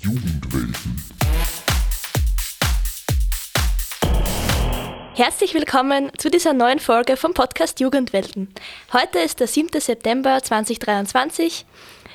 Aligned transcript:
Jugendwelten. 0.00 1.02
Herzlich 5.16 5.54
willkommen 5.54 6.12
zu 6.16 6.30
dieser 6.30 6.52
neuen 6.52 6.78
Folge 6.78 7.16
vom 7.16 7.34
Podcast 7.34 7.80
Jugendwelten. 7.80 8.48
Heute 8.92 9.18
ist 9.18 9.40
der 9.40 9.48
7. 9.48 9.80
September 9.80 10.40
2023. 10.40 11.66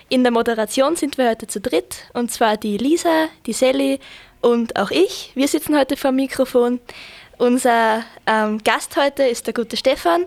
In 0.08 0.24
der 0.24 0.32
Moderation 0.32 0.96
sind 0.96 1.18
wir 1.18 1.30
heute 1.30 1.48
zu 1.48 1.60
dritt, 1.60 2.10
und 2.14 2.32
zwar 2.32 2.56
die 2.56 2.78
Lisa, 2.78 3.28
die 3.46 3.54
Sally 3.54 4.00
und 4.40 4.78
auch 4.78 4.92
ich. 4.92 5.32
Wir 5.36 5.50
sitzen 5.50 5.78
heute 5.78 5.98
vor 5.98 6.12
dem 6.12 6.18
Mikrofon. 6.18 6.80
Unser 7.38 8.06
ähm, 8.26 8.60
Gast 8.64 8.96
heute 8.96 9.24
ist 9.24 9.48
der 9.48 9.54
gute 9.54 9.76
Stefan, 9.76 10.26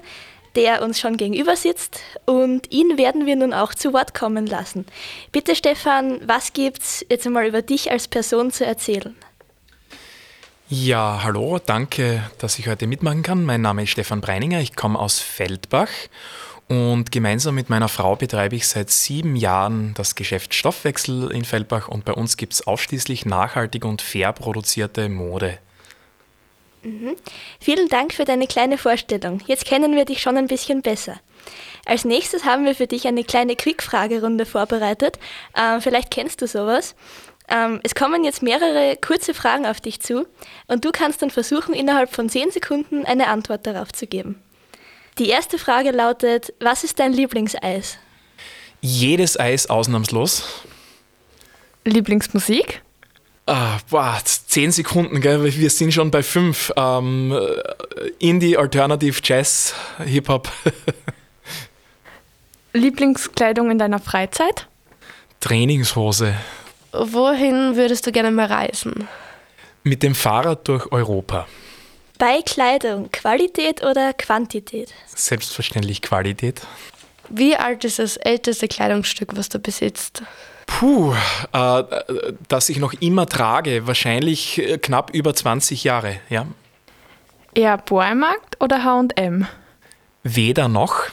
der 0.56 0.82
uns 0.82 0.98
schon 0.98 1.16
gegenüber 1.16 1.54
sitzt 1.54 2.00
und 2.24 2.72
ihn 2.72 2.98
werden 2.98 3.26
wir 3.26 3.36
nun 3.36 3.52
auch 3.52 3.74
zu 3.74 3.92
Wort 3.92 4.14
kommen 4.14 4.46
lassen. 4.46 4.86
Bitte 5.30 5.54
Stefan, 5.54 6.20
was 6.26 6.52
gibt's 6.52 7.04
jetzt 7.08 7.26
einmal 7.26 7.46
über 7.46 7.62
dich 7.62 7.90
als 7.90 8.08
Person 8.08 8.50
zu 8.50 8.64
erzählen? 8.64 9.14
Ja, 10.68 11.20
hallo, 11.22 11.60
danke, 11.64 12.28
dass 12.38 12.58
ich 12.58 12.66
heute 12.66 12.88
mitmachen 12.88 13.22
kann. 13.22 13.44
Mein 13.44 13.60
Name 13.60 13.84
ist 13.84 13.90
Stefan 13.90 14.20
Breininger, 14.20 14.60
ich 14.60 14.74
komme 14.74 14.98
aus 14.98 15.20
Feldbach 15.20 15.90
und 16.68 17.12
gemeinsam 17.12 17.54
mit 17.54 17.70
meiner 17.70 17.88
Frau 17.88 18.16
betreibe 18.16 18.56
ich 18.56 18.66
seit 18.66 18.90
sieben 18.90 19.36
Jahren 19.36 19.94
das 19.94 20.16
Geschäft 20.16 20.54
Stoffwechsel 20.54 21.30
in 21.30 21.44
Feldbach 21.44 21.86
und 21.86 22.04
bei 22.04 22.12
uns 22.12 22.36
gibt 22.36 22.54
es 22.54 22.66
ausschließlich 22.66 23.26
nachhaltig 23.26 23.84
und 23.84 24.02
fair 24.02 24.32
produzierte 24.32 25.08
Mode. 25.08 25.58
Mhm. 26.86 27.16
Vielen 27.58 27.88
Dank 27.88 28.14
für 28.14 28.24
deine 28.24 28.46
kleine 28.46 28.78
Vorstellung. 28.78 29.42
Jetzt 29.46 29.64
kennen 29.64 29.96
wir 29.96 30.04
dich 30.04 30.22
schon 30.22 30.36
ein 30.36 30.46
bisschen 30.46 30.82
besser. 30.82 31.18
Als 31.84 32.04
nächstes 32.04 32.44
haben 32.44 32.64
wir 32.64 32.76
für 32.76 32.86
dich 32.86 33.08
eine 33.08 33.24
kleine 33.24 33.56
Quick-Fragerunde 33.56 34.46
vorbereitet. 34.46 35.18
Ähm, 35.56 35.80
vielleicht 35.80 36.12
kennst 36.12 36.42
du 36.42 36.46
sowas. 36.46 36.94
Ähm, 37.48 37.80
es 37.82 37.96
kommen 37.96 38.22
jetzt 38.22 38.40
mehrere 38.40 38.96
kurze 38.96 39.34
Fragen 39.34 39.66
auf 39.66 39.80
dich 39.80 40.00
zu 40.00 40.26
und 40.68 40.84
du 40.84 40.92
kannst 40.92 41.22
dann 41.22 41.30
versuchen, 41.30 41.74
innerhalb 41.74 42.12
von 42.12 42.28
10 42.28 42.52
Sekunden 42.52 43.04
eine 43.04 43.28
Antwort 43.28 43.66
darauf 43.66 43.92
zu 43.92 44.06
geben. 44.06 44.40
Die 45.18 45.28
erste 45.28 45.58
Frage 45.58 45.90
lautet, 45.90 46.52
was 46.60 46.84
ist 46.84 47.00
dein 47.00 47.12
Lieblingseis? 47.12 47.98
Jedes 48.80 49.38
Eis 49.38 49.68
ausnahmslos. 49.68 50.44
Lieblingsmusik? 51.84 52.82
Ah, 53.46 53.78
boah, 53.88 54.18
10 54.24 54.72
Sekunden, 54.72 55.20
gell? 55.20 55.44
wir 55.44 55.70
sind 55.70 55.94
schon 55.94 56.10
bei 56.10 56.24
5. 56.24 56.72
Ähm, 56.76 57.38
Indie, 58.18 58.56
Alternative, 58.56 59.20
Jazz, 59.22 59.72
Hip-Hop. 60.04 60.50
Lieblingskleidung 62.72 63.70
in 63.70 63.78
deiner 63.78 64.00
Freizeit? 64.00 64.66
Trainingshose. 65.40 66.34
Wohin 66.92 67.76
würdest 67.76 68.06
du 68.06 68.12
gerne 68.12 68.32
mal 68.32 68.46
reisen? 68.46 69.08
Mit 69.84 70.02
dem 70.02 70.16
Fahrrad 70.16 70.66
durch 70.66 70.90
Europa. 70.90 71.46
Bei 72.18 72.40
Kleidung, 72.42 73.10
Qualität 73.12 73.84
oder 73.84 74.12
Quantität? 74.12 74.92
Selbstverständlich 75.06 76.02
Qualität. 76.02 76.62
Wie 77.28 77.56
alt 77.56 77.84
ist 77.84 78.00
das 78.00 78.16
älteste 78.16 78.66
Kleidungsstück, 78.66 79.36
was 79.36 79.48
du 79.48 79.58
besitzt? 79.58 80.22
Puh, 80.66 81.14
äh, 81.52 81.82
das 82.48 82.68
ich 82.68 82.78
noch 82.78 82.92
immer 83.00 83.26
trage, 83.26 83.86
wahrscheinlich 83.86 84.58
äh, 84.58 84.78
knapp 84.78 85.14
über 85.14 85.34
20 85.34 85.84
Jahre, 85.84 86.20
ja. 86.28 86.46
Eher 87.54 87.78
Bohrmarkt 87.78 88.60
oder 88.60 88.84
H&M? 88.84 89.46
Weder 90.22 90.68
noch. 90.68 91.04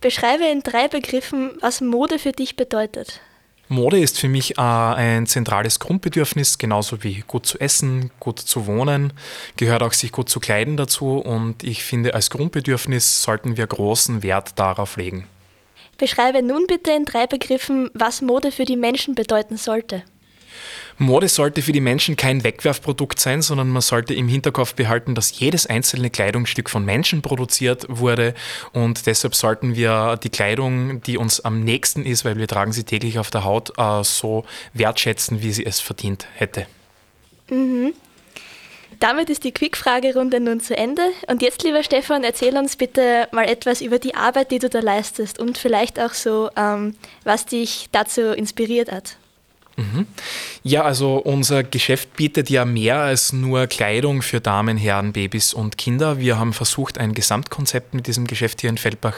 Beschreibe 0.00 0.44
in 0.44 0.62
drei 0.62 0.86
Begriffen, 0.86 1.52
was 1.60 1.80
Mode 1.80 2.18
für 2.18 2.32
dich 2.32 2.56
bedeutet. 2.56 3.20
Mode 3.68 3.98
ist 3.98 4.20
für 4.20 4.28
mich 4.28 4.58
äh, 4.58 4.60
ein 4.60 5.26
zentrales 5.26 5.80
Grundbedürfnis, 5.80 6.58
genauso 6.58 7.02
wie 7.02 7.24
gut 7.26 7.46
zu 7.46 7.58
essen, 7.58 8.10
gut 8.20 8.38
zu 8.38 8.66
wohnen, 8.66 9.12
gehört 9.56 9.82
auch 9.82 9.92
sich 9.92 10.12
gut 10.12 10.28
zu 10.28 10.38
kleiden 10.38 10.76
dazu 10.76 11.16
und 11.18 11.64
ich 11.64 11.82
finde, 11.82 12.14
als 12.14 12.30
Grundbedürfnis 12.30 13.22
sollten 13.22 13.56
wir 13.56 13.66
großen 13.66 14.22
Wert 14.22 14.58
darauf 14.58 14.96
legen. 14.96 15.26
Beschreibe 15.98 16.42
nun 16.42 16.66
bitte 16.66 16.92
in 16.92 17.04
drei 17.04 17.26
Begriffen, 17.26 17.90
was 17.94 18.22
Mode 18.22 18.52
für 18.52 18.64
die 18.64 18.76
Menschen 18.76 19.14
bedeuten 19.14 19.56
sollte. 19.56 20.02
Mode 20.98 21.28
sollte 21.28 21.62
für 21.62 21.72
die 21.72 21.80
Menschen 21.80 22.16
kein 22.16 22.44
Wegwerfprodukt 22.44 23.18
sein, 23.18 23.42
sondern 23.42 23.68
man 23.68 23.82
sollte 23.82 24.14
im 24.14 24.28
Hinterkopf 24.28 24.74
behalten, 24.74 25.14
dass 25.14 25.38
jedes 25.38 25.66
einzelne 25.66 26.10
Kleidungsstück 26.10 26.70
von 26.70 26.84
Menschen 26.84 27.20
produziert 27.20 27.86
wurde 27.88 28.34
und 28.72 29.06
deshalb 29.06 29.34
sollten 29.34 29.74
wir 29.74 30.18
die 30.22 30.28
Kleidung, 30.28 31.02
die 31.02 31.18
uns 31.18 31.40
am 31.40 31.60
nächsten 31.60 32.04
ist, 32.04 32.24
weil 32.24 32.36
wir 32.36 32.46
tragen 32.46 32.72
sie 32.72 32.84
täglich 32.84 33.18
auf 33.18 33.30
der 33.30 33.44
Haut, 33.44 33.72
äh, 33.76 34.04
so 34.04 34.44
wertschätzen, 34.72 35.42
wie 35.42 35.52
sie 35.52 35.66
es 35.66 35.80
verdient 35.80 36.26
hätte. 36.36 36.66
Mhm. 37.50 37.92
Damit 39.04 39.28
ist 39.28 39.44
die 39.44 39.52
Quick-Fragerunde 39.52 40.40
nun 40.40 40.60
zu 40.60 40.74
Ende. 40.74 41.02
Und 41.26 41.42
jetzt, 41.42 41.62
lieber 41.62 41.82
Stefan, 41.82 42.24
erzähl 42.24 42.56
uns 42.56 42.76
bitte 42.76 43.28
mal 43.32 43.44
etwas 43.44 43.82
über 43.82 43.98
die 43.98 44.14
Arbeit, 44.14 44.50
die 44.50 44.58
du 44.58 44.70
da 44.70 44.80
leistest 44.80 45.38
und 45.38 45.58
vielleicht 45.58 46.00
auch 46.00 46.14
so, 46.14 46.48
ähm, 46.56 46.96
was 47.22 47.44
dich 47.44 47.90
dazu 47.92 48.32
inspiriert 48.32 48.90
hat. 48.90 49.18
Mhm. 49.76 50.06
Ja, 50.62 50.82
also 50.82 51.16
unser 51.16 51.64
Geschäft 51.64 52.14
bietet 52.16 52.48
ja 52.48 52.64
mehr 52.64 52.98
als 52.98 53.32
nur 53.32 53.66
Kleidung 53.66 54.22
für 54.22 54.40
Damen, 54.40 54.76
Herren, 54.76 55.12
Babys 55.12 55.52
und 55.52 55.76
Kinder. 55.78 56.18
Wir 56.18 56.38
haben 56.38 56.52
versucht, 56.52 56.98
ein 56.98 57.12
Gesamtkonzept 57.12 57.92
mit 57.92 58.06
diesem 58.06 58.26
Geschäft 58.26 58.60
hier 58.60 58.70
in 58.70 58.78
Feldbach 58.78 59.16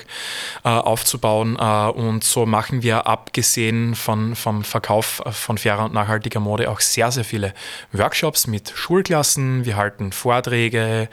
äh, 0.64 0.68
aufzubauen 0.68 1.56
äh, 1.60 1.88
und 1.90 2.24
so 2.24 2.46
machen 2.46 2.82
wir 2.82 3.06
abgesehen 3.06 3.94
von, 3.94 4.34
vom 4.34 4.64
Verkauf 4.64 5.22
von 5.30 5.58
fairer 5.58 5.84
und 5.84 5.94
nachhaltiger 5.94 6.40
Mode 6.40 6.70
auch 6.70 6.80
sehr, 6.80 7.12
sehr 7.12 7.24
viele 7.24 7.52
Workshops 7.92 8.46
mit 8.46 8.72
Schulklassen. 8.74 9.64
Wir 9.66 9.76
halten 9.76 10.12
Vorträge. 10.12 11.08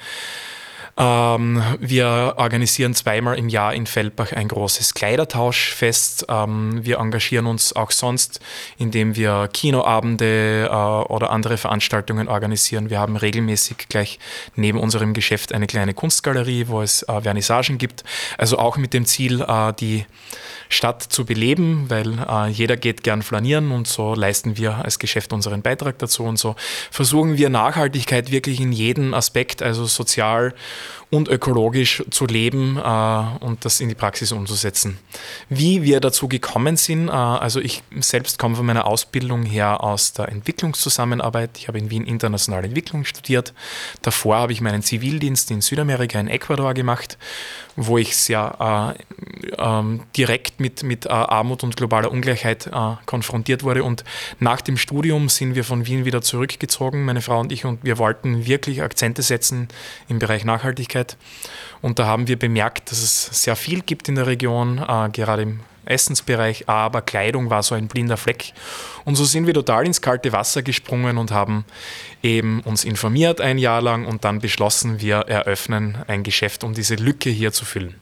Ähm, 0.96 1.64
wir 1.80 2.36
organisieren 2.38 2.94
zweimal 2.94 3.38
im 3.38 3.50
Jahr 3.50 3.74
in 3.74 3.88
Feldbach 3.88 4.32
ein 4.32 4.48
großes 4.48 4.94
Kleidertauschfest. 4.94 6.28
Ähm, 6.30 6.86
wir 6.86 7.00
engagieren 7.00 7.48
uns 7.48 7.76
auch 7.76 7.90
sonst, 7.90 8.40
indem 8.78 9.16
wir 9.16 9.50
Kinoabende 9.52 10.70
äh, 10.72 11.12
oder 11.12 11.32
andere 11.32 11.58
Veranstaltungen 11.58 12.28
organisieren. 12.28 12.92
Wir 12.92 13.00
haben 13.00 13.16
regelmäßig 13.16 13.88
gleich 13.90 14.20
neben 14.56 14.80
unserem 14.80 15.14
Geschäft 15.14 15.52
eine 15.54 15.66
kleine 15.66 15.96
Kunstgalerie, 15.96 16.68
wo 16.68 16.82
es 16.82 17.02
äh, 17.04 17.22
Vernissagen 17.22 17.80
gibt. 17.80 18.04
Also 18.38 18.60
auch 18.60 18.78
mit 18.78 18.94
dem 18.94 19.06
Ziel, 19.06 19.42
äh, 19.42 19.74
die 19.74 20.06
Stadt 20.74 21.04
zu 21.04 21.26
beleben, 21.26 21.86
weil 21.90 22.20
äh, 22.20 22.50
jeder 22.50 22.78
geht 22.78 23.04
gern 23.04 23.22
flanieren 23.22 23.72
und 23.72 23.88
so 23.88 24.14
leisten 24.14 24.58
wir 24.58 24.84
als 24.84 25.00
Geschäft 25.00 25.34
unseren 25.34 25.62
Beitrag 25.62 26.00
dazu 26.00 26.24
und 26.24 26.38
so 26.38 26.56
versuchen 26.92 27.38
wir 27.38 27.50
Nachhaltigkeit 27.50 28.32
wirklich 28.32 28.60
in 28.60 28.72
jedem 28.72 29.14
Aspekt, 29.14 29.62
also 29.62 29.86
sozial 29.86 30.54
und 31.14 31.30
ökologisch 31.30 32.04
zu 32.10 32.26
leben 32.26 32.78
äh, 32.78 33.46
und 33.46 33.66
das 33.66 33.80
in 33.80 33.88
die 33.88 33.96
Praxis 33.96 34.32
umzusetzen. 34.32 34.98
Wie 35.48 35.84
wir 35.84 36.00
dazu 36.00 36.28
gekommen 36.28 36.76
sind, 36.76 37.08
äh, 37.08 37.12
also 37.12 37.60
ich 37.60 37.84
selbst 38.00 38.40
komme 38.40 38.56
von 38.56 38.66
meiner 38.66 38.88
Ausbildung 38.88 39.44
her 39.44 39.84
aus 39.84 40.14
der 40.14 40.30
Entwicklungszusammenarbeit. 40.30 41.52
Ich 41.58 41.68
habe 41.68 41.78
in 41.78 41.92
Wien 41.92 42.06
internationale 42.06 42.66
Entwicklung 42.66 43.06
studiert. 43.06 43.54
Davor 44.02 44.38
habe 44.38 44.54
ich 44.54 44.62
meinen 44.62 44.82
Zivildienst 44.82 45.52
in 45.52 45.62
Südamerika, 45.62 46.20
in 46.20 46.28
Ecuador 46.28 46.74
gemacht, 46.74 47.20
wo 47.76 48.00
ich 48.00 48.18
sehr 48.18 48.96
äh, 48.98 49.54
ähm, 49.60 50.02
direkt 50.18 50.60
mit, 50.64 50.82
mit 50.82 51.06
äh, 51.06 51.10
Armut 51.10 51.64
und 51.64 51.76
globaler 51.76 52.10
Ungleichheit 52.10 52.68
äh, 52.68 52.72
konfrontiert 53.06 53.64
wurde. 53.64 53.84
Und 53.84 54.06
nach 54.40 54.62
dem 54.62 54.78
Studium 54.78 55.28
sind 55.28 55.56
wir 55.56 55.66
von 55.66 55.86
Wien 55.86 56.06
wieder 56.06 56.22
zurückgezogen, 56.22 57.04
meine 57.04 57.22
Frau 57.22 57.42
und 57.42 57.52
ich, 57.52 57.66
und 57.66 57.84
wir 57.84 57.98
wollten 57.98 58.46
wirklich 58.46 58.82
Akzente 58.82 59.22
setzen 59.22 59.68
im 60.08 60.20
Bereich 60.20 60.46
Nachhaltigkeit. 60.46 61.18
Und 61.82 62.00
da 62.00 62.06
haben 62.06 62.30
wir 62.30 62.40
bemerkt, 62.40 62.92
dass 62.92 63.04
es 63.04 63.44
sehr 63.44 63.58
viel 63.58 63.82
gibt 63.82 64.08
in 64.08 64.16
der 64.16 64.26
Region, 64.26 64.78
äh, 64.80 65.10
gerade 65.10 65.42
im 65.42 65.60
Essensbereich, 65.86 66.70
aber 66.70 67.02
Kleidung 67.02 67.50
war 67.50 67.62
so 67.62 67.76
ein 67.76 67.88
blinder 67.88 68.16
Fleck. 68.16 68.54
Und 69.04 69.16
so 69.16 69.26
sind 69.26 69.48
wir 69.48 69.54
total 69.54 69.86
ins 69.86 70.02
kalte 70.02 70.32
Wasser 70.32 70.64
gesprungen 70.64 71.18
und 71.18 71.32
haben 71.32 71.66
eben 72.22 72.62
uns 72.62 72.86
informiert 72.86 73.42
ein 73.42 73.58
Jahr 73.58 73.82
lang 73.82 74.06
und 74.06 74.24
dann 74.24 74.40
beschlossen, 74.40 75.02
wir 75.02 75.18
eröffnen 75.18 75.98
ein 76.08 76.24
Geschäft, 76.24 76.64
um 76.64 76.74
diese 76.74 76.96
Lücke 76.96 77.30
hier 77.30 77.52
zu 77.52 77.66
füllen. 77.66 77.96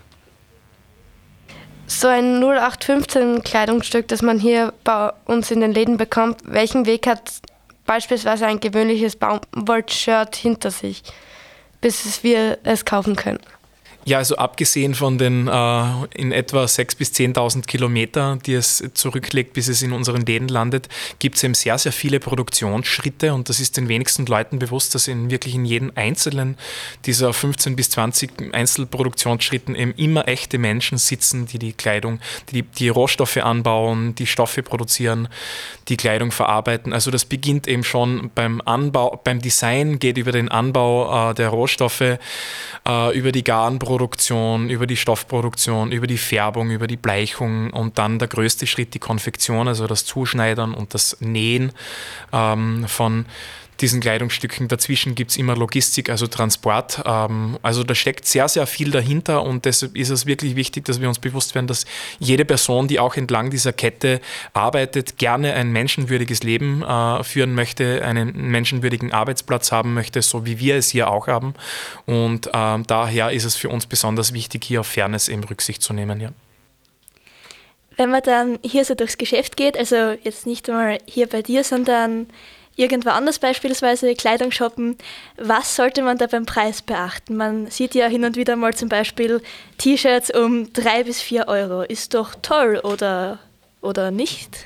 So 1.93 2.07
ein 2.07 2.41
0815 2.41 3.43
Kleidungsstück, 3.43 4.07
das 4.07 4.21
man 4.21 4.39
hier 4.39 4.73
bei 4.83 5.11
uns 5.25 5.51
in 5.51 5.59
den 5.59 5.73
Läden 5.73 5.97
bekommt, 5.97 6.39
welchen 6.45 6.85
Weg 6.85 7.05
hat 7.05 7.41
beispielsweise 7.85 8.47
ein 8.47 8.59
gewöhnliches 8.59 9.15
Baumwoll-Shirt 9.17 10.35
hinter 10.35 10.71
sich? 10.71 11.03
bis 11.81 12.23
wir 12.23 12.59
es 12.63 12.85
kaufen 12.85 13.15
können. 13.15 13.39
Ja, 14.03 14.17
also 14.17 14.35
abgesehen 14.35 14.95
von 14.95 15.17
den 15.19 15.47
äh, 15.47 16.05
in 16.15 16.31
etwa 16.31 16.63
6.000 16.63 16.97
bis 16.97 17.11
10.000 17.11 17.65
Kilometer, 17.67 18.39
die 18.45 18.53
es 18.53 18.83
zurücklegt, 18.93 19.53
bis 19.53 19.67
es 19.67 19.81
in 19.83 19.91
unseren 19.91 20.25
Läden 20.25 20.47
landet, 20.47 20.89
gibt 21.19 21.37
es 21.37 21.43
eben 21.43 21.53
sehr, 21.53 21.77
sehr 21.77 21.91
viele 21.91 22.19
Produktionsschritte 22.19 23.33
und 23.33 23.49
das 23.49 23.59
ist 23.59 23.77
den 23.77 23.87
wenigsten 23.89 24.25
Leuten 24.25 24.57
bewusst, 24.57 24.95
dass 24.95 25.07
in 25.07 25.29
wirklich 25.29 25.53
in 25.53 25.65
jedem 25.65 25.91
einzelnen 25.93 26.57
dieser 27.05 27.31
15 27.31 27.75
bis 27.75 27.91
20 27.91 28.53
Einzelproduktionsschritten 28.53 29.75
eben 29.75 29.93
immer 29.93 30.27
echte 30.27 30.57
Menschen 30.57 30.97
sitzen, 30.97 31.45
die 31.45 31.59
die 31.59 31.73
Kleidung, 31.73 32.19
die 32.51 32.63
die 32.63 32.89
Rohstoffe 32.89 33.37
anbauen, 33.37 34.15
die 34.15 34.27
Stoffe 34.27 34.63
produzieren, 34.63 35.27
die 35.89 35.97
Kleidung 35.97 36.31
verarbeiten. 36.31 36.91
Also 36.91 37.11
das 37.11 37.25
beginnt 37.25 37.67
eben 37.67 37.83
schon 37.83 38.31
beim 38.33 38.61
Anbau, 38.65 39.21
beim 39.23 39.41
Design, 39.41 39.99
geht 39.99 40.17
über 40.17 40.31
den 40.31 40.49
Anbau 40.49 41.31
äh, 41.31 41.33
der 41.35 41.49
Rohstoffe, 41.49 42.01
äh, 42.01 43.17
über 43.17 43.31
die 43.31 43.43
Garnproduktion, 43.43 43.91
Produktion, 44.01 44.71
über 44.71 44.87
die 44.87 44.97
Stoffproduktion, 44.97 45.91
über 45.91 46.07
die 46.07 46.17
Färbung, 46.17 46.71
über 46.71 46.87
die 46.87 46.97
Bleichung 46.97 47.69
und 47.69 47.99
dann 47.99 48.17
der 48.17 48.27
größte 48.27 48.65
Schritt 48.65 48.95
die 48.95 48.99
Konfektion, 48.99 49.67
also 49.67 49.85
das 49.85 50.05
Zuschneidern 50.05 50.73
und 50.73 50.95
das 50.95 51.17
Nähen 51.19 51.71
ähm, 52.33 52.85
von 52.87 53.27
diesen 53.81 53.99
Kleidungsstücken. 53.99 54.67
Dazwischen 54.67 55.15
gibt 55.15 55.31
es 55.31 55.37
immer 55.37 55.55
Logistik, 55.55 56.09
also 56.09 56.27
Transport. 56.27 57.01
Ähm, 57.05 57.57
also 57.61 57.83
da 57.83 57.95
steckt 57.95 58.25
sehr, 58.25 58.47
sehr 58.47 58.67
viel 58.67 58.91
dahinter 58.91 59.43
und 59.43 59.65
deshalb 59.65 59.97
ist 59.97 60.09
es 60.09 60.25
wirklich 60.25 60.55
wichtig, 60.55 60.85
dass 60.85 61.01
wir 61.01 61.07
uns 61.07 61.19
bewusst 61.19 61.55
werden, 61.55 61.67
dass 61.67 61.85
jede 62.19 62.45
Person, 62.45 62.87
die 62.87 62.99
auch 62.99 63.15
entlang 63.15 63.49
dieser 63.49 63.73
Kette 63.73 64.21
arbeitet, 64.53 65.17
gerne 65.17 65.53
ein 65.53 65.71
menschenwürdiges 65.71 66.43
Leben 66.43 66.83
äh, 66.83 67.23
führen 67.23 67.53
möchte, 67.53 68.03
einen 68.03 68.49
menschenwürdigen 68.51 69.11
Arbeitsplatz 69.11 69.71
haben 69.71 69.93
möchte, 69.93 70.21
so 70.21 70.45
wie 70.45 70.59
wir 70.59 70.75
es 70.75 70.89
hier 70.89 71.09
auch 71.09 71.27
haben. 71.27 71.53
Und 72.05 72.49
ähm, 72.53 72.85
daher 72.87 73.31
ist 73.31 73.45
es 73.45 73.55
für 73.55 73.69
uns 73.69 73.85
besonders 73.85 74.33
wichtig, 74.33 74.63
hier 74.63 74.81
auf 74.81 74.87
Fairness 74.87 75.27
eben 75.27 75.43
Rücksicht 75.43 75.81
zu 75.81 75.93
nehmen. 75.93 76.21
Ja. 76.21 76.29
Wenn 77.97 78.09
man 78.09 78.21
dann 78.23 78.59
hier 78.63 78.85
so 78.85 78.95
durchs 78.95 79.17
Geschäft 79.17 79.57
geht, 79.57 79.77
also 79.77 80.15
jetzt 80.23 80.47
nicht 80.47 80.67
mal 80.67 80.97
hier 81.05 81.27
bei 81.27 81.41
dir, 81.41 81.63
sondern 81.63 82.27
irgendwo 82.81 83.11
anders 83.11 83.39
beispielsweise 83.39 84.15
Kleidung 84.15 84.51
shoppen, 84.51 84.97
was 85.37 85.75
sollte 85.75 86.01
man 86.01 86.17
da 86.17 86.27
beim 86.27 86.45
Preis 86.45 86.81
beachten? 86.81 87.37
Man 87.37 87.67
sieht 87.67 87.95
ja 87.95 88.07
hin 88.07 88.25
und 88.25 88.35
wieder 88.35 88.55
mal 88.55 88.73
zum 88.73 88.89
Beispiel 88.89 89.41
T-Shirts 89.77 90.31
um 90.33 90.73
drei 90.73 91.03
bis 91.03 91.21
vier 91.21 91.47
Euro. 91.47 91.83
Ist 91.83 92.13
doch 92.13 92.35
toll 92.41 92.79
oder, 92.83 93.39
oder 93.81 94.11
nicht? 94.11 94.65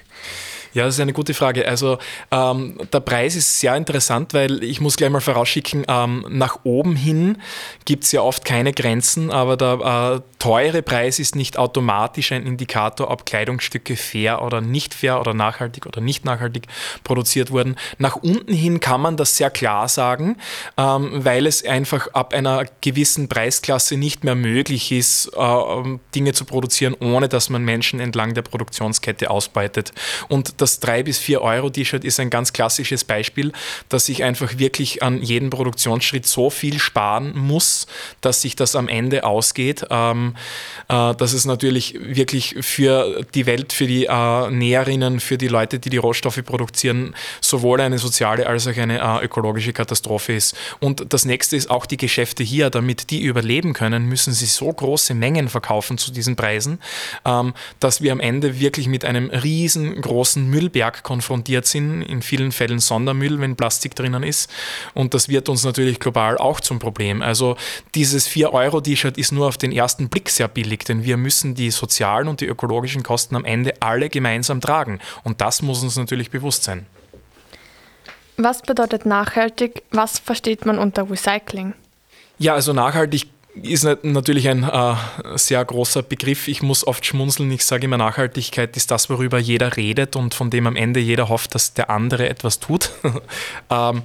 Ja, 0.76 0.84
das 0.84 0.96
ist 0.96 1.00
eine 1.00 1.14
gute 1.14 1.34
Frage. 1.34 1.66
Also 1.66 2.00
ähm, 2.32 2.78
der 2.92 3.00
Preis 3.00 3.38
ist 3.38 3.62
sehr 3.62 3.78
interessant, 3.78 4.34
weil 4.34 4.62
ich 4.62 4.82
muss 4.82 4.98
gleich 4.98 5.10
mal 5.10 5.22
vorausschicken, 5.22 5.86
ähm, 5.88 6.26
nach 6.30 6.60
oben 6.66 6.98
hin 6.98 7.38
gibt 7.86 8.04
es 8.04 8.12
ja 8.12 8.22
oft 8.22 8.44
keine 8.44 8.74
Grenzen, 8.74 9.32
aber 9.32 9.56
der 9.56 10.20
äh, 10.20 10.22
teure 10.38 10.82
Preis 10.82 11.18
ist 11.18 11.34
nicht 11.38 11.58
automatisch 11.58 12.34
ein 12.34 12.46
Indikator, 12.46 13.10
ob 13.10 13.26
Kleidungsstücke 13.26 13.96
fair 13.96 14.42
oder 14.42 14.60
nicht 14.60 14.94
fair 14.94 15.22
oder 15.22 15.34
nachhaltig 15.34 15.86
oder 15.86 16.02
nicht 16.02 16.26
nachhaltig 16.26 16.68
produziert 17.06 17.52
wurden. 17.52 17.78
Nach 17.98 18.18
unten 18.18 18.54
hin 18.54 18.82
kann 18.82 19.00
man 19.00 19.16
das 19.16 19.38
sehr 19.38 19.52
klar 19.52 19.88
sagen, 19.88 20.36
ähm, 20.76 21.24
weil 21.24 21.48
es 21.48 21.66
einfach 21.66 22.10
ab 22.10 22.34
einer 22.34 22.66
gewissen 22.82 23.30
Preisklasse 23.30 23.96
nicht 23.96 24.26
mehr 24.26 24.36
möglich 24.36 24.92
ist, 24.92 25.32
äh, 25.38 25.98
Dinge 26.14 26.34
zu 26.34 26.44
produzieren, 26.44 26.98
ohne 27.00 27.30
dass 27.30 27.50
man 27.50 27.64
Menschen 27.64 28.02
entlang 28.02 28.34
der 28.34 28.42
Produktionskette 28.42 29.30
ausbeutet. 29.30 29.94
Und 30.28 30.62
das 30.65 30.65
3 30.66 31.04
bis 31.04 31.18
4 31.20 31.42
Euro 31.42 31.70
T-Shirt 31.70 32.04
ist 32.04 32.20
ein 32.20 32.30
ganz 32.30 32.54
klassisches 32.54 33.04
Beispiel, 33.04 33.52
dass 33.90 34.10
ich 34.10 34.24
einfach 34.24 34.58
wirklich 34.58 35.04
an 35.04 35.22
jedem 35.22 35.50
Produktionsschritt 35.50 36.26
so 36.26 36.50
viel 36.50 36.80
sparen 36.80 37.38
muss, 37.38 37.88
dass 38.22 38.42
sich 38.42 38.56
das 38.56 38.76
am 38.76 38.88
Ende 38.88 39.24
ausgeht. 39.24 39.86
Ähm, 39.90 40.36
äh, 40.88 41.16
dass 41.16 41.34
es 41.34 41.46
natürlich 41.46 41.98
wirklich 42.00 42.56
für 42.62 43.26
die 43.34 43.46
Welt, 43.46 43.74
für 43.74 43.88
die 43.88 44.06
äh, 44.06 44.52
Näherinnen, 44.52 45.20
für 45.20 45.38
die 45.38 45.48
Leute, 45.48 45.80
die 45.80 45.90
die 45.90 45.98
Rohstoffe 45.98 46.44
produzieren, 46.46 47.16
sowohl 47.42 47.82
eine 47.82 47.98
soziale 47.98 48.48
als 48.48 48.68
auch 48.68 48.78
eine 48.78 49.00
äh, 49.00 49.26
ökologische 49.26 49.74
Katastrophe 49.74 50.34
ist. 50.34 50.56
Und 50.80 51.14
das 51.14 51.26
nächste 51.26 51.56
ist 51.56 51.70
auch 51.70 51.86
die 51.86 51.98
Geschäfte 51.98 52.44
hier, 52.44 52.70
damit 52.70 53.10
die 53.10 53.24
überleben 53.24 53.74
können, 53.74 54.06
müssen 54.06 54.34
sie 54.34 54.46
so 54.46 54.72
große 54.72 55.14
Mengen 55.14 55.50
verkaufen 55.50 55.98
zu 55.98 56.12
diesen 56.12 56.36
Preisen, 56.36 56.80
ähm, 57.26 57.54
dass 57.80 58.02
wir 58.02 58.12
am 58.12 58.20
Ende 58.20 58.60
wirklich 58.60 58.88
mit 58.88 59.06
einem 59.06 59.30
riesengroßen 59.30 60.50
Müllberg 60.56 61.04
konfrontiert 61.04 61.66
sind, 61.66 62.02
in 62.02 62.22
vielen 62.22 62.54
Fällen 62.54 62.80
Sondermüll, 62.80 63.42
wenn 63.42 63.58
Plastik 63.58 63.94
drinnen 63.94 64.24
ist. 64.24 64.50
Und 64.94 65.14
das 65.14 65.28
wird 65.28 65.50
uns 65.50 65.66
natürlich 65.66 66.00
global 66.00 66.38
auch 66.38 66.62
zum 66.62 66.80
Problem. 66.80 67.22
Also 67.22 67.58
dieses 67.94 68.30
4-Euro-T-Shirt 68.30 69.18
ist 69.18 69.34
nur 69.34 69.48
auf 69.48 69.58
den 69.58 69.74
ersten 69.74 70.08
Blick 70.08 70.30
sehr 70.30 70.48
billig, 70.48 70.86
denn 70.86 71.04
wir 71.04 71.18
müssen 71.18 71.56
die 71.56 71.72
sozialen 71.72 72.30
und 72.30 72.40
die 72.40 72.46
ökologischen 72.46 73.04
Kosten 73.04 73.36
am 73.36 73.44
Ende 73.44 73.74
alle 73.82 74.10
gemeinsam 74.10 74.62
tragen. 74.62 75.00
Und 75.24 75.42
das 75.42 75.62
muss 75.62 75.84
uns 75.84 75.98
natürlich 75.98 76.32
bewusst 76.32 76.64
sein. 76.64 76.86
Was 78.38 78.62
bedeutet 78.62 79.06
nachhaltig? 79.06 79.84
Was 79.92 80.20
versteht 80.20 80.66
man 80.66 80.78
unter 80.78 81.10
Recycling? 81.10 81.74
Ja, 82.38 82.54
also 82.54 82.74
nachhaltig 82.74 83.35
ist 83.62 83.88
natürlich 84.04 84.50
ein 84.50 84.64
äh, 84.64 84.96
sehr 85.36 85.64
großer 85.64 86.04
Begriff. 86.04 86.48
Ich 86.48 86.62
muss 86.62 86.86
oft 86.86 87.06
schmunzeln. 87.06 87.52
Ich 87.52 87.66
sage 87.66 87.86
immer, 87.86 87.98
Nachhaltigkeit 87.98 88.76
ist 88.76 88.92
das, 88.92 89.10
worüber 89.10 89.40
jeder 89.40 89.78
redet 89.78 90.16
und 90.16 90.34
von 90.34 90.50
dem 90.50 90.68
am 90.68 90.76
Ende 90.76 91.00
jeder 91.00 91.30
hofft, 91.30 91.56
dass 91.56 91.74
der 91.74 91.90
andere 91.90 92.30
etwas 92.30 92.60
tut. 92.60 92.92
ähm, 93.70 94.02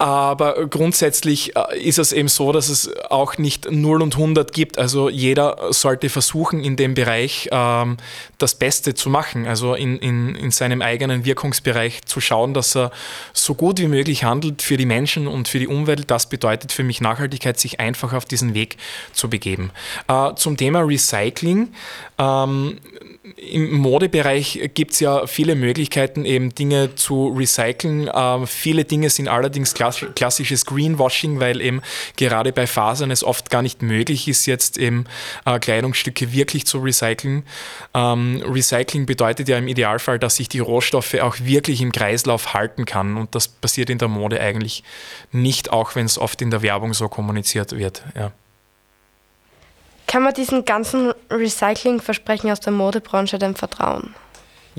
aber 0.00 0.66
grundsätzlich 0.66 1.54
äh, 1.56 1.78
ist 1.78 1.98
es 1.98 2.14
eben 2.14 2.28
so, 2.28 2.52
dass 2.52 2.70
es 2.70 2.90
auch 3.10 3.36
nicht 3.36 3.70
0 3.70 4.00
und 4.00 4.14
100 4.14 4.50
gibt. 4.50 4.78
Also 4.78 5.10
jeder 5.10 5.58
sollte 5.74 6.08
versuchen, 6.08 6.64
in 6.64 6.76
dem 6.76 6.94
Bereich 6.94 7.50
ähm, 7.52 7.98
das 8.38 8.54
Beste 8.54 8.94
zu 8.94 9.10
machen. 9.10 9.46
Also 9.46 9.74
in, 9.74 9.98
in, 9.98 10.36
in 10.36 10.52
seinem 10.52 10.80
eigenen 10.80 11.26
Wirkungsbereich 11.26 12.06
zu 12.06 12.22
schauen, 12.22 12.54
dass 12.54 12.74
er 12.74 12.92
so 13.34 13.54
gut 13.54 13.78
wie 13.78 13.88
möglich 13.88 14.24
handelt 14.24 14.62
für 14.62 14.78
die 14.78 14.86
Menschen 14.86 15.26
und 15.26 15.48
für 15.48 15.58
die 15.58 15.68
Umwelt. 15.68 16.10
Das 16.10 16.30
bedeutet 16.30 16.72
für 16.72 16.82
mich 16.82 17.02
Nachhaltigkeit, 17.02 17.60
sich 17.60 17.78
einfach 17.78 18.14
auf 18.14 18.24
diesen 18.24 18.54
Weg 18.54 18.78
zu 19.12 19.28
begeben. 19.28 19.70
Äh, 20.08 20.34
zum 20.34 20.56
Thema 20.56 20.80
Recycling. 20.80 21.74
Ähm, 22.16 22.78
im 23.40 23.72
Modebereich 23.72 24.70
gibt 24.74 24.92
es 24.92 25.00
ja 25.00 25.26
viele 25.26 25.54
Möglichkeiten, 25.54 26.24
eben 26.24 26.54
Dinge 26.54 26.94
zu 26.94 27.28
recyceln. 27.28 28.08
Äh, 28.08 28.46
viele 28.46 28.84
Dinge 28.84 29.10
sind 29.10 29.28
allerdings 29.28 29.74
klassisches 29.74 30.66
Greenwashing, 30.66 31.40
weil 31.40 31.60
eben 31.60 31.80
gerade 32.16 32.52
bei 32.52 32.66
Fasern 32.66 33.10
es 33.10 33.24
oft 33.24 33.50
gar 33.50 33.62
nicht 33.62 33.82
möglich 33.82 34.28
ist, 34.28 34.46
jetzt 34.46 34.78
eben 34.78 35.06
äh, 35.46 35.58
Kleidungsstücke 35.58 36.32
wirklich 36.32 36.66
zu 36.66 36.78
recyceln. 36.78 37.44
Ähm, 37.94 38.42
Recycling 38.46 39.06
bedeutet 39.06 39.48
ja 39.48 39.58
im 39.58 39.68
Idealfall, 39.68 40.18
dass 40.18 40.36
sich 40.36 40.48
die 40.48 40.60
Rohstoffe 40.60 41.14
auch 41.14 41.36
wirklich 41.40 41.80
im 41.80 41.92
Kreislauf 41.92 42.52
halten 42.54 42.84
kann. 42.84 43.16
Und 43.16 43.34
das 43.34 43.48
passiert 43.48 43.90
in 43.90 43.98
der 43.98 44.08
Mode 44.08 44.40
eigentlich 44.40 44.84
nicht, 45.32 45.72
auch 45.72 45.94
wenn 45.94 46.06
es 46.06 46.18
oft 46.18 46.42
in 46.42 46.50
der 46.50 46.62
Werbung 46.62 46.94
so 46.94 47.08
kommuniziert 47.08 47.72
wird. 47.72 48.02
Ja. 48.14 48.32
Kann 50.10 50.24
man 50.24 50.34
diesen 50.34 50.64
ganzen 50.64 51.12
Recycling-Versprechen 51.30 52.50
aus 52.50 52.58
der 52.58 52.72
Modebranche 52.72 53.38
denn 53.38 53.54
vertrauen? 53.54 54.12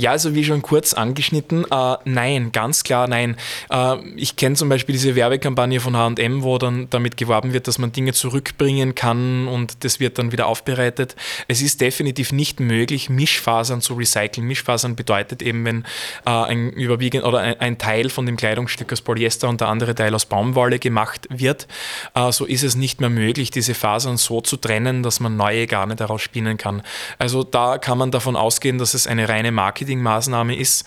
Ja, 0.01 0.09
also 0.09 0.33
wie 0.33 0.43
schon 0.43 0.63
kurz 0.63 0.95
angeschnitten, 0.95 1.63
äh, 1.69 1.95
nein, 2.05 2.51
ganz 2.51 2.83
klar 2.83 3.07
nein. 3.07 3.37
Äh, 3.69 3.97
ich 4.15 4.35
kenne 4.35 4.55
zum 4.55 4.67
Beispiel 4.67 4.93
diese 4.93 5.15
Werbekampagne 5.15 5.79
von 5.79 5.95
HM, 5.95 6.41
wo 6.41 6.57
dann 6.57 6.89
damit 6.89 7.17
geworben 7.17 7.53
wird, 7.53 7.67
dass 7.67 7.77
man 7.77 7.91
Dinge 7.91 8.11
zurückbringen 8.11 8.95
kann 8.95 9.47
und 9.47 9.83
das 9.83 9.99
wird 9.99 10.17
dann 10.17 10.31
wieder 10.31 10.47
aufbereitet. 10.47 11.15
Es 11.47 11.61
ist 11.61 11.81
definitiv 11.81 12.31
nicht 12.31 12.59
möglich, 12.59 13.11
Mischfasern 13.11 13.81
zu 13.81 13.93
recyceln. 13.93 14.47
Mischfasern 14.47 14.95
bedeutet 14.95 15.43
eben, 15.43 15.65
wenn 15.65 15.83
äh, 16.25 16.31
ein 16.31 16.71
überwiegend 16.71 17.23
oder 17.23 17.37
ein, 17.37 17.59
ein, 17.59 17.77
Teil 17.77 18.09
von 18.09 18.25
dem 18.25 18.37
Kleidungsstück 18.37 18.91
aus 18.91 19.01
Polyester 19.01 19.49
und 19.49 19.61
der 19.61 19.67
andere 19.67 19.93
Teil 19.93 20.15
aus 20.15 20.25
Baumwolle 20.25 20.79
gemacht 20.79 21.27
wird, 21.29 21.67
äh, 22.15 22.31
so 22.31 22.45
ist 22.45 22.63
es 22.63 22.73
nicht 22.73 23.01
mehr 23.01 23.11
möglich, 23.11 23.51
diese 23.51 23.75
Fasern 23.75 24.17
so 24.17 24.41
zu 24.41 24.57
trennen, 24.57 25.03
dass 25.03 25.19
man 25.19 25.37
neue 25.37 25.67
Garne 25.67 25.95
daraus 25.95 26.23
spinnen 26.23 26.57
kann. 26.57 26.81
Also 27.19 27.43
da 27.43 27.77
kann 27.77 27.99
man 27.99 28.09
davon 28.09 28.35
ausgehen, 28.35 28.79
dass 28.79 28.95
es 28.95 29.05
eine 29.05 29.29
reine 29.29 29.51
Marke 29.51 29.90
Marketingmaßnahme 29.95 30.55
ist, 30.55 30.85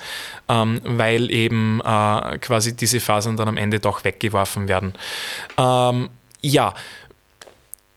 ähm, 0.48 0.80
weil 0.84 1.30
eben 1.30 1.80
äh, 1.80 2.38
quasi 2.38 2.76
diese 2.76 3.00
Fasern 3.00 3.36
dann 3.36 3.48
am 3.48 3.56
Ende 3.56 3.80
doch 3.80 4.04
weggeworfen 4.04 4.68
werden. 4.68 4.94
Ähm, 5.58 6.10
ja, 6.40 6.74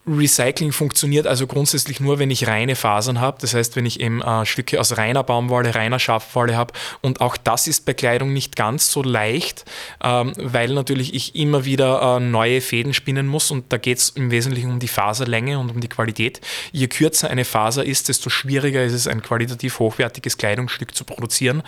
Recycling 0.07 0.71
funktioniert 0.71 1.27
also 1.27 1.47
grundsätzlich 1.47 1.99
nur, 1.99 2.17
wenn 2.19 2.31
ich 2.31 2.47
reine 2.47 2.75
Fasern 2.75 3.19
habe. 3.19 3.37
Das 3.41 3.53
heißt, 3.53 3.75
wenn 3.75 3.85
ich 3.85 3.99
eben 3.99 4.21
äh, 4.21 4.45
Stücke 4.45 4.79
aus 4.79 4.97
reiner 4.97 5.23
Baumwolle, 5.23 5.75
reiner 5.75 5.99
Schafwolle 5.99 6.55
habe. 6.55 6.73
Und 7.01 7.19
auch 7.19 7.35
das 7.35 7.67
ist 7.67 7.85
bei 7.85 7.93
Kleidung 7.93 8.31
nicht 8.31 8.55
ganz 8.55 8.89
so 8.89 9.03
leicht, 9.03 9.65
ähm, 10.03 10.33
weil 10.37 10.73
natürlich 10.73 11.13
ich 11.13 11.35
immer 11.35 11.65
wieder 11.65 12.17
äh, 12.17 12.19
neue 12.19 12.61
Fäden 12.61 12.93
spinnen 12.93 13.27
muss. 13.27 13.51
Und 13.51 13.71
da 13.73 13.77
geht 13.77 13.97
es 13.97 14.09
im 14.09 14.31
Wesentlichen 14.31 14.69
um 14.69 14.79
die 14.79 14.87
Faserlänge 14.87 15.59
und 15.59 15.69
um 15.69 15.81
die 15.81 15.89
Qualität. 15.89 16.39
Je 16.71 16.87
kürzer 16.87 17.29
eine 17.29 17.43
Faser 17.43 17.83
ist, 17.83 18.07
desto 18.07 18.29
schwieriger 18.29 18.83
ist 18.83 18.93
es, 18.93 19.07
ein 19.07 19.21
qualitativ 19.21 19.79
hochwertiges 19.79 20.37
Kleidungsstück 20.37 20.95
zu 20.95 21.03
produzieren. 21.03 21.63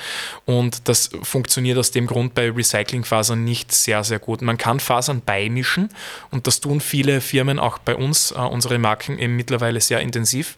Und 0.46 0.88
das 0.88 1.10
funktioniert 1.24 1.78
aus 1.78 1.92
dem 1.92 2.08
Grund 2.08 2.36
bei 2.36 2.50
Recyclingfasern 2.50 3.44
nicht 3.44 3.74
sehr, 3.74 4.04
sehr 4.04 4.20
gut. 4.20 4.42
Man 4.42 4.58
kann 4.58 4.80
Fasern 4.80 5.22
beimischen 5.26 5.90
und 6.32 6.48
das 6.48 6.62
tun 6.62 6.80
viele 6.80 7.20
Firmen 7.20 7.60
auch 7.60 7.80
bei 7.80 7.96
uns 7.96 8.29
äh, 8.32 8.40
unsere 8.40 8.80
Marken 8.80 9.20
eben 9.20 9.36
mittlerweile 9.36 9.82
sehr 9.82 10.02
intensiv. 10.02 10.56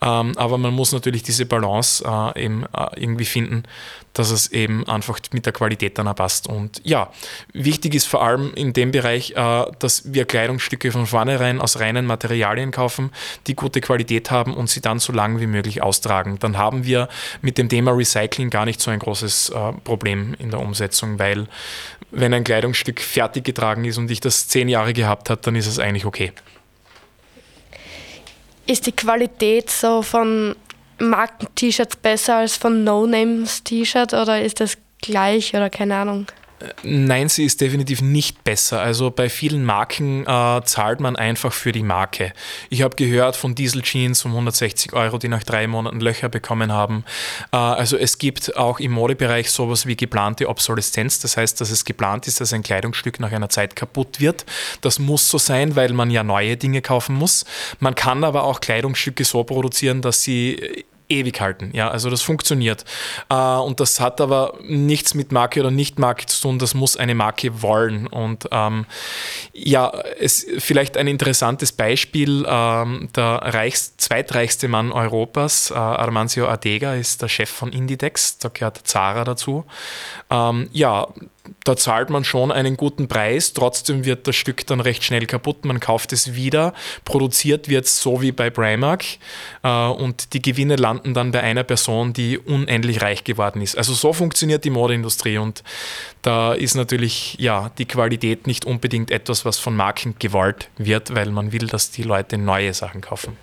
Ähm, 0.00 0.32
aber 0.36 0.58
man 0.58 0.74
muss 0.74 0.92
natürlich 0.92 1.22
diese 1.24 1.44
Balance 1.44 2.04
äh, 2.06 2.44
eben 2.44 2.64
äh, 2.72 2.86
irgendwie 2.96 3.24
finden, 3.24 3.64
dass 4.12 4.30
es 4.30 4.48
eben 4.52 4.86
einfach 4.88 5.18
mit 5.32 5.44
der 5.44 5.52
Qualität 5.52 5.98
dann 5.98 6.12
passt. 6.14 6.46
Und 6.46 6.80
ja, 6.84 7.10
wichtig 7.52 7.94
ist 7.94 8.06
vor 8.06 8.22
allem 8.22 8.52
in 8.54 8.72
dem 8.72 8.92
Bereich, 8.92 9.32
äh, 9.32 9.64
dass 9.78 10.12
wir 10.12 10.24
Kleidungsstücke 10.24 10.92
von 10.92 11.06
vornherein 11.06 11.60
aus 11.60 11.80
reinen 11.80 12.06
Materialien 12.06 12.70
kaufen, 12.70 13.10
die 13.48 13.56
gute 13.56 13.80
Qualität 13.80 14.30
haben 14.30 14.54
und 14.54 14.70
sie 14.70 14.80
dann 14.80 15.00
so 15.00 15.12
lange 15.12 15.40
wie 15.40 15.46
möglich 15.46 15.82
austragen. 15.82 16.38
Dann 16.38 16.58
haben 16.58 16.84
wir 16.84 17.08
mit 17.42 17.58
dem 17.58 17.68
Thema 17.68 17.90
Recycling 17.90 18.50
gar 18.50 18.66
nicht 18.66 18.80
so 18.80 18.92
ein 18.92 19.00
großes 19.00 19.50
äh, 19.50 19.72
Problem 19.82 20.34
in 20.38 20.50
der 20.50 20.60
Umsetzung, 20.60 21.18
weil 21.18 21.48
wenn 22.10 22.32
ein 22.32 22.44
Kleidungsstück 22.44 23.00
fertig 23.00 23.44
getragen 23.44 23.84
ist 23.84 23.98
und 23.98 24.10
ich 24.10 24.20
das 24.20 24.48
zehn 24.48 24.68
Jahre 24.68 24.92
gehabt 24.92 25.28
habe, 25.28 25.40
dann 25.42 25.56
ist 25.56 25.66
es 25.66 25.78
eigentlich 25.78 26.06
okay. 26.06 26.32
Ist 28.68 28.86
die 28.86 28.92
Qualität 28.92 29.70
so 29.70 30.02
von 30.02 30.54
Marken-T-Shirts 30.98 31.96
besser 31.96 32.36
als 32.36 32.58
von 32.58 32.84
No-Names-T-Shirt 32.84 34.12
oder 34.12 34.42
ist 34.42 34.60
das 34.60 34.76
gleich 35.00 35.54
oder 35.54 35.70
keine 35.70 35.96
Ahnung? 35.96 36.26
Nein, 36.82 37.28
sie 37.28 37.44
ist 37.44 37.60
definitiv 37.60 38.02
nicht 38.02 38.42
besser. 38.42 38.80
Also 38.80 39.10
bei 39.10 39.28
vielen 39.28 39.64
Marken 39.64 40.22
äh, 40.22 40.60
zahlt 40.64 40.98
man 40.98 41.14
einfach 41.14 41.52
für 41.52 41.70
die 41.70 41.82
Marke. 41.82 42.32
Ich 42.68 42.82
habe 42.82 42.96
gehört 42.96 43.36
von 43.36 43.54
Diesel 43.54 43.82
Jeans 43.82 44.24
um 44.24 44.32
160 44.32 44.92
Euro, 44.92 45.18
die 45.18 45.28
nach 45.28 45.44
drei 45.44 45.66
Monaten 45.66 46.00
Löcher 46.00 46.28
bekommen 46.28 46.72
haben. 46.72 47.04
Äh, 47.52 47.56
also 47.56 47.96
es 47.96 48.18
gibt 48.18 48.56
auch 48.56 48.80
im 48.80 48.92
Modebereich 48.92 49.50
sowas 49.50 49.86
wie 49.86 49.96
geplante 49.96 50.48
Obsoleszenz. 50.48 51.20
Das 51.20 51.36
heißt, 51.36 51.60
dass 51.60 51.70
es 51.70 51.84
geplant 51.84 52.26
ist, 52.26 52.40
dass 52.40 52.52
ein 52.52 52.62
Kleidungsstück 52.62 53.20
nach 53.20 53.32
einer 53.32 53.48
Zeit 53.48 53.76
kaputt 53.76 54.18
wird. 54.18 54.44
Das 54.80 54.98
muss 54.98 55.28
so 55.28 55.38
sein, 55.38 55.76
weil 55.76 55.92
man 55.92 56.10
ja 56.10 56.24
neue 56.24 56.56
Dinge 56.56 56.82
kaufen 56.82 57.14
muss. 57.14 57.44
Man 57.78 57.94
kann 57.94 58.24
aber 58.24 58.42
auch 58.44 58.60
Kleidungsstücke 58.60 59.24
so 59.24 59.44
produzieren, 59.44 60.02
dass 60.02 60.22
sie 60.22 60.84
ewig 61.08 61.40
halten. 61.40 61.70
Ja, 61.72 61.90
also 61.90 62.10
das 62.10 62.22
funktioniert. 62.22 62.84
Äh, 63.28 63.34
und 63.34 63.80
das 63.80 64.00
hat 64.00 64.20
aber 64.20 64.54
nichts 64.62 65.14
mit 65.14 65.32
Marke 65.32 65.60
oder 65.60 65.70
Nicht-Marke 65.70 66.26
zu 66.26 66.42
tun. 66.42 66.58
Das 66.58 66.74
muss 66.74 66.96
eine 66.96 67.14
Marke 67.14 67.62
wollen. 67.62 68.06
Und 68.06 68.48
ähm, 68.50 68.86
ja, 69.52 69.92
es 70.20 70.46
vielleicht 70.58 70.96
ein 70.96 71.08
interessantes 71.08 71.72
Beispiel. 71.72 72.44
Ähm, 72.46 73.08
der 73.16 73.40
reichst, 73.42 74.00
zweitreichste 74.00 74.68
Mann 74.68 74.92
Europas, 74.92 75.70
äh, 75.70 75.74
Armancio 75.74 76.46
Adega, 76.48 76.94
ist 76.94 77.22
der 77.22 77.28
Chef 77.28 77.50
von 77.50 77.72
Indidex. 77.72 78.38
Da 78.38 78.48
gehört 78.48 78.86
Zara 78.86 79.24
dazu. 79.24 79.64
Ähm, 80.30 80.68
ja, 80.72 81.08
da 81.64 81.76
zahlt 81.76 82.10
man 82.10 82.24
schon 82.24 82.52
einen 82.52 82.76
guten 82.76 83.08
Preis, 83.08 83.52
trotzdem 83.52 84.04
wird 84.04 84.26
das 84.26 84.36
Stück 84.36 84.66
dann 84.66 84.80
recht 84.80 85.04
schnell 85.04 85.26
kaputt, 85.26 85.64
man 85.64 85.80
kauft 85.80 86.12
es 86.12 86.34
wieder, 86.34 86.74
produziert 87.04 87.68
wird 87.68 87.86
es 87.86 88.00
so 88.00 88.22
wie 88.22 88.32
bei 88.32 88.50
Primark 88.50 89.04
äh, 89.62 89.86
und 89.86 90.32
die 90.32 90.42
Gewinne 90.42 90.76
landen 90.76 91.14
dann 91.14 91.30
bei 91.30 91.42
einer 91.42 91.64
Person, 91.64 92.12
die 92.12 92.38
unendlich 92.38 93.02
reich 93.02 93.24
geworden 93.24 93.62
ist. 93.62 93.76
Also 93.76 93.94
so 93.94 94.12
funktioniert 94.12 94.64
die 94.64 94.70
Modeindustrie 94.70 95.38
und 95.38 95.62
da 96.22 96.52
ist 96.52 96.74
natürlich 96.74 97.36
ja 97.38 97.70
die 97.78 97.86
Qualität 97.86 98.46
nicht 98.46 98.64
unbedingt 98.64 99.10
etwas, 99.10 99.44
was 99.44 99.58
von 99.58 99.76
Marken 99.76 100.14
gewollt 100.18 100.68
wird, 100.76 101.14
weil 101.14 101.30
man 101.30 101.52
will, 101.52 101.66
dass 101.66 101.90
die 101.90 102.02
Leute 102.02 102.38
neue 102.38 102.74
Sachen 102.74 103.00
kaufen. 103.00 103.36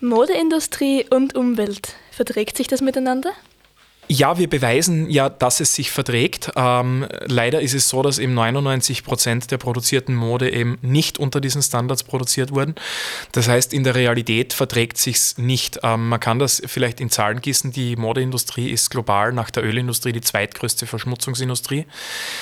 Modeindustrie 0.00 1.04
und 1.10 1.34
Umwelt, 1.34 1.94
verträgt 2.10 2.56
sich 2.56 2.68
das 2.68 2.80
miteinander? 2.80 3.32
Ja, 4.12 4.38
wir 4.38 4.50
beweisen 4.50 5.08
ja, 5.08 5.28
dass 5.28 5.60
es 5.60 5.72
sich 5.72 5.92
verträgt. 5.92 6.50
Ähm, 6.56 7.06
leider 7.26 7.60
ist 7.60 7.74
es 7.74 7.88
so, 7.88 8.02
dass 8.02 8.18
eben 8.18 8.34
99 8.34 9.04
Prozent 9.04 9.52
der 9.52 9.58
produzierten 9.58 10.16
Mode 10.16 10.52
eben 10.52 10.78
nicht 10.82 11.20
unter 11.20 11.40
diesen 11.40 11.62
Standards 11.62 12.02
produziert 12.02 12.50
wurden. 12.50 12.74
Das 13.30 13.46
heißt, 13.46 13.72
in 13.72 13.84
der 13.84 13.94
Realität 13.94 14.52
verträgt 14.52 14.98
sich's 14.98 15.38
nicht. 15.38 15.78
Ähm, 15.84 16.08
man 16.08 16.18
kann 16.18 16.40
das 16.40 16.60
vielleicht 16.66 17.00
in 17.00 17.08
Zahlen 17.08 17.40
gießen. 17.40 17.70
Die 17.70 17.94
Modeindustrie 17.94 18.70
ist 18.70 18.90
global 18.90 19.32
nach 19.32 19.48
der 19.48 19.62
Ölindustrie 19.62 20.10
die 20.10 20.22
zweitgrößte 20.22 20.86
Verschmutzungsindustrie. 20.86 21.86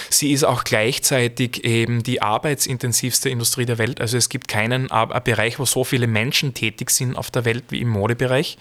Sie 0.09 0.33
ist 0.33 0.45
auch 0.45 0.65
gleichzeitig 0.65 1.65
eben 1.65 2.03
die 2.03 2.23
arbeitsintensivste 2.23 3.29
Industrie 3.29 3.67
der 3.67 3.77
Welt. 3.77 4.01
Also 4.01 4.17
es 4.17 4.31
gibt 4.31 4.49
keinen 4.49 4.89
Bereich, 5.23 5.59
wo 5.59 5.67
so 5.67 5.85
viele 5.85 6.07
Menschen 6.07 6.55
tätig 6.55 6.89
sind 6.89 7.15
auf 7.15 7.31
der 7.31 7.45
Welt 7.45 7.65
wie 7.69 7.83
im 7.83 7.91
Modebereich. 7.91 8.57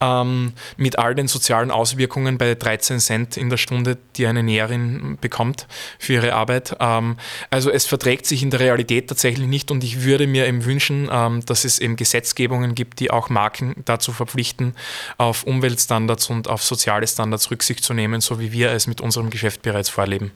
Ähm, 0.00 0.52
mit 0.76 0.96
all 0.96 1.16
den 1.16 1.26
sozialen 1.26 1.72
Auswirkungen 1.72 2.35
bei 2.38 2.54
13 2.54 3.00
Cent 3.00 3.36
in 3.36 3.50
der 3.50 3.56
Stunde, 3.56 3.98
die 4.16 4.26
eine 4.26 4.42
Näherin 4.42 5.18
bekommt 5.20 5.66
für 5.98 6.14
ihre 6.14 6.34
Arbeit. 6.34 6.76
Ähm, 6.80 7.16
also 7.50 7.70
es 7.70 7.86
verträgt 7.86 8.26
sich 8.26 8.42
in 8.42 8.50
der 8.50 8.60
Realität 8.60 9.08
tatsächlich 9.08 9.46
nicht 9.46 9.70
und 9.70 9.84
ich 9.84 10.02
würde 10.02 10.26
mir 10.26 10.46
eben 10.46 10.64
wünschen, 10.64 11.08
ähm, 11.10 11.44
dass 11.46 11.64
es 11.64 11.78
eben 11.78 11.96
Gesetzgebungen 11.96 12.74
gibt, 12.74 13.00
die 13.00 13.10
auch 13.10 13.28
Marken 13.28 13.74
dazu 13.84 14.12
verpflichten, 14.12 14.74
auf 15.18 15.44
Umweltstandards 15.44 16.30
und 16.30 16.48
auf 16.48 16.62
soziale 16.62 17.06
Standards 17.06 17.50
Rücksicht 17.50 17.84
zu 17.84 17.94
nehmen, 17.94 18.20
so 18.20 18.40
wie 18.40 18.52
wir 18.52 18.70
es 18.70 18.86
mit 18.86 19.00
unserem 19.00 19.30
Geschäft 19.30 19.62
bereits 19.62 19.88
vorleben. 19.88 20.32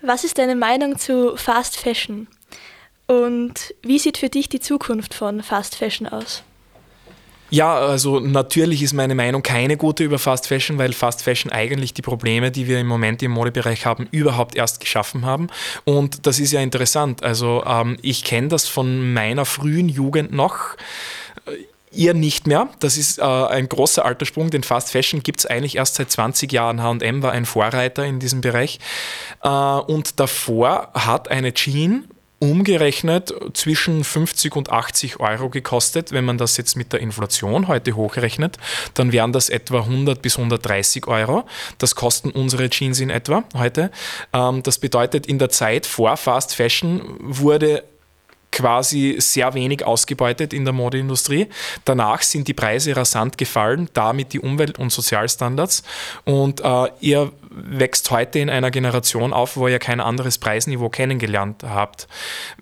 Was 0.00 0.24
ist 0.24 0.38
deine 0.38 0.56
Meinung 0.56 0.98
zu 0.98 1.36
Fast 1.36 1.76
Fashion? 1.76 2.26
Und 3.06 3.74
wie 3.82 3.98
sieht 3.98 4.18
für 4.18 4.28
dich 4.28 4.48
die 4.48 4.60
Zukunft 4.60 5.14
von 5.14 5.42
Fast 5.42 5.76
Fashion 5.76 6.08
aus? 6.08 6.42
Ja, 7.52 7.76
also 7.76 8.18
natürlich 8.18 8.82
ist 8.82 8.94
meine 8.94 9.14
Meinung 9.14 9.42
keine 9.42 9.76
gute 9.76 10.04
über 10.04 10.18
Fast 10.18 10.48
Fashion, 10.48 10.78
weil 10.78 10.94
Fast 10.94 11.22
Fashion 11.22 11.52
eigentlich 11.52 11.92
die 11.92 12.00
Probleme, 12.00 12.50
die 12.50 12.66
wir 12.66 12.80
im 12.80 12.86
Moment 12.86 13.22
im 13.22 13.32
Modebereich 13.32 13.84
haben, 13.84 14.08
überhaupt 14.10 14.56
erst 14.56 14.80
geschaffen 14.80 15.26
haben. 15.26 15.48
Und 15.84 16.26
das 16.26 16.38
ist 16.38 16.52
ja 16.52 16.62
interessant. 16.62 17.22
Also 17.22 17.62
ähm, 17.66 17.98
ich 18.00 18.24
kenne 18.24 18.48
das 18.48 18.68
von 18.68 19.12
meiner 19.12 19.44
frühen 19.44 19.90
Jugend 19.90 20.32
noch 20.32 20.76
ihr 21.90 22.14
nicht 22.14 22.46
mehr. 22.46 22.68
Das 22.80 22.96
ist 22.96 23.18
äh, 23.18 23.22
ein 23.22 23.68
großer 23.68 24.02
Alterssprung, 24.02 24.48
denn 24.48 24.62
Fast 24.62 24.90
Fashion 24.90 25.22
gibt 25.22 25.40
es 25.40 25.46
eigentlich 25.46 25.76
erst 25.76 25.96
seit 25.96 26.10
20 26.10 26.50
Jahren. 26.52 26.82
HM 26.82 27.22
war 27.22 27.32
ein 27.32 27.44
Vorreiter 27.44 28.06
in 28.06 28.18
diesem 28.18 28.40
Bereich. 28.40 28.80
Äh, 29.42 29.48
und 29.48 30.18
davor 30.18 30.88
hat 30.94 31.30
eine 31.30 31.52
Jean 31.52 32.08
umgerechnet 32.42 33.32
zwischen 33.54 34.02
50 34.02 34.56
und 34.56 34.68
80 34.68 35.20
Euro 35.20 35.48
gekostet. 35.48 36.10
Wenn 36.10 36.24
man 36.24 36.38
das 36.38 36.56
jetzt 36.56 36.74
mit 36.74 36.92
der 36.92 36.98
Inflation 36.98 37.68
heute 37.68 37.94
hochrechnet, 37.94 38.56
dann 38.94 39.12
wären 39.12 39.32
das 39.32 39.48
etwa 39.48 39.78
100 39.78 40.20
bis 40.20 40.38
130 40.38 41.06
Euro. 41.06 41.44
Das 41.78 41.94
kosten 41.94 42.30
unsere 42.30 42.68
Jeans 42.68 42.98
in 42.98 43.10
etwa 43.10 43.44
heute. 43.54 43.92
Ähm, 44.32 44.64
das 44.64 44.80
bedeutet, 44.80 45.24
in 45.28 45.38
der 45.38 45.50
Zeit 45.50 45.86
vor 45.86 46.16
Fast 46.16 46.56
Fashion 46.56 47.02
wurde 47.20 47.84
quasi 48.50 49.14
sehr 49.18 49.54
wenig 49.54 49.84
ausgebeutet 49.84 50.52
in 50.52 50.64
der 50.64 50.74
Modeindustrie. 50.74 51.46
Danach 51.84 52.22
sind 52.22 52.48
die 52.48 52.54
Preise 52.54 52.96
rasant 52.96 53.38
gefallen, 53.38 53.88
damit 53.94 54.32
die 54.32 54.40
Umwelt- 54.40 54.80
und 54.80 54.90
Sozialstandards. 54.90 55.84
Und 56.24 56.60
äh, 56.60 56.88
ihr 57.00 57.30
wächst 57.54 58.10
heute 58.10 58.38
in 58.38 58.50
einer 58.50 58.70
Generation 58.70 59.32
auf, 59.32 59.56
wo 59.56 59.68
ihr 59.68 59.78
kein 59.78 60.00
anderes 60.00 60.38
Preisniveau 60.38 60.88
kennengelernt 60.88 61.62
habt. 61.64 62.08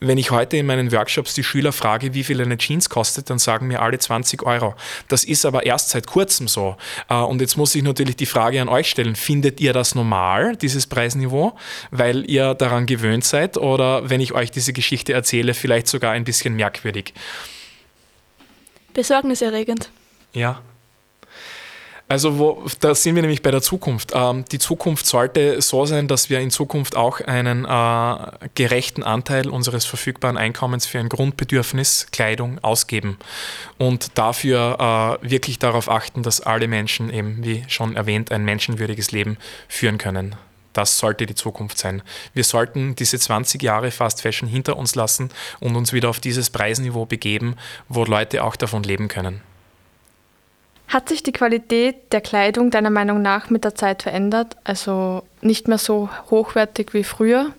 Wenn 0.01 0.19
ich 0.19 0.31
heute 0.31 0.57
in 0.57 0.67
meinen 0.67 0.93
Workshops 0.93 1.35
die 1.35 1.45
Schüler 1.45 1.73
frage, 1.73 2.15
wie 2.15 2.25
viel 2.25 2.41
eine 2.41 2.59
Jeans 2.59 2.89
kostet, 2.89 3.31
dann 3.31 3.39
sagen 3.39 3.67
mir 3.67 3.83
alle 3.83 3.99
20 3.99 4.43
Euro. 4.43 4.75
Das 5.09 5.25
ist 5.25 5.47
aber 5.47 5.67
erst 5.67 5.91
seit 5.91 6.07
kurzem 6.07 6.49
so. 6.49 6.77
Äh, 7.09 7.15
und 7.15 7.41
jetzt 7.41 7.57
muss 7.57 7.75
ich 7.75 7.83
natürlich 7.83 8.17
die 8.17 8.27
Frage 8.27 8.61
an 8.61 8.69
euch 8.69 8.91
stellen, 8.91 9.17
findet 9.17 9.61
ihr 9.61 9.73
das 9.73 9.95
normal, 9.95 10.57
dieses 10.57 10.87
Preisniveau, 10.87 11.57
weil 11.91 12.29
ihr 12.29 12.55
daran 12.55 12.87
gewöhnt 12.87 13.25
seid 13.25 13.57
oder 13.57 14.09
wenn 14.11 14.21
ich 14.21 14.33
euch 14.33 14.51
diese 14.51 14.73
Geschichte 14.73 15.13
erzähle, 15.13 15.55
vielleicht 15.55 15.89
sogar 15.89 16.13
ein 16.13 16.25
bisschen 16.25 16.55
merkwürdig? 16.55 17.15
Besorgniserregend. 18.93 19.91
Ja. 20.33 20.63
Also 22.11 22.41
wo, 22.41 22.65
da 22.81 22.93
sind 22.93 23.15
wir 23.15 23.23
nämlich 23.23 23.41
bei 23.41 23.53
der 23.53 23.63
Zukunft. 23.63 24.11
Ähm, 24.17 24.45
die 24.51 24.59
Zukunft 24.59 25.07
sollte 25.07 25.63
so 25.63 25.87
sein, 25.87 26.09
dass 26.09 26.29
wir 26.29 26.41
in 26.41 26.51
Zukunft 26.51 26.97
auch 26.97 27.21
einen 27.21 27.65
äh, 27.65 28.49
gerechten 28.57 29.05
Anteil 29.05 29.49
unseres 29.49 29.85
verfügbaren 29.85 30.37
Einkommens 30.37 30.87
für 30.87 30.99
ein 30.99 31.09
Grundbedürfnis 31.09 32.09
Kleidung 32.11 32.59
ausgeben 32.65 33.17
und 33.79 34.19
dafür 34.19 35.21
äh, 35.23 35.31
wirklich 35.31 35.61
darauf 35.61 35.89
achten, 35.89 36.25
dass 36.25 36.41
alle 36.41 36.67
Menschen 36.67 37.13
eben, 37.13 37.45
wie 37.45 37.63
schon 37.69 37.95
erwähnt, 37.95 38.33
ein 38.33 38.45
menschenwürdiges 38.45 39.13
Leben 39.13 39.39
führen 39.69 39.97
können. 39.97 40.35
Das 40.73 40.99
sollte 40.99 41.27
die 41.27 41.37
Zukunft 41.37 41.79
sein. 41.79 42.03
Wir 42.35 42.43
sollten 42.43 42.97
diese 42.97 43.21
20 43.21 43.63
Jahre 43.63 43.93
Fast 43.93 44.23
Fashion 44.23 44.49
hinter 44.49 44.77
uns 44.77 44.97
lassen 44.97 45.31
und 45.61 45.77
uns 45.77 45.93
wieder 45.93 46.09
auf 46.09 46.19
dieses 46.19 46.51
Preisniveau 46.51 47.07
begeben, 47.07 47.55
wo 47.89 48.05
Leute 48.05 48.43
auch 48.43 48.57
davon 48.57 48.83
leben 48.83 49.07
können. 49.07 49.43
Hat 50.91 51.09
sich 51.09 51.23
die 51.23 51.31
Qualität 51.31 52.13
der 52.13 52.21
Kleidung 52.21 52.73
deiner 52.73 52.91
Meinung 52.91 53.23
nach 53.23 53.49
mit 53.49 53.63
der 53.63 53.77
Zeit 53.77 54.03
verändert? 54.03 54.57
Also 54.65 55.23
nicht 55.41 55.69
mehr 55.69 55.79
so 55.79 56.09
hochwertig 56.31 56.95
wie 56.95 57.05
früher? 57.05 57.53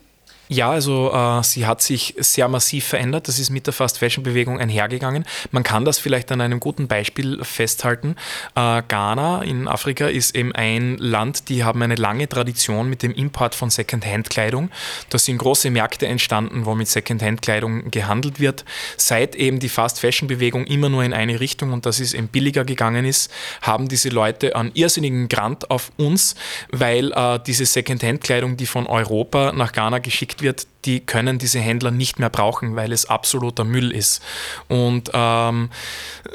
Ja, 0.53 0.69
also 0.69 1.13
äh, 1.13 1.41
sie 1.43 1.65
hat 1.65 1.81
sich 1.81 2.13
sehr 2.17 2.49
massiv 2.49 2.83
verändert. 2.83 3.29
Das 3.29 3.39
ist 3.39 3.51
mit 3.51 3.67
der 3.67 3.73
Fast 3.73 3.99
Fashion 3.99 4.21
Bewegung 4.21 4.59
einhergegangen. 4.59 5.23
Man 5.51 5.63
kann 5.63 5.85
das 5.85 5.97
vielleicht 5.97 6.29
an 6.29 6.41
einem 6.41 6.59
guten 6.59 6.89
Beispiel 6.89 7.41
festhalten. 7.41 8.17
Äh, 8.53 8.81
Ghana 8.85 9.43
in 9.43 9.69
Afrika 9.69 10.07
ist 10.07 10.35
eben 10.35 10.53
ein 10.53 10.97
Land, 10.97 11.47
die 11.47 11.63
haben 11.63 11.81
eine 11.81 11.95
lange 11.95 12.27
Tradition 12.27 12.89
mit 12.89 13.01
dem 13.01 13.13
Import 13.13 13.55
von 13.55 13.69
Secondhand-Kleidung. 13.69 14.71
Da 15.09 15.17
sind 15.17 15.37
große 15.37 15.69
Märkte 15.69 16.05
entstanden, 16.05 16.65
wo 16.65 16.75
mit 16.75 16.89
Secondhand-Kleidung 16.89 17.89
gehandelt 17.89 18.41
wird. 18.41 18.65
Seit 18.97 19.37
eben 19.37 19.61
die 19.61 19.69
Fast 19.69 20.01
Fashion 20.01 20.27
Bewegung 20.27 20.65
immer 20.65 20.89
nur 20.89 21.05
in 21.05 21.13
eine 21.13 21.39
Richtung 21.39 21.71
und 21.71 21.85
das 21.85 22.01
ist 22.01 22.13
eben 22.13 22.27
billiger 22.27 22.65
gegangen 22.65 23.05
ist, 23.05 23.31
haben 23.61 23.87
diese 23.87 24.09
Leute 24.09 24.53
einen 24.57 24.71
irrsinnigen 24.73 25.29
Grant 25.29 25.71
auf 25.71 25.93
uns, 25.95 26.35
weil 26.73 27.13
äh, 27.13 27.39
diese 27.47 27.65
Secondhand-Kleidung, 27.65 28.57
die 28.57 28.65
von 28.65 28.85
Europa 28.85 29.53
nach 29.53 29.71
Ghana 29.71 29.99
geschickt 29.99 30.40
wird, 30.41 30.67
die 30.85 30.99
können 30.99 31.37
diese 31.37 31.59
Händler 31.59 31.91
nicht 31.91 32.19
mehr 32.19 32.29
brauchen, 32.29 32.75
weil 32.75 32.91
es 32.91 33.05
absoluter 33.05 33.63
Müll 33.63 33.91
ist. 33.91 34.21
Und 34.67 35.11
ähm, 35.13 35.69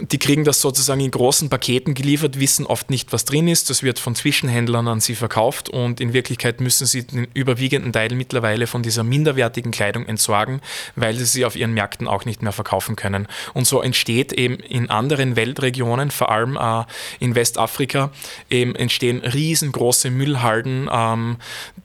die 0.01 0.19
kriegen 0.19 0.45
das 0.45 0.61
sozusagen 0.61 1.01
in 1.01 1.11
großen 1.11 1.49
Paketen 1.49 1.95
geliefert, 1.95 2.39
wissen 2.39 2.67
oft 2.67 2.91
nicht, 2.91 3.13
was 3.13 3.25
drin 3.25 3.49
ist. 3.49 3.71
Das 3.71 3.83
wird 3.83 3.99
von 3.99 4.15
Zwischenhändlern 4.15 4.89
an 4.89 5.01
sie 5.01 5.15
verkauft 5.15 5.69
und 5.69 6.01
in 6.01 6.13
Wirklichkeit 6.13 6.61
müssen 6.61 6.87
sie 6.87 7.07
den 7.07 7.27
überwiegenden 7.35 7.93
Teil 7.93 8.15
mittlerweile 8.15 8.67
von 8.67 8.83
dieser 8.83 9.03
minderwertigen 9.03 9.73
Kleidung 9.73 10.07
entsorgen, 10.07 10.61
weil 10.95 11.17
sie 11.17 11.25
sie 11.25 11.45
auf 11.45 11.57
ihren 11.57 11.75
Märkten 11.75 12.07
auch 12.07 12.25
nicht 12.25 12.43
mehr 12.43 12.53
verkaufen 12.53 12.97
können. 12.97 13.27
Und 13.55 13.67
so 13.67 13.83
entsteht 13.83 14.33
eben 14.33 14.57
in 14.57 14.91
anderen 14.91 15.37
Weltregionen, 15.37 16.11
vor 16.11 16.31
allem 16.31 16.57
äh, 16.57 16.85
in 17.19 17.35
Westafrika, 17.35 18.11
eben 18.51 18.75
entstehen 18.75 19.21
riesengroße 19.21 20.11
Müllhalden, 20.11 20.89
ähm, 20.93 21.37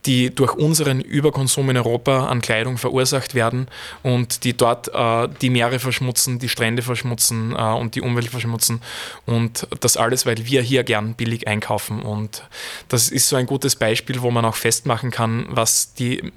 die 0.05 0.33
durch 0.33 0.53
unseren 0.53 1.01
Überkonsum 1.01 1.69
in 1.69 1.77
Europa 1.77 2.27
an 2.27 2.41
Kleidung 2.41 2.50
verursacht 2.77 3.35
werden 3.35 3.67
und 4.03 4.43
die 4.43 4.55
dort 4.55 4.89
äh, 4.93 5.27
die 5.41 5.49
Meere 5.49 5.79
verschmutzen, 5.79 6.39
die 6.39 6.49
Strände 6.49 6.81
verschmutzen 6.81 7.55
äh, 7.57 7.61
und 7.61 7.95
die 7.95 8.01
Umwelt 8.01 8.29
verschmutzen. 8.29 8.81
Und 9.25 9.67
das 9.79 9.97
alles, 9.97 10.25
weil 10.25 10.45
wir 10.45 10.61
hier 10.61 10.83
gern 10.83 11.13
billig 11.13 11.47
einkaufen. 11.47 12.01
Und 12.01 12.43
das 12.89 13.09
ist 13.09 13.29
so 13.29 13.35
ein 13.35 13.45
gutes 13.45 13.75
Beispiel, 13.75 14.21
wo 14.21 14.31
man 14.31 14.45
auch 14.45 14.55
festmachen 14.55 15.11
kann, 15.11 15.47
was 15.49 15.93
die 15.93 16.31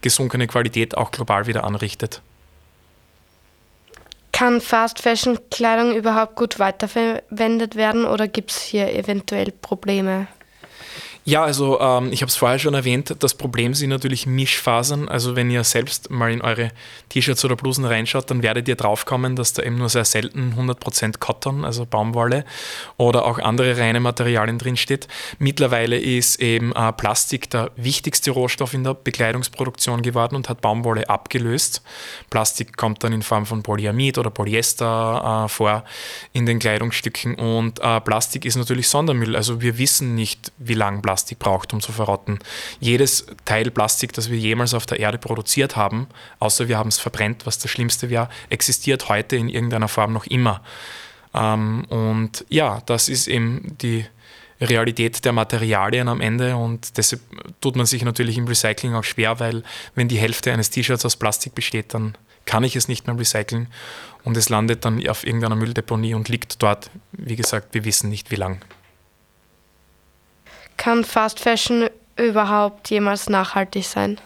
gesunkene 0.00 0.46
Qualität 0.46 0.96
auch 0.96 1.10
global 1.10 1.46
wieder 1.46 1.64
anrichtet. 1.64 2.22
Kann 4.32 4.62
Fast 4.62 5.00
Fashion 5.00 5.38
Kleidung 5.50 5.94
überhaupt 5.94 6.36
gut 6.36 6.58
weiterverwendet 6.58 7.76
werden 7.76 8.06
oder 8.06 8.26
gibt 8.26 8.52
es 8.52 8.62
hier 8.62 8.94
eventuell 8.94 9.52
Probleme? 9.52 10.28
Ja, 11.24 11.44
also 11.44 11.78
ähm, 11.80 12.12
ich 12.12 12.22
habe 12.22 12.30
es 12.30 12.36
vorher 12.36 12.58
schon 12.58 12.72
erwähnt, 12.72 13.14
das 13.18 13.34
Problem 13.34 13.74
sind 13.74 13.90
natürlich 13.90 14.26
Mischfasern. 14.26 15.06
Also 15.08 15.36
wenn 15.36 15.50
ihr 15.50 15.64
selbst 15.64 16.10
mal 16.10 16.32
in 16.32 16.40
eure 16.40 16.70
T-Shirts 17.10 17.44
oder 17.44 17.56
Blusen 17.56 17.84
reinschaut, 17.84 18.30
dann 18.30 18.42
werdet 18.42 18.68
ihr 18.68 18.74
draufkommen, 18.74 19.36
dass 19.36 19.52
da 19.52 19.62
eben 19.62 19.76
nur 19.76 19.90
sehr 19.90 20.06
selten 20.06 20.54
100% 20.58 21.18
Cotton, 21.18 21.64
also 21.66 21.84
Baumwolle 21.84 22.44
oder 22.96 23.26
auch 23.26 23.38
andere 23.38 23.76
reine 23.76 24.00
Materialien 24.00 24.56
drinsteht. 24.56 25.08
Mittlerweile 25.38 25.98
ist 25.98 26.40
eben 26.40 26.72
äh, 26.72 26.92
Plastik 26.92 27.50
der 27.50 27.70
wichtigste 27.76 28.30
Rohstoff 28.30 28.72
in 28.72 28.84
der 28.84 28.94
Bekleidungsproduktion 28.94 30.00
geworden 30.00 30.36
und 30.36 30.48
hat 30.48 30.62
Baumwolle 30.62 31.10
abgelöst. 31.10 31.82
Plastik 32.30 32.78
kommt 32.78 33.04
dann 33.04 33.12
in 33.12 33.22
Form 33.22 33.44
von 33.44 33.62
Polyamid 33.62 34.16
oder 34.16 34.30
Polyester 34.30 35.44
äh, 35.44 35.48
vor 35.48 35.84
in 36.32 36.46
den 36.46 36.58
Kleidungsstücken 36.58 37.34
und 37.34 37.78
äh, 37.80 38.00
Plastik 38.00 38.46
ist 38.46 38.56
natürlich 38.56 38.88
Sondermüll. 38.88 39.36
Also 39.36 39.60
wir 39.60 39.76
wissen 39.76 40.14
nicht, 40.14 40.50
wie 40.56 40.74
lange 40.74 41.02
Plastik 41.02 41.09
Plastik 41.10 41.40
braucht, 41.40 41.72
um 41.72 41.80
zu 41.80 41.90
verrotten. 41.90 42.38
Jedes 42.78 43.26
Teil 43.44 43.72
Plastik, 43.72 44.12
das 44.12 44.30
wir 44.30 44.38
jemals 44.38 44.74
auf 44.74 44.86
der 44.86 45.00
Erde 45.00 45.18
produziert 45.18 45.74
haben, 45.74 46.06
außer 46.38 46.68
wir 46.68 46.78
haben 46.78 46.86
es 46.88 47.00
verbrennt, 47.00 47.46
was 47.46 47.58
das 47.58 47.68
Schlimmste 47.68 48.10
wäre, 48.10 48.28
existiert 48.48 49.08
heute 49.08 49.34
in 49.34 49.48
irgendeiner 49.48 49.88
Form 49.88 50.12
noch 50.12 50.26
immer. 50.26 50.62
Ähm, 51.34 51.84
und 51.88 52.44
ja, 52.48 52.80
das 52.86 53.08
ist 53.08 53.26
eben 53.26 53.76
die 53.82 54.06
Realität 54.60 55.24
der 55.24 55.32
Materialien 55.32 56.06
am 56.06 56.20
Ende 56.20 56.54
und 56.54 56.96
deshalb 56.96 57.22
tut 57.60 57.74
man 57.74 57.86
sich 57.86 58.04
natürlich 58.04 58.38
im 58.38 58.46
Recycling 58.46 58.94
auch 58.94 59.02
schwer, 59.02 59.40
weil 59.40 59.64
wenn 59.96 60.06
die 60.06 60.18
Hälfte 60.18 60.52
eines 60.52 60.70
T-Shirts 60.70 61.04
aus 61.04 61.16
Plastik 61.16 61.56
besteht, 61.56 61.92
dann 61.92 62.16
kann 62.44 62.62
ich 62.62 62.76
es 62.76 62.86
nicht 62.86 63.08
mehr 63.08 63.18
recyceln 63.18 63.66
und 64.22 64.36
es 64.36 64.48
landet 64.48 64.84
dann 64.84 65.04
auf 65.08 65.26
irgendeiner 65.26 65.56
Mülldeponie 65.56 66.14
und 66.14 66.28
liegt 66.28 66.62
dort, 66.62 66.88
wie 67.10 67.34
gesagt, 67.34 67.74
wir 67.74 67.84
wissen 67.84 68.10
nicht 68.10 68.30
wie 68.30 68.36
lang. 68.36 68.60
Kann 70.80 71.04
Fast 71.04 71.40
Fashion 71.40 71.90
überhaupt 72.16 72.88
jemals 72.88 73.28
nachhaltig 73.28 73.84
sein? 73.84 74.18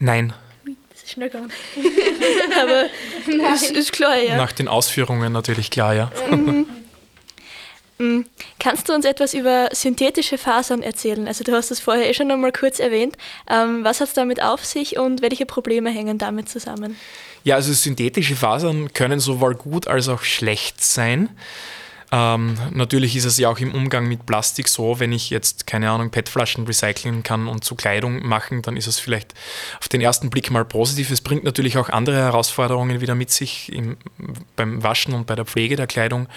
Nein. 0.00 0.32
Das 0.90 1.04
ist 1.04 1.12
schnell 1.12 1.30
gegangen. 1.30 1.52
Aber 2.60 3.54
ist, 3.54 3.70
ist 3.70 3.92
klar, 3.92 4.16
ja. 4.16 4.36
Nach 4.36 4.50
den 4.50 4.66
Ausführungen 4.66 5.32
natürlich 5.32 5.70
klar, 5.70 5.94
ja. 5.94 6.10
Mhm. 6.28 6.66
Mhm. 7.98 8.26
Kannst 8.58 8.88
du 8.88 8.92
uns 8.92 9.04
etwas 9.04 9.34
über 9.34 9.68
synthetische 9.70 10.36
Fasern 10.36 10.82
erzählen? 10.82 11.28
Also 11.28 11.44
du 11.44 11.52
hast 11.52 11.70
das 11.70 11.78
vorher 11.78 12.10
eh 12.10 12.14
schon 12.14 12.28
einmal 12.32 12.50
kurz 12.50 12.80
erwähnt. 12.80 13.16
Ähm, 13.48 13.84
was 13.84 14.00
hat 14.00 14.08
es 14.08 14.14
damit 14.14 14.42
auf 14.42 14.64
sich 14.64 14.98
und 14.98 15.22
welche 15.22 15.46
Probleme 15.46 15.90
hängen 15.90 16.18
damit 16.18 16.48
zusammen? 16.48 16.96
Ja, 17.44 17.54
also 17.54 17.72
synthetische 17.72 18.34
Fasern 18.34 18.92
können 18.94 19.20
sowohl 19.20 19.54
gut 19.54 19.86
als 19.86 20.08
auch 20.08 20.24
schlecht 20.24 20.82
sein. 20.82 21.28
Ähm, 22.14 22.56
natürlich 22.70 23.16
ist 23.16 23.24
es 23.24 23.38
ja 23.38 23.48
auch 23.48 23.58
im 23.58 23.74
Umgang 23.74 24.06
mit 24.06 24.24
Plastik 24.24 24.68
so, 24.68 25.00
wenn 25.00 25.10
ich 25.10 25.30
jetzt, 25.30 25.66
keine 25.66 25.90
Ahnung, 25.90 26.10
PET-Flaschen 26.10 26.64
recyceln 26.64 27.24
kann 27.24 27.48
und 27.48 27.64
zu 27.64 27.74
Kleidung 27.74 28.24
machen, 28.24 28.62
dann 28.62 28.76
ist 28.76 28.86
es 28.86 29.00
vielleicht 29.00 29.34
auf 29.80 29.88
den 29.88 30.00
ersten 30.00 30.30
Blick 30.30 30.52
mal 30.52 30.64
positiv. 30.64 31.10
Es 31.10 31.20
bringt 31.20 31.42
natürlich 31.42 31.76
auch 31.76 31.88
andere 31.88 32.18
Herausforderungen 32.18 33.00
wieder 33.00 33.16
mit 33.16 33.32
sich 33.32 33.72
im, 33.72 33.96
beim 34.54 34.84
Waschen 34.84 35.12
und 35.12 35.26
bei 35.26 35.34
der 35.34 35.44
Pflege 35.44 35.74
der 35.74 35.88
Kleidung, 35.88 36.28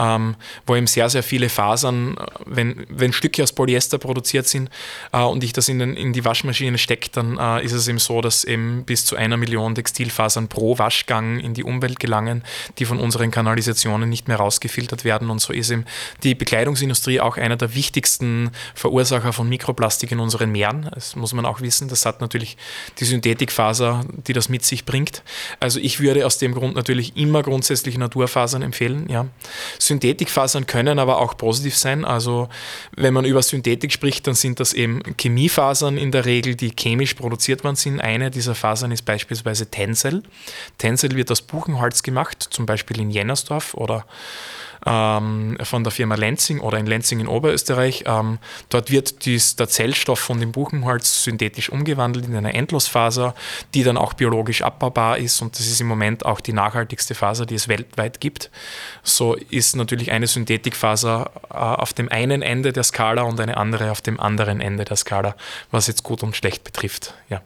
ähm, 0.00 0.34
wo 0.66 0.74
eben 0.74 0.88
sehr, 0.88 1.08
sehr 1.08 1.22
viele 1.22 1.48
Fasern, 1.48 2.16
wenn, 2.44 2.84
wenn 2.88 3.12
Stücke 3.12 3.44
aus 3.44 3.52
Polyester 3.52 3.98
produziert 3.98 4.48
sind 4.48 4.68
äh, 5.12 5.22
und 5.22 5.44
ich 5.44 5.52
das 5.52 5.68
in, 5.68 5.78
den, 5.78 5.94
in 5.94 6.12
die 6.12 6.24
Waschmaschine 6.24 6.76
stecke, 6.76 7.08
dann 7.12 7.38
äh, 7.38 7.64
ist 7.64 7.72
es 7.72 7.86
eben 7.86 8.00
so, 8.00 8.20
dass 8.20 8.42
eben 8.42 8.82
bis 8.84 9.04
zu 9.04 9.14
einer 9.14 9.36
Million 9.36 9.76
Textilfasern 9.76 10.48
pro 10.48 10.76
Waschgang 10.78 11.38
in 11.38 11.54
die 11.54 11.62
Umwelt 11.62 12.00
gelangen, 12.00 12.42
die 12.78 12.84
von 12.84 12.98
unseren 12.98 13.30
Kanalisationen 13.30 14.08
nicht 14.08 14.26
mehr 14.26 14.38
rausgefiltert 14.38 15.04
werden 15.04 15.19
werden. 15.20 15.30
Und 15.30 15.40
so 15.40 15.52
ist 15.52 15.70
eben 15.70 15.84
die 16.22 16.34
Bekleidungsindustrie 16.34 17.20
auch 17.20 17.36
einer 17.36 17.56
der 17.56 17.74
wichtigsten 17.74 18.50
Verursacher 18.74 19.32
von 19.32 19.48
Mikroplastik 19.48 20.12
in 20.12 20.20
unseren 20.20 20.50
Meeren. 20.50 20.90
Das 20.94 21.16
muss 21.16 21.32
man 21.32 21.46
auch 21.46 21.60
wissen. 21.60 21.88
Das 21.88 22.06
hat 22.06 22.20
natürlich 22.20 22.56
die 22.98 23.04
Synthetikfaser, 23.04 24.04
die 24.26 24.32
das 24.32 24.48
mit 24.48 24.64
sich 24.64 24.84
bringt. 24.84 25.22
Also 25.60 25.78
ich 25.80 26.00
würde 26.00 26.26
aus 26.26 26.38
dem 26.38 26.54
Grund 26.54 26.74
natürlich 26.74 27.16
immer 27.16 27.42
grundsätzlich 27.42 27.98
Naturfasern 27.98 28.62
empfehlen. 28.62 29.08
Ja. 29.08 29.26
Synthetikfasern 29.78 30.66
können 30.66 30.98
aber 30.98 31.18
auch 31.18 31.36
positiv 31.36 31.76
sein. 31.76 32.04
Also 32.04 32.48
wenn 32.96 33.14
man 33.14 33.24
über 33.24 33.42
Synthetik 33.42 33.92
spricht, 33.92 34.26
dann 34.26 34.34
sind 34.34 34.60
das 34.60 34.72
eben 34.72 35.02
Chemiefasern 35.18 35.96
in 35.96 36.12
der 36.12 36.24
Regel, 36.24 36.54
die 36.54 36.70
chemisch 36.70 37.14
produziert 37.14 37.64
worden 37.64 37.76
sind. 37.76 38.00
Eine 38.00 38.30
dieser 38.30 38.54
Fasern 38.54 38.92
ist 38.92 39.04
beispielsweise 39.04 39.66
Tencel. 39.66 40.22
Tencel 40.78 41.14
wird 41.16 41.30
aus 41.30 41.42
Buchenholz 41.42 42.02
gemacht, 42.02 42.48
zum 42.50 42.66
Beispiel 42.66 43.00
in 43.00 43.10
Jennersdorf 43.10 43.74
oder 43.74 44.06
ähm, 44.86 45.58
von 45.62 45.84
der 45.84 45.90
Firma 45.90 46.14
Lenzing 46.14 46.60
oder 46.60 46.78
in 46.78 46.86
Lenzing 46.86 47.20
in 47.20 47.28
Oberösterreich. 47.28 48.04
Ähm, 48.06 48.38
dort 48.68 48.90
wird 48.90 49.24
dies, 49.24 49.56
der 49.56 49.68
Zellstoff 49.68 50.18
von 50.18 50.40
dem 50.40 50.52
Buchenholz 50.52 51.24
synthetisch 51.24 51.70
umgewandelt 51.70 52.26
in 52.26 52.36
eine 52.36 52.54
Endlosfaser, 52.54 53.34
die 53.74 53.82
dann 53.82 53.96
auch 53.96 54.14
biologisch 54.14 54.62
abbaubar 54.62 55.18
ist 55.18 55.40
und 55.42 55.58
das 55.58 55.66
ist 55.66 55.80
im 55.80 55.86
Moment 55.86 56.24
auch 56.24 56.40
die 56.40 56.52
nachhaltigste 56.52 57.14
Faser, 57.14 57.46
die 57.46 57.54
es 57.54 57.68
weltweit 57.68 58.20
gibt. 58.20 58.50
So 59.02 59.34
ist 59.34 59.76
natürlich 59.76 60.12
eine 60.12 60.26
Synthetikfaser 60.26 61.30
äh, 61.50 61.54
auf 61.54 61.92
dem 61.92 62.08
einen 62.10 62.42
Ende 62.42 62.72
der 62.72 62.84
Skala 62.84 63.22
und 63.22 63.40
eine 63.40 63.56
andere 63.56 63.90
auf 63.90 64.00
dem 64.00 64.18
anderen 64.18 64.60
Ende 64.60 64.84
der 64.84 64.96
Skala, 64.96 65.34
was 65.70 65.86
jetzt 65.86 66.02
gut 66.02 66.22
und 66.22 66.36
schlecht 66.36 66.64
betrifft. 66.64 67.14
Ja. 67.28 67.42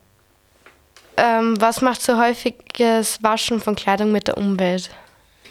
Ähm, 1.16 1.60
was 1.60 1.80
macht 1.80 2.02
so 2.02 2.18
häufiges 2.18 3.22
Waschen 3.22 3.60
von 3.60 3.76
Kleidung 3.76 4.10
mit 4.10 4.26
der 4.26 4.36
Umwelt? 4.36 4.90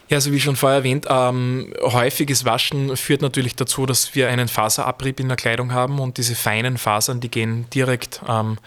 Ja, 0.10 0.18
also 0.18 0.32
wie 0.32 0.40
schon 0.40 0.56
vorher 0.56 0.80
erwähnt, 0.80 1.08
ähm, 1.10 1.74
häufiges 1.82 2.44
Waschen 2.44 2.98
führt 2.98 3.22
natürlich 3.22 3.56
dazu, 3.56 3.86
dass 3.86 4.16
wir 4.16 4.28
einen 4.28 4.50
Faserabrieb 4.50 5.20
in 5.20 5.30
der 5.30 5.38
Kleidung 5.38 5.72
haben 5.72 6.00
und 6.00 6.18
diese 6.18 6.36
feinen 6.36 6.78
Fasern, 6.78 7.22
die 7.22 7.32
gehen 7.32 7.68
direkt 7.74 8.22
ähm, 8.28 8.58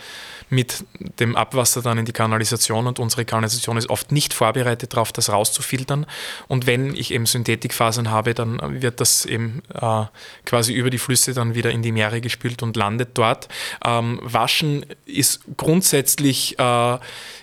mit 0.49 0.85
dem 1.18 1.37
Abwasser 1.37 1.83
dann 1.83 1.99
in 1.99 2.05
die 2.05 2.12
Kanalisation 2.12 2.87
und 2.87 2.99
unsere 2.99 3.25
Kanalisation 3.25 3.77
ist 3.77 3.90
oft 3.90 4.12
nicht 4.12 4.33
vorbereitet 4.33 4.92
darauf, 4.92 5.12
das 5.12 5.29
rauszufiltern. 5.29 6.07
Und 6.46 6.66
wenn 6.66 6.94
ich 6.94 7.12
eben 7.12 7.27
Synthetikfasern 7.27 8.11
habe, 8.11 8.33
dann 8.33 8.81
wird 8.81 9.01
das 9.01 9.27
eben 9.27 9.62
äh, 9.75 10.05
quasi 10.44 10.72
über 10.72 10.88
die 10.88 10.99
Flüsse 10.99 11.35
dann 11.35 11.55
wieder 11.55 11.70
in 11.70 11.83
die 11.83 11.92
Meere 11.92 12.20
gespült 12.20 12.62
und 12.62 12.77
landet 12.77 13.11
dort. 13.14 13.49
Ähm, 13.85 14.20
Waschen 14.22 14.87
ist 15.05 15.40
grundsätzlich 15.57 16.59
äh, 16.59 16.99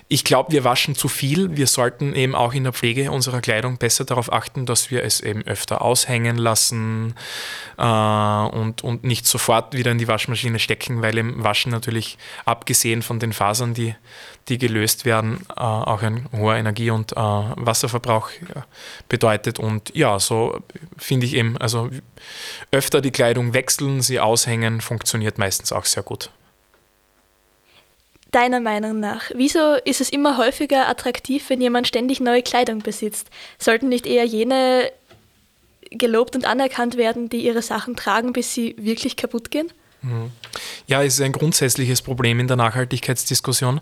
ich 0.08 0.22
glaube, 0.22 0.52
wir 0.52 0.64
waschen 0.64 0.94
zu 0.94 1.08
viel. 1.08 1.56
Wir 1.56 1.66
sollten 1.66 2.14
eben 2.14 2.34
auch 2.34 2.52
in 2.52 2.64
der 2.64 2.72
Pflege 2.72 3.10
unserer 3.10 3.40
Kleidung 3.40 3.78
besser 3.78 3.93
besser 3.94 4.04
darauf 4.04 4.32
achten, 4.32 4.66
dass 4.66 4.90
wir 4.90 5.04
es 5.04 5.20
eben 5.20 5.42
öfter 5.42 5.80
aushängen 5.80 6.36
lassen 6.36 7.14
äh, 7.78 7.82
und, 7.84 8.82
und 8.82 9.04
nicht 9.04 9.24
sofort 9.24 9.72
wieder 9.72 9.92
in 9.92 9.98
die 9.98 10.08
Waschmaschine 10.08 10.58
stecken, 10.58 11.00
weil 11.00 11.16
im 11.16 11.44
Waschen 11.44 11.70
natürlich, 11.70 12.18
abgesehen 12.44 13.02
von 13.02 13.20
den 13.20 13.32
Fasern, 13.32 13.72
die, 13.72 13.94
die 14.48 14.58
gelöst 14.58 15.04
werden, 15.04 15.46
äh, 15.48 15.60
auch 15.60 16.02
ein 16.02 16.26
hoher 16.32 16.56
Energie- 16.56 16.90
und 16.90 17.12
äh, 17.12 17.16
Wasserverbrauch 17.16 18.30
bedeutet. 19.08 19.60
Und 19.60 19.94
ja, 19.94 20.18
so 20.18 20.60
finde 20.98 21.26
ich 21.26 21.34
eben, 21.36 21.56
also 21.58 21.88
öfter 22.72 23.00
die 23.00 23.12
Kleidung 23.12 23.54
wechseln, 23.54 24.00
sie 24.00 24.18
aushängen, 24.18 24.80
funktioniert 24.80 25.38
meistens 25.38 25.70
auch 25.70 25.84
sehr 25.84 26.02
gut 26.02 26.30
deiner 28.34 28.60
Meinung 28.60 29.00
nach? 29.00 29.30
Wieso 29.34 29.74
ist 29.84 30.00
es 30.00 30.10
immer 30.10 30.36
häufiger 30.36 30.88
attraktiv, 30.88 31.48
wenn 31.48 31.60
jemand 31.60 31.86
ständig 31.86 32.20
neue 32.20 32.42
Kleidung 32.42 32.80
besitzt? 32.80 33.28
Sollten 33.58 33.88
nicht 33.88 34.06
eher 34.06 34.24
jene 34.24 34.90
gelobt 35.90 36.34
und 36.34 36.44
anerkannt 36.44 36.96
werden, 36.96 37.28
die 37.28 37.44
ihre 37.44 37.62
Sachen 37.62 37.96
tragen, 37.96 38.32
bis 38.32 38.52
sie 38.52 38.74
wirklich 38.78 39.16
kaputt 39.16 39.50
gehen? 39.50 39.72
Mhm. 40.02 40.32
Ja, 40.86 41.02
es 41.02 41.14
ist 41.14 41.20
ein 41.22 41.32
grundsätzliches 41.32 42.02
Problem 42.02 42.40
in 42.40 42.48
der 42.48 42.56
Nachhaltigkeitsdiskussion. 42.56 43.80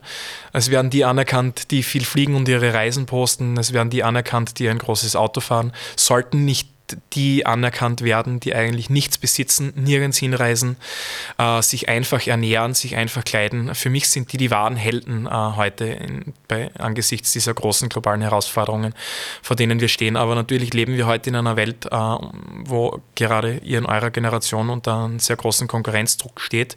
Es 0.53 0.71
werden 0.71 0.91
die 0.91 1.05
anerkannt, 1.05 1.71
die 1.71 1.83
viel 1.83 2.05
fliegen 2.05 2.37
und 2.37 2.49
ihre 2.49 2.73
Reisen 2.73 3.07
posten. 3.07 3.57
Es 3.57 3.73
werden 3.73 3.91
die 3.91 4.05
anerkannt, 4.05 4.59
die 4.59 4.69
ein 4.69 4.79
großes 4.79 5.17
Auto 5.17 5.41
fahren. 5.41 5.73
Sollten 5.97 6.45
nicht 6.45 6.69
die 7.13 7.47
anerkannt 7.47 8.03
werden, 8.03 8.41
die 8.41 8.55
eigentlich 8.55 8.91
nichts 8.91 9.19
besitzen, 9.19 9.73
nirgends 9.77 10.19
hinreisen, 10.19 10.77
äh, 11.39 11.63
sich 11.63 11.89
einfach 11.89 12.27
ernähren, 12.27 12.75
sich 12.75 12.97
einfach 12.97 13.25
kleiden. 13.25 13.75
Für 13.75 13.91
mich 13.91 14.09
sind 14.09 14.33
die 14.33 14.37
die 14.37 14.51
wahren 14.51 14.77
Helden 14.77 15.27
äh, 15.27 15.31
heute 15.31 15.85
in, 15.85 16.35
bei, 16.49 16.71
angesichts 16.79 17.33
dieser 17.33 17.55
großen 17.55 17.89
globalen 17.89 18.23
Herausforderungen, 18.23 18.95
vor 19.43 19.57
denen 19.57 19.81
wir 19.81 19.89
stehen. 19.89 20.17
Aber 20.17 20.35
natürlich 20.35 20.75
leben 20.75 20.97
wir 20.97 21.07
heute 21.07 21.31
in 21.31 21.37
einer 21.37 21.57
Welt, 21.57 21.87
äh, 21.87 21.97
wo 22.65 23.01
gerade 23.15 23.59
ihr 23.65 23.79
in 23.79 23.87
eurer 23.87 24.11
Generation 24.11 24.71
unter 24.71 25.05
einem 25.05 25.19
sehr 25.19 25.37
großen 25.37 25.69
Konkurrenzdruck 25.69 26.41
steht. 26.41 26.77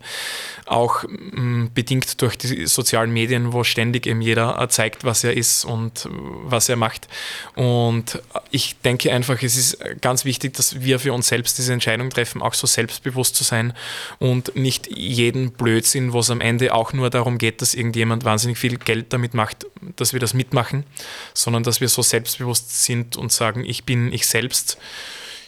Auch 0.65 1.03
mh, 1.03 1.41
mm, 1.41 1.71
bedingt 1.73 2.21
durch 2.21 2.37
die 2.37 2.67
sozialen 2.67 3.11
Medien, 3.11 3.53
wo 3.53 3.63
ständig 3.63 4.07
eben 4.07 4.21
jeder 4.21 4.61
äh, 4.61 4.67
zeigt, 4.67 5.03
was 5.03 5.23
er 5.23 5.35
ist 5.35 5.65
und 5.65 6.05
äh, 6.05 6.09
was 6.43 6.69
er 6.69 6.75
macht. 6.75 7.07
Und 7.55 8.21
ich 8.51 8.79
denke 8.81 9.11
einfach, 9.11 9.41
es 9.41 9.57
ist 9.57 9.77
ganz 10.05 10.23
wichtig, 10.23 10.53
dass 10.53 10.81
wir 10.81 10.99
für 10.99 11.13
uns 11.13 11.29
selbst 11.29 11.57
diese 11.57 11.73
Entscheidung 11.73 12.11
treffen, 12.11 12.43
auch 12.43 12.53
so 12.53 12.67
selbstbewusst 12.67 13.35
zu 13.35 13.43
sein 13.43 13.73
und 14.19 14.55
nicht 14.55 14.85
jeden 14.95 15.51
Blödsinn, 15.53 16.13
wo 16.13 16.19
es 16.19 16.29
am 16.29 16.41
Ende 16.41 16.75
auch 16.75 16.93
nur 16.93 17.09
darum 17.09 17.39
geht, 17.39 17.63
dass 17.63 17.73
irgendjemand 17.73 18.23
wahnsinnig 18.23 18.59
viel 18.59 18.77
Geld 18.77 19.13
damit 19.13 19.33
macht, 19.33 19.65
dass 19.95 20.13
wir 20.13 20.19
das 20.19 20.35
mitmachen, 20.35 20.85
sondern 21.33 21.63
dass 21.63 21.81
wir 21.81 21.89
so 21.89 22.03
selbstbewusst 22.03 22.83
sind 22.83 23.17
und 23.17 23.31
sagen, 23.31 23.65
ich 23.65 23.83
bin 23.85 24.13
ich 24.13 24.27
selbst. 24.27 24.77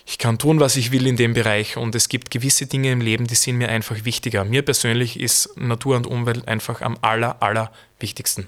Ich 0.08 0.17
kann 0.17 0.39
tun, 0.39 0.60
was 0.60 0.76
ich 0.76 0.91
will 0.91 1.06
in 1.06 1.17
dem 1.17 1.36
Bereich 1.36 1.78
und 1.78 1.93
es 1.93 2.10
gibt 2.10 2.32
gewisse 2.32 2.65
Dinge 2.65 2.91
im 2.91 3.02
Leben, 3.02 3.28
die 3.28 3.36
sind 3.36 3.60
mir 3.60 3.70
einfach 3.70 4.06
wichtiger. 4.06 4.43
Mir 4.43 4.63
persönlich 4.63 5.20
ist 5.20 5.56
Natur 5.56 5.98
und 5.98 6.08
Umwelt 6.08 6.48
einfach 6.48 6.82
am 6.82 6.98
aller, 7.04 7.43
aller 7.43 7.72
wichtigsten. 8.00 8.48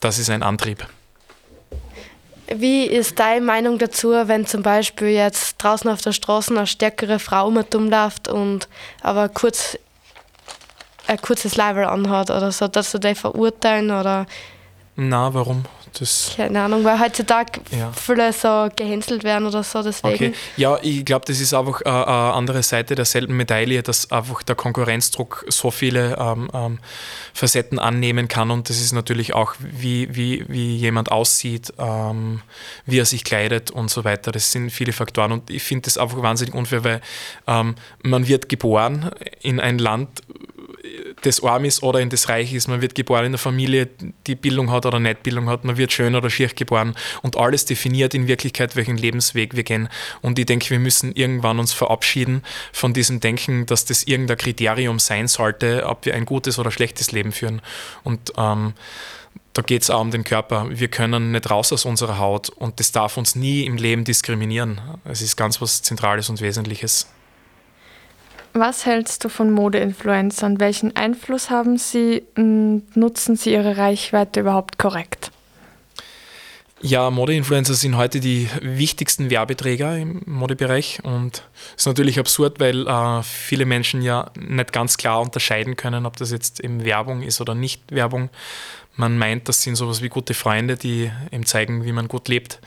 Das 0.00 0.18
ist 0.18 0.28
ein 0.28 0.42
Antrieb. 0.42 0.86
Wie 2.56 2.86
ist 2.86 3.18
deine 3.18 3.44
Meinung 3.44 3.78
dazu, 3.78 4.10
wenn 4.10 4.46
zum 4.46 4.62
Beispiel 4.62 5.08
jetzt 5.08 5.56
draußen 5.58 5.90
auf 5.90 6.00
der 6.00 6.12
Straße 6.12 6.54
eine 6.54 6.66
stärkere 6.66 7.18
Frau 7.18 7.50
mit 7.50 7.74
umläuft 7.74 8.28
und 8.28 8.68
aber 9.02 9.28
kurz 9.28 9.78
ein 11.06 11.20
kurzes 11.20 11.56
Level 11.56 11.84
anhat 11.84 12.30
oder 12.30 12.52
so, 12.52 12.68
dass 12.68 12.92
du 12.92 12.98
die 12.98 13.14
verurteilen 13.14 13.90
oder? 13.90 14.26
Na, 14.96 15.32
warum? 15.34 15.64
Das 15.98 16.32
Keine 16.36 16.62
Ahnung, 16.62 16.84
weil 16.84 16.98
heutzutage 16.98 17.60
ja. 17.70 17.92
viele 17.92 18.32
so 18.32 18.68
gehänselt 18.74 19.24
werden 19.24 19.46
oder 19.46 19.62
so, 19.62 19.82
deswegen. 19.82 20.14
Okay. 20.14 20.34
Ja, 20.56 20.78
ich 20.82 21.04
glaube, 21.04 21.24
das 21.26 21.40
ist 21.40 21.52
einfach 21.52 21.82
eine, 21.82 22.06
eine 22.06 22.32
andere 22.32 22.62
Seite 22.62 22.94
derselben 22.94 23.36
Medaille, 23.36 23.82
dass 23.82 24.10
einfach 24.10 24.42
der 24.42 24.54
Konkurrenzdruck 24.54 25.44
so 25.48 25.70
viele 25.70 26.16
ähm, 26.18 26.48
ähm, 26.54 26.78
Facetten 27.34 27.78
annehmen 27.78 28.28
kann 28.28 28.50
und 28.50 28.70
das 28.70 28.80
ist 28.80 28.92
natürlich 28.92 29.34
auch, 29.34 29.54
wie, 29.58 30.14
wie, 30.14 30.44
wie 30.48 30.76
jemand 30.76 31.12
aussieht, 31.12 31.72
ähm, 31.78 32.42
wie 32.86 32.98
er 32.98 33.06
sich 33.06 33.24
kleidet 33.24 33.70
und 33.70 33.90
so 33.90 34.04
weiter. 34.04 34.32
Das 34.32 34.52
sind 34.52 34.70
viele 34.70 34.92
Faktoren 34.92 35.32
und 35.32 35.50
ich 35.50 35.62
finde 35.62 35.82
das 35.82 35.98
einfach 35.98 36.22
wahnsinnig 36.22 36.54
unfair, 36.54 36.84
weil 36.84 37.00
ähm, 37.46 37.74
man 38.02 38.26
wird 38.26 38.48
geboren 38.48 39.10
in 39.40 39.60
ein 39.60 39.78
Land, 39.78 40.22
des 41.24 41.42
Arm 41.42 41.64
ist 41.64 41.82
oder 41.82 42.00
in 42.00 42.10
das 42.10 42.28
Reich 42.28 42.52
ist. 42.52 42.68
Man 42.68 42.80
wird 42.82 42.94
geboren 42.94 43.24
in 43.24 43.26
einer 43.26 43.38
Familie, 43.38 43.88
die 44.26 44.34
Bildung 44.34 44.70
hat 44.70 44.86
oder 44.86 45.00
nicht 45.00 45.22
Bildung 45.22 45.48
hat. 45.48 45.64
Man 45.64 45.76
wird 45.76 45.92
schön 45.92 46.14
oder 46.14 46.30
schier 46.30 46.48
geboren. 46.48 46.94
Und 47.22 47.36
alles 47.36 47.64
definiert 47.64 48.14
in 48.14 48.26
Wirklichkeit, 48.26 48.76
welchen 48.76 48.96
Lebensweg 48.96 49.56
wir 49.56 49.64
gehen. 49.64 49.88
Und 50.20 50.38
ich 50.38 50.46
denke, 50.46 50.70
wir 50.70 50.78
müssen 50.78 51.12
irgendwann 51.12 51.58
uns 51.58 51.72
verabschieden 51.72 52.42
von 52.72 52.92
diesem 52.92 53.20
Denken, 53.20 53.66
dass 53.66 53.84
das 53.84 54.04
irgendein 54.04 54.38
Kriterium 54.38 54.98
sein 54.98 55.28
sollte, 55.28 55.86
ob 55.86 56.04
wir 56.06 56.14
ein 56.14 56.24
gutes 56.24 56.58
oder 56.58 56.70
schlechtes 56.70 57.12
Leben 57.12 57.32
führen. 57.32 57.62
Und 58.02 58.32
ähm, 58.36 58.74
da 59.52 59.62
geht 59.62 59.82
es 59.82 59.90
auch 59.90 60.00
um 60.00 60.10
den 60.10 60.24
Körper. 60.24 60.66
Wir 60.70 60.88
können 60.88 61.32
nicht 61.32 61.50
raus 61.50 61.72
aus 61.72 61.84
unserer 61.84 62.18
Haut 62.18 62.48
und 62.48 62.80
das 62.80 62.92
darf 62.92 63.16
uns 63.16 63.34
nie 63.34 63.64
im 63.64 63.76
Leben 63.76 64.04
diskriminieren. 64.04 64.80
Es 65.04 65.20
ist 65.20 65.36
ganz 65.36 65.60
was 65.60 65.82
Zentrales 65.82 66.30
und 66.30 66.40
Wesentliches. 66.40 67.06
Was 68.54 68.84
hältst 68.84 69.24
du 69.24 69.30
von 69.30 69.50
Modeinfluencern? 69.50 70.60
Welchen 70.60 70.94
Einfluss 70.94 71.48
haben 71.48 71.78
sie 71.78 72.22
und 72.36 72.84
nutzen 72.94 73.36
sie 73.36 73.52
ihre 73.52 73.78
Reichweite 73.78 74.40
überhaupt 74.40 74.78
korrekt? 74.78 75.30
Ja, 76.84 77.10
Modeinfluencer 77.10 77.74
sind 77.74 77.96
heute 77.96 78.18
die 78.18 78.48
wichtigsten 78.60 79.30
Werbeträger 79.30 79.96
im 79.96 80.20
Modebereich 80.26 80.98
und 81.04 81.44
es 81.76 81.82
ist 81.82 81.86
natürlich 81.86 82.18
absurd, 82.18 82.58
weil 82.58 82.88
äh, 82.88 83.22
viele 83.22 83.66
Menschen 83.66 84.02
ja 84.02 84.32
nicht 84.36 84.72
ganz 84.72 84.96
klar 84.96 85.20
unterscheiden 85.20 85.76
können, 85.76 86.06
ob 86.06 86.16
das 86.16 86.32
jetzt 86.32 86.58
eben 86.58 86.84
Werbung 86.84 87.22
ist 87.22 87.40
oder 87.40 87.54
nicht 87.54 87.80
Werbung. 87.92 88.30
Man 88.96 89.16
meint, 89.16 89.48
das 89.48 89.62
sind 89.62 89.76
sowas 89.76 90.02
wie 90.02 90.08
gute 90.08 90.34
Freunde, 90.34 90.76
die 90.76 91.10
eben 91.30 91.46
zeigen, 91.46 91.84
wie 91.84 91.92
man 91.92 92.08
gut 92.08 92.28
lebt 92.28 92.58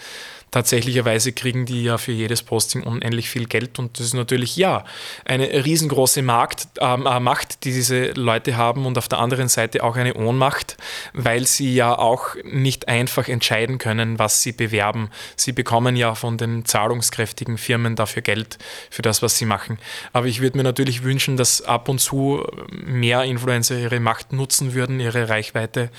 tatsächlicherweise 0.51 1.33
kriegen 1.33 1.65
die 1.65 1.83
ja 1.83 1.97
für 1.97 2.11
jedes 2.11 2.43
Posting 2.43 2.83
unendlich 2.83 3.29
viel 3.29 3.45
Geld 3.45 3.77
und 3.79 3.99
das 3.99 4.07
ist 4.07 4.13
natürlich 4.13 4.55
ja 4.55 4.85
eine 5.25 5.65
riesengroße 5.65 6.21
Markt, 6.21 6.67
äh, 6.79 6.95
Macht, 7.19 7.63
die 7.65 7.73
diese 7.73 8.11
Leute 8.11 8.55
haben 8.57 8.85
und 8.85 8.97
auf 8.97 9.07
der 9.07 9.19
anderen 9.19 9.49
Seite 9.49 9.83
auch 9.83 9.95
eine 9.95 10.13
Ohnmacht, 10.13 10.77
weil 11.13 11.45
sie 11.45 11.73
ja 11.73 11.97
auch 11.97 12.35
nicht 12.43 12.87
einfach 12.87 13.27
entscheiden 13.27 13.77
können, 13.77 14.19
was 14.19 14.41
sie 14.41 14.51
bewerben. 14.51 15.09
Sie 15.35 15.51
bekommen 15.51 15.95
ja 15.95 16.15
von 16.15 16.37
den 16.37 16.65
zahlungskräftigen 16.65 17.57
Firmen 17.57 17.95
dafür 17.95 18.21
Geld 18.21 18.57
für 18.89 19.01
das, 19.01 19.21
was 19.21 19.37
sie 19.37 19.45
machen. 19.45 19.77
Aber 20.13 20.27
ich 20.27 20.41
würde 20.41 20.57
mir 20.57 20.63
natürlich 20.63 21.03
wünschen, 21.03 21.37
dass 21.37 21.61
ab 21.61 21.89
und 21.89 21.99
zu 21.99 22.45
mehr 22.71 23.23
Influencer 23.23 23.77
ihre 23.77 23.99
Macht 23.99 24.33
nutzen 24.33 24.73
würden, 24.73 24.99
ihre 24.99 25.29
Reichweite, 25.29 25.89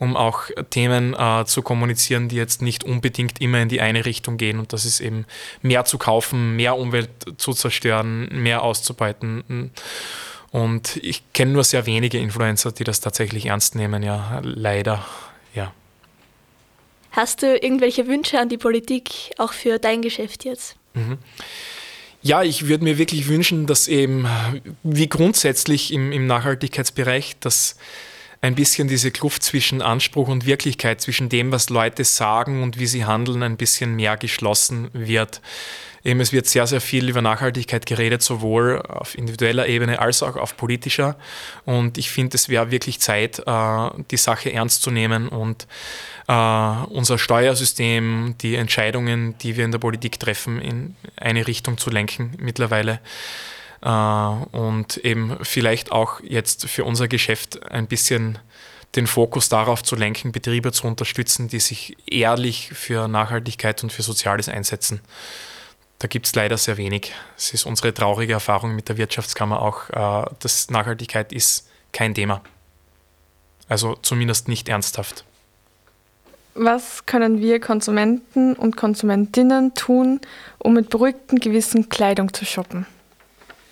um 0.00 0.16
auch 0.16 0.44
Themen 0.70 1.14
äh, 1.14 1.44
zu 1.44 1.60
kommunizieren, 1.60 2.28
die 2.28 2.36
jetzt 2.36 2.62
nicht 2.62 2.84
unbedingt 2.84 3.40
immer 3.40 3.60
in 3.60 3.68
die 3.68 3.82
eine 3.82 4.06
Richtung 4.06 4.38
gehen 4.38 4.58
und 4.58 4.72
das 4.72 4.86
ist 4.86 5.00
eben 5.00 5.26
mehr 5.60 5.84
zu 5.84 5.98
kaufen, 5.98 6.56
mehr 6.56 6.76
Umwelt 6.76 7.10
zu 7.36 7.52
zerstören, 7.52 8.28
mehr 8.32 8.62
auszubeuten. 8.62 9.70
Und 10.50 10.96
ich 10.96 11.22
kenne 11.34 11.52
nur 11.52 11.64
sehr 11.64 11.84
wenige 11.84 12.18
Influencer, 12.18 12.72
die 12.72 12.82
das 12.82 13.00
tatsächlich 13.00 13.46
ernst 13.46 13.74
nehmen, 13.74 14.02
ja, 14.02 14.40
leider, 14.42 15.04
ja. 15.54 15.72
Hast 17.12 17.42
du 17.42 17.54
irgendwelche 17.54 18.06
Wünsche 18.06 18.40
an 18.40 18.48
die 18.48 18.58
Politik, 18.58 19.10
auch 19.36 19.52
für 19.52 19.78
dein 19.78 20.00
Geschäft 20.00 20.46
jetzt? 20.46 20.76
Mhm. 20.94 21.18
Ja, 22.22 22.42
ich 22.42 22.68
würde 22.68 22.84
mir 22.84 22.96
wirklich 22.96 23.28
wünschen, 23.28 23.66
dass 23.66 23.86
eben, 23.86 24.26
wie 24.82 25.08
grundsätzlich 25.08 25.92
im, 25.92 26.10
im 26.10 26.26
Nachhaltigkeitsbereich, 26.26 27.36
dass 27.40 27.76
ein 28.42 28.54
bisschen 28.54 28.88
diese 28.88 29.10
Kluft 29.10 29.42
zwischen 29.42 29.82
Anspruch 29.82 30.28
und 30.28 30.46
Wirklichkeit, 30.46 31.00
zwischen 31.00 31.28
dem, 31.28 31.52
was 31.52 31.68
Leute 31.68 32.04
sagen 32.04 32.62
und 32.62 32.78
wie 32.78 32.86
sie 32.86 33.04
handeln, 33.04 33.42
ein 33.42 33.56
bisschen 33.56 33.96
mehr 33.96 34.16
geschlossen 34.16 34.88
wird. 34.92 35.42
Eben, 36.02 36.20
es 36.20 36.32
wird 36.32 36.46
sehr, 36.46 36.66
sehr 36.66 36.80
viel 36.80 37.10
über 37.10 37.20
Nachhaltigkeit 37.20 37.84
geredet, 37.84 38.22
sowohl 38.22 38.80
auf 38.88 39.18
individueller 39.18 39.66
Ebene 39.66 39.98
als 39.98 40.22
auch 40.22 40.36
auf 40.36 40.56
politischer. 40.56 41.16
Und 41.66 41.98
ich 41.98 42.10
finde, 42.10 42.36
es 42.36 42.48
wäre 42.48 42.70
wirklich 42.70 43.00
Zeit, 43.00 43.42
äh, 43.46 43.90
die 44.10 44.16
Sache 44.16 44.50
ernst 44.50 44.80
zu 44.80 44.90
nehmen 44.90 45.28
und 45.28 45.66
äh, 46.26 46.32
unser 46.32 47.18
Steuersystem, 47.18 48.36
die 48.40 48.54
Entscheidungen, 48.54 49.36
die 49.38 49.58
wir 49.58 49.66
in 49.66 49.72
der 49.72 49.78
Politik 49.78 50.18
treffen, 50.18 50.62
in 50.62 50.96
eine 51.16 51.46
Richtung 51.46 51.76
zu 51.76 51.90
lenken 51.90 52.32
mittlerweile. 52.38 53.00
Äh, 53.82 53.88
und 53.88 54.98
eben 54.98 55.36
vielleicht 55.42 55.92
auch 55.92 56.20
jetzt 56.20 56.68
für 56.68 56.84
unser 56.84 57.08
Geschäft 57.08 57.70
ein 57.70 57.86
bisschen 57.86 58.38
den 58.96 59.06
Fokus 59.06 59.48
darauf 59.48 59.82
zu 59.82 59.94
lenken, 59.94 60.32
Betriebe 60.32 60.72
zu 60.72 60.86
unterstützen, 60.86 61.48
die 61.48 61.60
sich 61.60 61.96
ehrlich 62.10 62.70
für 62.72 63.06
Nachhaltigkeit 63.08 63.82
und 63.82 63.92
für 63.92 64.02
Soziales 64.02 64.48
einsetzen. 64.48 65.00
Da 66.00 66.08
gibt 66.08 66.26
es 66.26 66.34
leider 66.34 66.56
sehr 66.56 66.76
wenig. 66.76 67.12
Es 67.36 67.52
ist 67.52 67.66
unsere 67.66 67.94
traurige 67.94 68.32
Erfahrung 68.32 68.74
mit 68.74 68.88
der 68.88 68.96
Wirtschaftskammer 68.96 69.62
auch, 69.62 69.90
äh, 69.90 70.30
dass 70.40 70.70
Nachhaltigkeit 70.70 71.32
ist 71.32 71.68
kein 71.92 72.14
Thema. 72.14 72.42
Also 73.68 73.94
zumindest 74.02 74.48
nicht 74.48 74.68
ernsthaft. 74.68 75.24
Was 76.54 77.06
können 77.06 77.40
wir 77.40 77.60
Konsumenten 77.60 78.54
und 78.54 78.76
Konsumentinnen 78.76 79.74
tun, 79.74 80.20
um 80.58 80.74
mit 80.74 80.90
beruhigtem 80.90 81.38
Gewissen 81.38 81.88
Kleidung 81.88 82.34
zu 82.34 82.44
shoppen? 82.44 82.86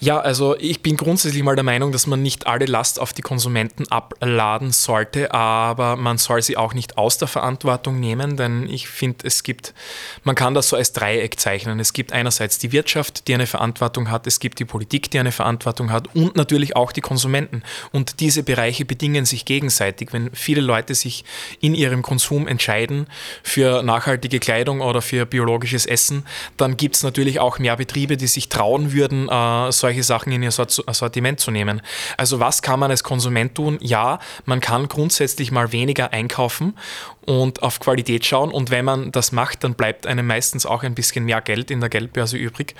Ja, 0.01 0.21
also 0.21 0.57
ich 0.57 0.81
bin 0.81 0.97
grundsätzlich 0.97 1.43
mal 1.43 1.57
der 1.57 1.65
Meinung, 1.65 1.91
dass 1.91 2.07
man 2.07 2.23
nicht 2.23 2.47
alle 2.47 2.67
Last 2.67 3.01
auf 3.01 3.13
die 3.13 3.23
Konsumenten 3.23 3.89
abladen 3.89 4.71
sollte, 4.71 5.35
aber 5.35 5.97
man 5.97 6.19
soll 6.19 6.41
sie 6.41 6.57
auch 6.57 6.73
nicht 6.73 6.97
aus 6.97 7.19
der 7.19 7.27
Verantwortung 7.27 7.99
nehmen, 7.99 8.37
denn 8.37 8.69
ich 8.69 8.87
finde, 8.87 9.27
es 9.27 9.43
gibt, 9.43 9.75
man 10.23 10.37
kann 10.37 10.55
das 10.55 10.69
so 10.69 10.77
als 10.77 10.93
Dreieck 10.93 11.41
zeichnen. 11.41 11.81
Es 11.81 11.93
gibt 11.93 12.13
einerseits 12.13 12.59
die 12.59 12.71
Wirtschaft, 12.71 13.27
die 13.27 13.35
eine 13.35 13.49
Verantwortung 13.49 14.09
hat, 14.09 14.29
es 14.29 14.39
gibt 14.39 14.61
die 14.61 14.65
Politik, 14.65 15.11
die 15.11 15.19
eine 15.19 15.33
Verantwortung 15.33 15.91
hat 15.91 16.15
und 16.15 16.37
natürlich 16.37 16.77
auch 16.77 16.93
die 16.93 17.01
Konsumenten. 17.01 17.65
Und 17.91 18.21
diese 18.21 18.45
Bereiche 18.45 18.85
bedingen 18.85 19.25
sich 19.25 19.47
gegenseitig. 19.47 20.13
Wenn 20.13 20.31
viele 20.33 20.61
Leute 20.61 20.95
sich 20.95 21.25
in 21.61 21.75
ihrem 21.75 22.03
Konsum 22.03 22.47
entscheiden 22.47 23.09
für 23.43 23.83
nachhaltige 23.83 24.39
Kleidung 24.39 24.81
oder 24.81 25.03
für 25.03 25.27
biologisches 25.27 25.87
Essen, 25.87 26.25
dann 26.57 26.77
gibt 26.77 26.95
es 26.95 27.03
natürlich 27.03 27.41
auch 27.41 27.59
mehr 27.59 27.77
Betriebe, 27.77 28.17
die 28.17 28.29
sich 28.29 28.49
trauen 28.49 28.93
würden, 28.93 29.29
äh, 29.29 29.73
solche 29.89 30.03
Sachen 30.03 30.33
in 30.33 30.43
ihr 30.43 30.51
Sortiment 30.51 31.41
zu 31.41 31.51
nehmen. 31.51 31.81
Also 32.19 32.41
was 32.41 32.61
kann 32.61 32.79
man 32.79 32.91
als 32.91 33.03
Konsument 33.03 33.55
tun? 33.55 33.79
Ja, 33.81 34.19
man 34.45 34.61
kann 34.61 34.87
grundsätzlich 34.87 35.51
mal 35.51 35.73
weniger 35.73 36.13
einkaufen 36.13 36.75
und 37.25 37.63
auf 37.63 37.81
Qualität 37.81 38.27
schauen. 38.27 38.53
Und 38.53 38.71
wenn 38.71 38.85
man 38.85 39.13
das 39.13 39.33
macht, 39.33 39.65
dann 39.65 39.75
bleibt 39.75 40.07
einem 40.07 40.27
meistens 40.27 40.67
auch 40.67 40.83
ein 40.83 40.95
bisschen 40.95 41.25
mehr 41.25 41.41
Geld 41.41 41.71
in 41.71 41.81
der 41.81 41.89
Geldbörse 41.89 42.37
übrig. 42.37 42.75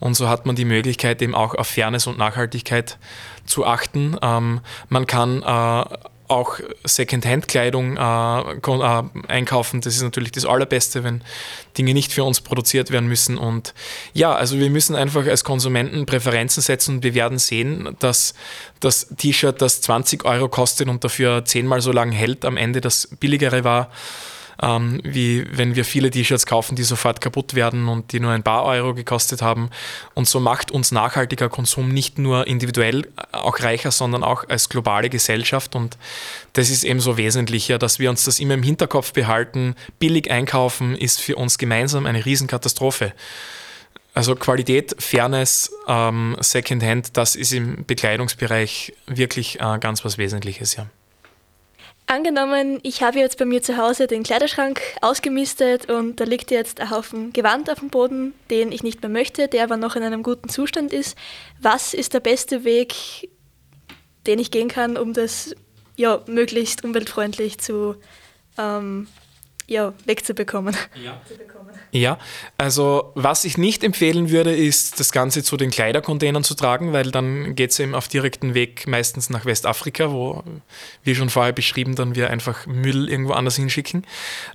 Und 0.00 0.14
so 0.14 0.28
hat 0.28 0.46
man 0.46 0.56
die 0.56 0.64
Möglichkeit, 0.64 1.20
eben 1.20 1.34
auch 1.34 1.54
auf 1.54 1.66
Fairness 1.66 2.06
und 2.06 2.16
Nachhaltigkeit 2.16 2.98
zu 3.44 3.66
achten. 3.66 4.16
Ähm, 4.22 4.60
man 4.88 5.06
kann 5.06 5.42
äh, 5.42 5.84
auch 6.28 6.58
Secondhand-Kleidung 6.84 7.96
äh, 7.96 8.40
äh, 8.40 9.02
einkaufen. 9.28 9.80
Das 9.80 9.94
ist 9.94 10.02
natürlich 10.02 10.32
das 10.32 10.46
Allerbeste, 10.46 11.04
wenn 11.04 11.22
Dinge 11.76 11.92
nicht 11.92 12.12
für 12.12 12.24
uns 12.24 12.40
produziert 12.40 12.90
werden 12.90 13.08
müssen. 13.08 13.36
Und 13.36 13.74
ja, 14.12 14.34
also 14.34 14.58
wir 14.58 14.70
müssen 14.70 14.96
einfach 14.96 15.26
als 15.26 15.44
Konsumenten 15.44 16.06
Präferenzen 16.06 16.62
setzen 16.62 16.96
und 16.96 17.02
wir 17.02 17.14
werden 17.14 17.38
sehen, 17.38 17.96
dass 17.98 18.34
das 18.80 19.08
T-Shirt, 19.16 19.60
das 19.60 19.80
20 19.82 20.24
Euro 20.24 20.48
kostet 20.48 20.88
und 20.88 21.04
dafür 21.04 21.44
zehnmal 21.44 21.80
so 21.80 21.92
lange 21.92 22.14
hält, 22.14 22.44
am 22.44 22.56
Ende 22.56 22.80
das 22.80 23.08
billigere 23.20 23.64
war 23.64 23.90
ähm, 24.62 25.00
wie 25.04 25.46
wenn 25.50 25.74
wir 25.74 25.84
viele 25.84 26.10
T-Shirts 26.10 26.46
kaufen, 26.46 26.76
die 26.76 26.82
sofort 26.82 27.20
kaputt 27.20 27.54
werden 27.54 27.88
und 27.88 28.12
die 28.12 28.20
nur 28.20 28.32
ein 28.32 28.42
paar 28.42 28.64
Euro 28.64 28.94
gekostet 28.94 29.42
haben. 29.42 29.70
Und 30.14 30.28
so 30.28 30.40
macht 30.40 30.70
uns 30.70 30.92
nachhaltiger 30.92 31.48
Konsum 31.48 31.88
nicht 31.88 32.18
nur 32.18 32.46
individuell 32.46 33.00
äh, 33.00 33.36
auch 33.36 33.60
reicher, 33.60 33.90
sondern 33.90 34.22
auch 34.22 34.48
als 34.48 34.68
globale 34.68 35.10
Gesellschaft. 35.10 35.74
Und 35.74 35.96
das 36.52 36.70
ist 36.70 36.84
eben 36.84 37.00
so 37.00 37.16
wesentlicher, 37.16 37.78
dass 37.78 37.98
wir 37.98 38.10
uns 38.10 38.24
das 38.24 38.38
immer 38.38 38.54
im 38.54 38.62
Hinterkopf 38.62 39.12
behalten. 39.12 39.74
Billig 39.98 40.30
einkaufen 40.30 40.96
ist 40.96 41.20
für 41.20 41.36
uns 41.36 41.58
gemeinsam 41.58 42.06
eine 42.06 42.24
Riesenkatastrophe. 42.24 43.12
Also 44.14 44.36
Qualität, 44.36 44.94
Fairness, 45.00 45.72
ähm, 45.88 46.36
Secondhand, 46.38 47.16
das 47.16 47.34
ist 47.34 47.52
im 47.52 47.84
Bekleidungsbereich 47.84 48.92
wirklich 49.06 49.60
äh, 49.60 49.78
ganz 49.80 50.04
was 50.04 50.18
Wesentliches, 50.18 50.76
ja. 50.76 50.86
Angenommen, 52.06 52.80
ich 52.82 53.02
habe 53.02 53.18
jetzt 53.18 53.38
bei 53.38 53.46
mir 53.46 53.62
zu 53.62 53.78
Hause 53.78 54.06
den 54.06 54.24
Kleiderschrank 54.24 54.80
ausgemistet 55.00 55.90
und 55.90 56.20
da 56.20 56.24
liegt 56.24 56.50
jetzt 56.50 56.80
ein 56.80 56.90
Haufen 56.90 57.32
Gewand 57.32 57.70
auf 57.70 57.78
dem 57.78 57.88
Boden, 57.88 58.34
den 58.50 58.72
ich 58.72 58.82
nicht 58.82 59.00
mehr 59.00 59.08
möchte, 59.08 59.48
der 59.48 59.64
aber 59.64 59.78
noch 59.78 59.96
in 59.96 60.02
einem 60.02 60.22
guten 60.22 60.50
Zustand 60.50 60.92
ist. 60.92 61.16
Was 61.60 61.94
ist 61.94 62.12
der 62.12 62.20
beste 62.20 62.64
Weg, 62.64 63.30
den 64.26 64.38
ich 64.38 64.50
gehen 64.50 64.68
kann, 64.68 64.98
um 64.98 65.14
das 65.14 65.54
ja, 65.96 66.22
möglichst 66.26 66.84
umweltfreundlich 66.84 67.58
zu 67.58 67.96
ähm, 68.58 69.08
ja, 69.66 69.92
wegzubekommen? 70.04 70.76
Ja. 71.02 71.20
Ja, 71.94 72.18
also 72.58 73.12
was 73.14 73.44
ich 73.44 73.56
nicht 73.56 73.84
empfehlen 73.84 74.30
würde, 74.30 74.52
ist 74.52 74.98
das 74.98 75.12
Ganze 75.12 75.44
zu 75.44 75.56
den 75.56 75.70
Kleidercontainern 75.70 76.42
zu 76.42 76.54
tragen, 76.54 76.92
weil 76.92 77.12
dann 77.12 77.54
geht 77.54 77.70
es 77.70 77.78
eben 77.78 77.94
auf 77.94 78.08
direkten 78.08 78.52
Weg 78.54 78.88
meistens 78.88 79.30
nach 79.30 79.44
Westafrika, 79.44 80.10
wo, 80.10 80.42
wie 81.04 81.14
schon 81.14 81.30
vorher 81.30 81.52
beschrieben, 81.52 81.94
dann 81.94 82.16
wir 82.16 82.30
einfach 82.30 82.66
Müll 82.66 83.08
irgendwo 83.08 83.32
anders 83.34 83.54
hinschicken. 83.54 84.04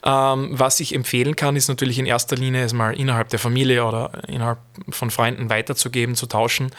Ähm, 0.04 0.50
was 0.52 0.82
ich 0.82 0.94
empfehlen 0.94 1.38
kann, 1.38 1.56
ist 1.56 1.70
natürlich 1.70 1.98
in 1.98 2.06
erster 2.06 2.36
Linie 2.36 2.66
es 2.66 2.74
mal 2.74 2.92
innerhalb 2.92 3.30
der 3.30 3.40
Familie 3.40 3.86
oder 3.86 4.12
innerhalb 4.28 4.60
von 4.90 5.10
Freunden 5.10 5.50
weiterzugeben, 5.50 6.16
zu 6.16 6.26
tauschen. 6.26 6.72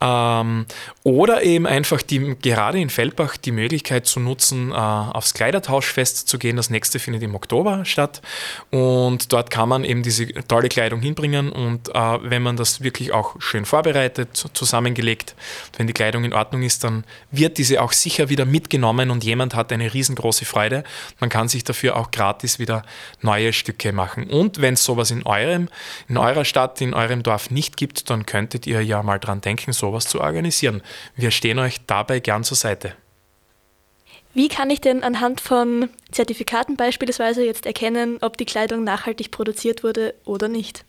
Ähm, 0.00 0.66
oder 1.02 1.42
eben 1.42 1.66
einfach 1.66 2.00
die, 2.00 2.36
gerade 2.40 2.78
in 2.78 2.90
Feldbach 2.90 3.36
die 3.36 3.50
Möglichkeit 3.50 4.06
zu 4.06 4.20
nutzen, 4.20 4.70
äh, 4.70 4.74
aufs 4.74 5.34
Kleidertauschfest 5.34 6.28
zu 6.28 6.38
gehen. 6.38 6.56
Das 6.56 6.70
nächste 6.70 7.00
findet 7.00 7.24
im 7.24 7.34
Oktober 7.34 7.65
statt 7.84 8.22
und 8.70 9.32
dort 9.32 9.50
kann 9.50 9.68
man 9.68 9.84
eben 9.84 9.96
eben 9.96 10.02
diese 10.02 10.26
tolle 10.46 10.68
Kleidung 10.68 11.00
hinbringen 11.00 11.50
und 11.50 11.88
äh, 11.88 12.18
wenn 12.22 12.42
man 12.42 12.56
das 12.56 12.82
wirklich 12.82 13.12
auch 13.12 13.40
schön 13.40 13.64
vorbereitet, 13.64 14.36
zusammengelegt, 14.52 15.34
wenn 15.76 15.86
die 15.86 15.92
Kleidung 15.92 16.24
in 16.24 16.32
Ordnung 16.32 16.62
ist, 16.62 16.84
dann 16.84 17.04
wird 17.30 17.58
diese 17.58 17.82
auch 17.82 17.92
sicher 17.92 18.28
wieder 18.28 18.44
mitgenommen 18.44 19.10
und 19.10 19.24
jemand 19.24 19.54
hat 19.54 19.72
eine 19.72 19.92
riesengroße 19.92 20.44
Freude. 20.44 20.84
Man 21.20 21.30
kann 21.30 21.48
sich 21.48 21.64
dafür 21.64 21.96
auch 21.96 22.10
gratis 22.10 22.58
wieder 22.58 22.84
neue 23.22 23.52
Stücke 23.52 23.92
machen. 23.92 24.28
Und 24.28 24.60
wenn 24.60 24.74
es 24.74 24.84
sowas 24.84 25.10
in 25.10 25.24
eurem, 25.24 25.68
in 26.08 26.18
eurer 26.18 26.44
Stadt, 26.44 26.80
in 26.80 26.94
eurem 26.94 27.22
Dorf 27.22 27.50
nicht 27.50 27.76
gibt, 27.76 28.10
dann 28.10 28.26
könntet 28.26 28.66
ihr 28.66 28.82
ja 28.82 29.02
mal 29.02 29.18
dran 29.18 29.40
denken, 29.40 29.72
sowas 29.72 30.06
zu 30.06 30.20
organisieren. 30.20 30.82
Wir 31.14 31.30
stehen 31.30 31.58
euch 31.58 31.80
dabei 31.86 32.20
gern 32.20 32.44
zur 32.44 32.56
Seite. 32.56 32.94
Wie 34.36 34.48
kann 34.48 34.68
ich 34.68 34.82
denn 34.82 35.02
anhand 35.02 35.40
von 35.40 35.88
Zertifikaten 36.12 36.76
beispielsweise 36.76 37.42
jetzt 37.42 37.64
erkennen, 37.64 38.18
ob 38.20 38.36
die 38.36 38.44
Kleidung 38.44 38.84
nachhaltig 38.84 39.30
produziert 39.30 39.82
wurde 39.82 40.14
oder 40.26 40.46
nicht? 40.46 40.84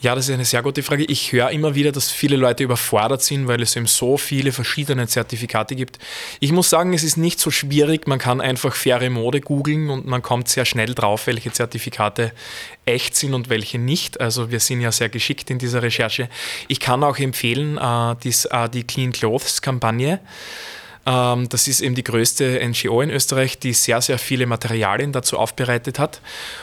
Ja, 0.00 0.14
das 0.14 0.28
ist 0.28 0.34
eine 0.34 0.44
sehr 0.44 0.62
gute 0.62 0.84
Frage. 0.84 1.02
Ich 1.06 1.32
höre 1.32 1.50
immer 1.50 1.74
wieder, 1.74 1.90
dass 1.90 2.12
viele 2.12 2.36
Leute 2.36 2.62
überfordert 2.62 3.20
sind, 3.20 3.48
weil 3.48 3.62
es 3.62 3.74
eben 3.74 3.86
so 3.86 4.16
viele 4.16 4.52
verschiedene 4.52 5.08
Zertifikate 5.08 5.74
gibt. 5.74 5.98
Ich 6.38 6.52
muss 6.52 6.70
sagen, 6.70 6.92
es 6.92 7.02
ist 7.02 7.16
nicht 7.16 7.40
so 7.40 7.50
schwierig. 7.50 8.06
Man 8.06 8.20
kann 8.20 8.40
einfach 8.40 8.76
faire 8.76 9.10
Mode 9.10 9.40
googeln 9.40 9.90
und 9.90 10.06
man 10.06 10.22
kommt 10.22 10.46
sehr 10.48 10.66
schnell 10.66 10.94
drauf, 10.94 11.26
welche 11.26 11.50
Zertifikate 11.50 12.30
echt 12.84 13.16
sind 13.16 13.34
und 13.34 13.48
welche 13.48 13.80
nicht. 13.80 14.20
Also 14.20 14.52
wir 14.52 14.60
sind 14.60 14.82
ja 14.82 14.92
sehr 14.92 15.08
geschickt 15.08 15.50
in 15.50 15.58
dieser 15.58 15.82
Recherche. 15.82 16.28
Ich 16.68 16.78
kann 16.78 17.02
auch 17.02 17.18
empfehlen, 17.18 17.76
äh, 17.76 18.12
äh, 18.12 18.68
die 18.68 18.84
Clean 18.84 19.10
Clothes 19.10 19.62
Kampagne. 19.62 20.20
Ähm, 21.06 21.48
das 21.48 21.68
ist 21.68 21.80
eben 21.80 21.94
die 21.94 22.02
größte 22.02 22.60
NGO 22.68 23.00
in 23.00 23.10
Österreich, 23.10 23.58
die 23.58 23.72
sehr, 23.72 24.00
sehr 24.00 24.18
viele 24.18 24.46
Materialien 24.46 25.12
dazu 25.12 25.38
aufbereitet 25.38 25.98
hat. 25.98 26.20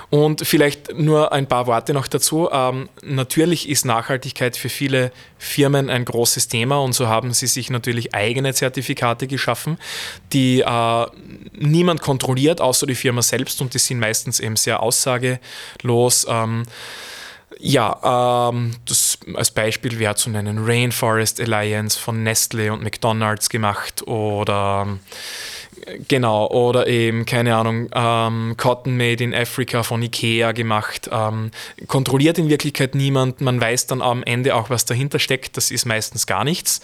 Und 0.10 0.46
vielleicht 0.46 0.94
nur 0.98 1.32
ein 1.32 1.48
paar 1.48 1.66
Worte 1.66 1.94
noch 1.94 2.08
dazu. 2.08 2.50
Ähm, 2.52 2.90
natürlich 3.02 3.70
ist 3.70 3.86
Nachhaltigkeit 3.86 4.58
für 4.58 4.70
viele 4.70 5.12
Firmen 5.38 5.90
ein 5.90 6.04
großes 6.04 6.50
Thema 6.50 6.80
und 6.80 6.94
so 6.94 7.08
haben 7.08 7.34
sie 7.34 7.48
sich 7.48 7.70
natürlich 7.70 8.14
eigene 8.14 8.54
Zertifikate 8.54 9.28
geschaffen, 9.28 9.78
die 10.34 10.60
äh, 10.62 11.06
niemand 11.54 12.02
kontrolliert, 12.02 12.60
außer 12.60 12.86
die 12.86 12.96
Firma 12.96 13.22
selbst 13.22 13.62
und 13.62 13.74
die 13.74 13.80
sind 13.80 14.00
meistens 14.00 14.40
eben 14.40 14.58
sehr 14.58 14.84
aussagelos. 14.84 16.28
Ja, 17.60 18.50
ähm, 18.50 18.76
das 18.86 19.20
als 19.36 19.52
Beispiel 19.52 20.00
wäre 20.00 20.16
zu 20.16 20.30
nennen 20.30 20.66
Rainforest 20.66 21.40
Alliance 21.40 22.00
von 22.00 22.24
Nestle 22.24 22.72
und 22.72 22.84
McDonald's 22.84 23.50
gemacht 23.50 24.08
oder 24.08 24.88
genau, 26.08 26.48
oder 26.48 26.88
eben, 26.88 27.26
keine 27.26 27.56
Ahnung, 27.56 27.90
ähm, 27.94 28.56
Cotton 28.58 28.98
Made 28.98 29.24
in 29.24 29.34
Africa 29.34 29.84
von 29.84 30.02
Ikea 30.02 30.52
gemacht. 30.52 31.10
Ähm, 31.12 31.52
kontrolliert 31.88 32.38
in 32.38 32.50
Wirklichkeit 32.50 32.96
niemand, 32.96 33.42
man 33.42 33.60
weiß 33.60 33.88
dann 33.88 34.02
am 34.02 34.24
Ende 34.24 34.56
auch, 34.56 34.70
was 34.70 34.86
dahinter 34.86 35.20
steckt, 35.20 35.58
das 35.58 35.72
ist 35.72 35.86
meistens 35.86 36.28
gar 36.28 36.44
nichts. 36.44 36.82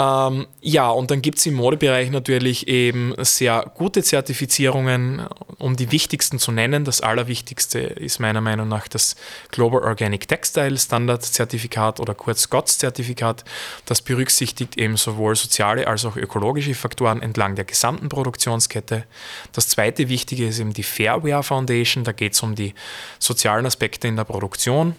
Ähm, 0.00 0.46
ja, 0.62 0.88
und 0.88 1.10
dann 1.10 1.20
gibt 1.20 1.40
es 1.40 1.44
im 1.44 1.54
Modebereich 1.54 2.10
natürlich 2.10 2.68
eben 2.68 3.12
sehr 3.18 3.70
gute 3.74 4.02
Zertifizierungen, 4.02 5.26
um 5.58 5.76
die 5.76 5.92
wichtigsten 5.92 6.38
zu 6.38 6.52
nennen. 6.52 6.86
Das 6.86 7.02
allerwichtigste 7.02 7.80
ist 7.80 8.18
meiner 8.18 8.40
Meinung 8.40 8.66
nach 8.66 8.88
das 8.88 9.14
Global 9.50 9.82
Organic 9.82 10.26
Textile 10.26 10.78
Standard 10.78 11.22
Zertifikat 11.22 12.00
oder 12.00 12.14
kurz 12.14 12.48
GOTS 12.48 12.78
Zertifikat. 12.78 13.44
Das 13.84 14.00
berücksichtigt 14.00 14.78
eben 14.78 14.96
sowohl 14.96 15.36
soziale 15.36 15.86
als 15.86 16.06
auch 16.06 16.16
ökologische 16.16 16.74
Faktoren 16.74 17.20
entlang 17.20 17.54
der 17.54 17.66
gesamten 17.66 18.08
Produktionskette. 18.08 19.04
Das 19.52 19.68
zweite 19.68 20.08
Wichtige 20.08 20.46
ist 20.46 20.60
eben 20.60 20.72
die 20.72 20.82
Fairware 20.82 21.42
Foundation. 21.42 22.04
Da 22.04 22.12
geht 22.12 22.32
es 22.32 22.42
um 22.42 22.54
die 22.54 22.72
sozialen 23.18 23.66
Aspekte 23.66 24.08
in 24.08 24.16
der 24.16 24.24
Produktion. 24.24 24.96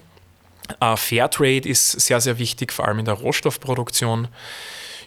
Uh, 0.80 0.96
Fairtrade 0.96 1.68
ist 1.68 1.92
sehr, 1.92 2.22
sehr 2.22 2.38
wichtig, 2.38 2.72
vor 2.72 2.88
allem 2.88 3.00
in 3.00 3.06
der 3.06 3.16
Rohstoffproduktion. 3.16 4.28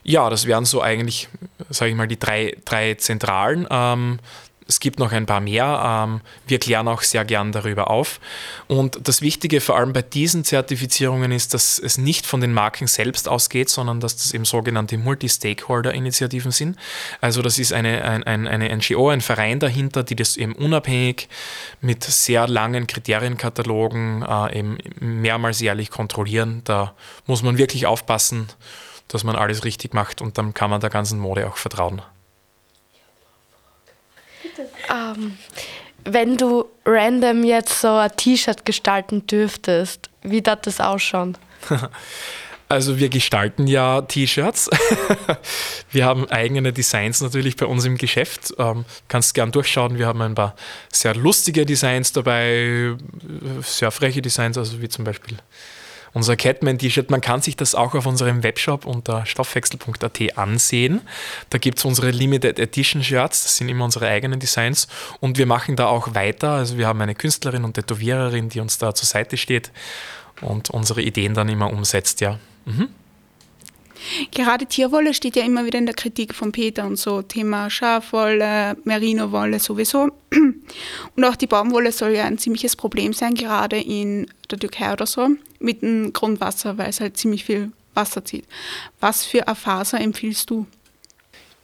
Ja, 0.04 0.28
das 0.30 0.46
wären 0.46 0.66
so 0.66 0.82
eigentlich, 0.82 1.28
sage 1.70 1.90
ich 1.90 1.96
mal, 1.96 2.06
die 2.06 2.18
drei, 2.18 2.56
drei 2.64 2.94
Zentralen. 2.94 3.66
Ähm, 3.70 4.18
es 4.66 4.80
gibt 4.80 4.98
noch 4.98 5.12
ein 5.12 5.26
paar 5.26 5.40
mehr. 5.40 6.06
Ähm, 6.06 6.20
wir 6.46 6.58
klären 6.58 6.88
auch 6.88 7.02
sehr 7.02 7.24
gern 7.24 7.52
darüber 7.52 7.90
auf. 7.90 8.20
Und 8.66 8.98
das 9.06 9.20
Wichtige 9.20 9.60
vor 9.60 9.76
allem 9.76 9.92
bei 9.92 10.02
diesen 10.02 10.44
Zertifizierungen 10.44 11.32
ist, 11.32 11.54
dass 11.54 11.78
es 11.78 11.98
nicht 11.98 12.26
von 12.26 12.40
den 12.40 12.52
Marken 12.52 12.86
selbst 12.86 13.28
ausgeht, 13.28 13.68
sondern 13.68 14.00
dass 14.00 14.16
das 14.16 14.32
eben 14.32 14.44
sogenannte 14.44 14.96
Multi-Stakeholder-Initiativen 14.96 16.50
sind. 16.50 16.76
Also 17.20 17.42
das 17.42 17.58
ist 17.58 17.72
eine, 17.72 18.02
ein, 18.04 18.46
eine 18.46 18.76
NGO, 18.76 19.10
ein 19.10 19.20
Verein 19.20 19.60
dahinter, 19.60 20.02
die 20.02 20.16
das 20.16 20.36
eben 20.36 20.54
unabhängig 20.54 21.28
mit 21.80 22.04
sehr 22.04 22.48
langen 22.48 22.86
Kriterienkatalogen 22.86 24.22
äh, 24.22 24.58
eben 24.58 24.78
mehrmals 25.00 25.60
jährlich 25.60 25.90
kontrollieren. 25.90 26.62
Da 26.64 26.94
muss 27.26 27.42
man 27.42 27.58
wirklich 27.58 27.86
aufpassen, 27.86 28.48
dass 29.08 29.24
man 29.24 29.36
alles 29.36 29.64
richtig 29.64 29.94
macht 29.94 30.20
und 30.20 30.38
dann 30.38 30.54
kann 30.54 30.70
man 30.70 30.80
der 30.80 30.90
ganzen 30.90 31.18
Mode 31.18 31.46
auch 31.46 31.56
vertrauen. 31.56 32.02
Ähm, 34.90 35.36
wenn 36.04 36.36
du 36.36 36.66
random 36.84 37.44
jetzt 37.44 37.80
so 37.80 37.88
ein 37.88 38.14
T-Shirt 38.16 38.64
gestalten 38.64 39.26
dürftest, 39.26 40.10
wie 40.22 40.42
darf 40.42 40.60
das 40.62 40.80
ausschauen? 40.80 41.36
Also 42.66 42.98
wir 42.98 43.10
gestalten 43.10 43.66
ja 43.66 44.00
T-Shirts. 44.00 44.70
wir 45.92 46.06
haben 46.06 46.28
eigene 46.30 46.72
Designs 46.72 47.20
natürlich 47.20 47.56
bei 47.56 47.66
uns 47.66 47.84
im 47.84 47.98
Geschäft. 47.98 48.54
Ähm, 48.58 48.86
kannst 49.06 49.34
gern 49.34 49.52
durchschauen. 49.52 49.98
Wir 49.98 50.06
haben 50.06 50.22
ein 50.22 50.34
paar 50.34 50.56
sehr 50.90 51.14
lustige 51.14 51.66
Designs 51.66 52.12
dabei, 52.12 52.96
sehr 53.60 53.90
freche 53.90 54.22
Designs, 54.22 54.56
also 54.56 54.80
wie 54.80 54.88
zum 54.88 55.04
Beispiel 55.04 55.36
unser 56.14 56.36
Catman-T-Shirt. 56.36 57.10
Man 57.10 57.20
kann 57.20 57.42
sich 57.42 57.56
das 57.56 57.74
auch 57.74 57.94
auf 57.94 58.06
unserem 58.06 58.42
Webshop 58.42 58.86
unter 58.86 59.26
stoffwechsel.at 59.26 60.38
ansehen. 60.38 61.02
Da 61.50 61.58
gibt 61.58 61.78
es 61.78 61.84
unsere 61.84 62.10
Limited 62.10 62.58
Edition 62.58 63.02
Shirts, 63.02 63.42
das 63.42 63.56
sind 63.58 63.68
immer 63.68 63.84
unsere 63.84 64.08
eigenen 64.08 64.40
Designs 64.40 64.88
und 65.20 65.36
wir 65.36 65.46
machen 65.46 65.76
da 65.76 65.86
auch 65.86 66.14
weiter. 66.14 66.50
Also 66.50 66.78
wir 66.78 66.86
haben 66.86 67.00
eine 67.00 67.14
Künstlerin 67.14 67.64
und 67.64 67.74
Tätowiererin, 67.74 68.48
die 68.48 68.60
uns 68.60 68.78
da 68.78 68.94
zur 68.94 69.06
Seite 69.06 69.36
steht 69.36 69.70
und 70.40 70.70
unsere 70.70 71.02
Ideen 71.02 71.34
dann 71.34 71.48
immer 71.48 71.70
umsetzt, 71.70 72.20
ja. 72.20 72.38
Mhm. 72.64 72.88
Gerade 74.30 74.66
Tierwolle 74.66 75.14
steht 75.14 75.36
ja 75.36 75.44
immer 75.44 75.64
wieder 75.64 75.78
in 75.78 75.86
der 75.86 75.94
Kritik 75.94 76.34
von 76.34 76.52
Peter 76.52 76.86
und 76.86 76.96
so. 76.96 77.22
Thema 77.22 77.70
Schafwolle, 77.70 78.76
Merino-Wolle 78.84 79.58
sowieso. 79.58 80.10
Und 81.16 81.24
auch 81.24 81.36
die 81.36 81.46
Baumwolle 81.46 81.92
soll 81.92 82.10
ja 82.10 82.24
ein 82.24 82.38
ziemliches 82.38 82.76
Problem 82.76 83.12
sein, 83.12 83.34
gerade 83.34 83.80
in 83.80 84.26
der 84.50 84.58
Türkei 84.58 84.92
oder 84.92 85.06
so, 85.06 85.28
mit 85.58 85.82
dem 85.82 86.12
Grundwasser, 86.12 86.76
weil 86.78 86.90
es 86.90 87.00
halt 87.00 87.16
ziemlich 87.16 87.44
viel 87.44 87.72
Wasser 87.94 88.24
zieht. 88.24 88.44
Was 89.00 89.24
für 89.24 89.46
eine 89.46 89.56
Faser 89.56 90.00
empfiehlst 90.00 90.50
du? 90.50 90.66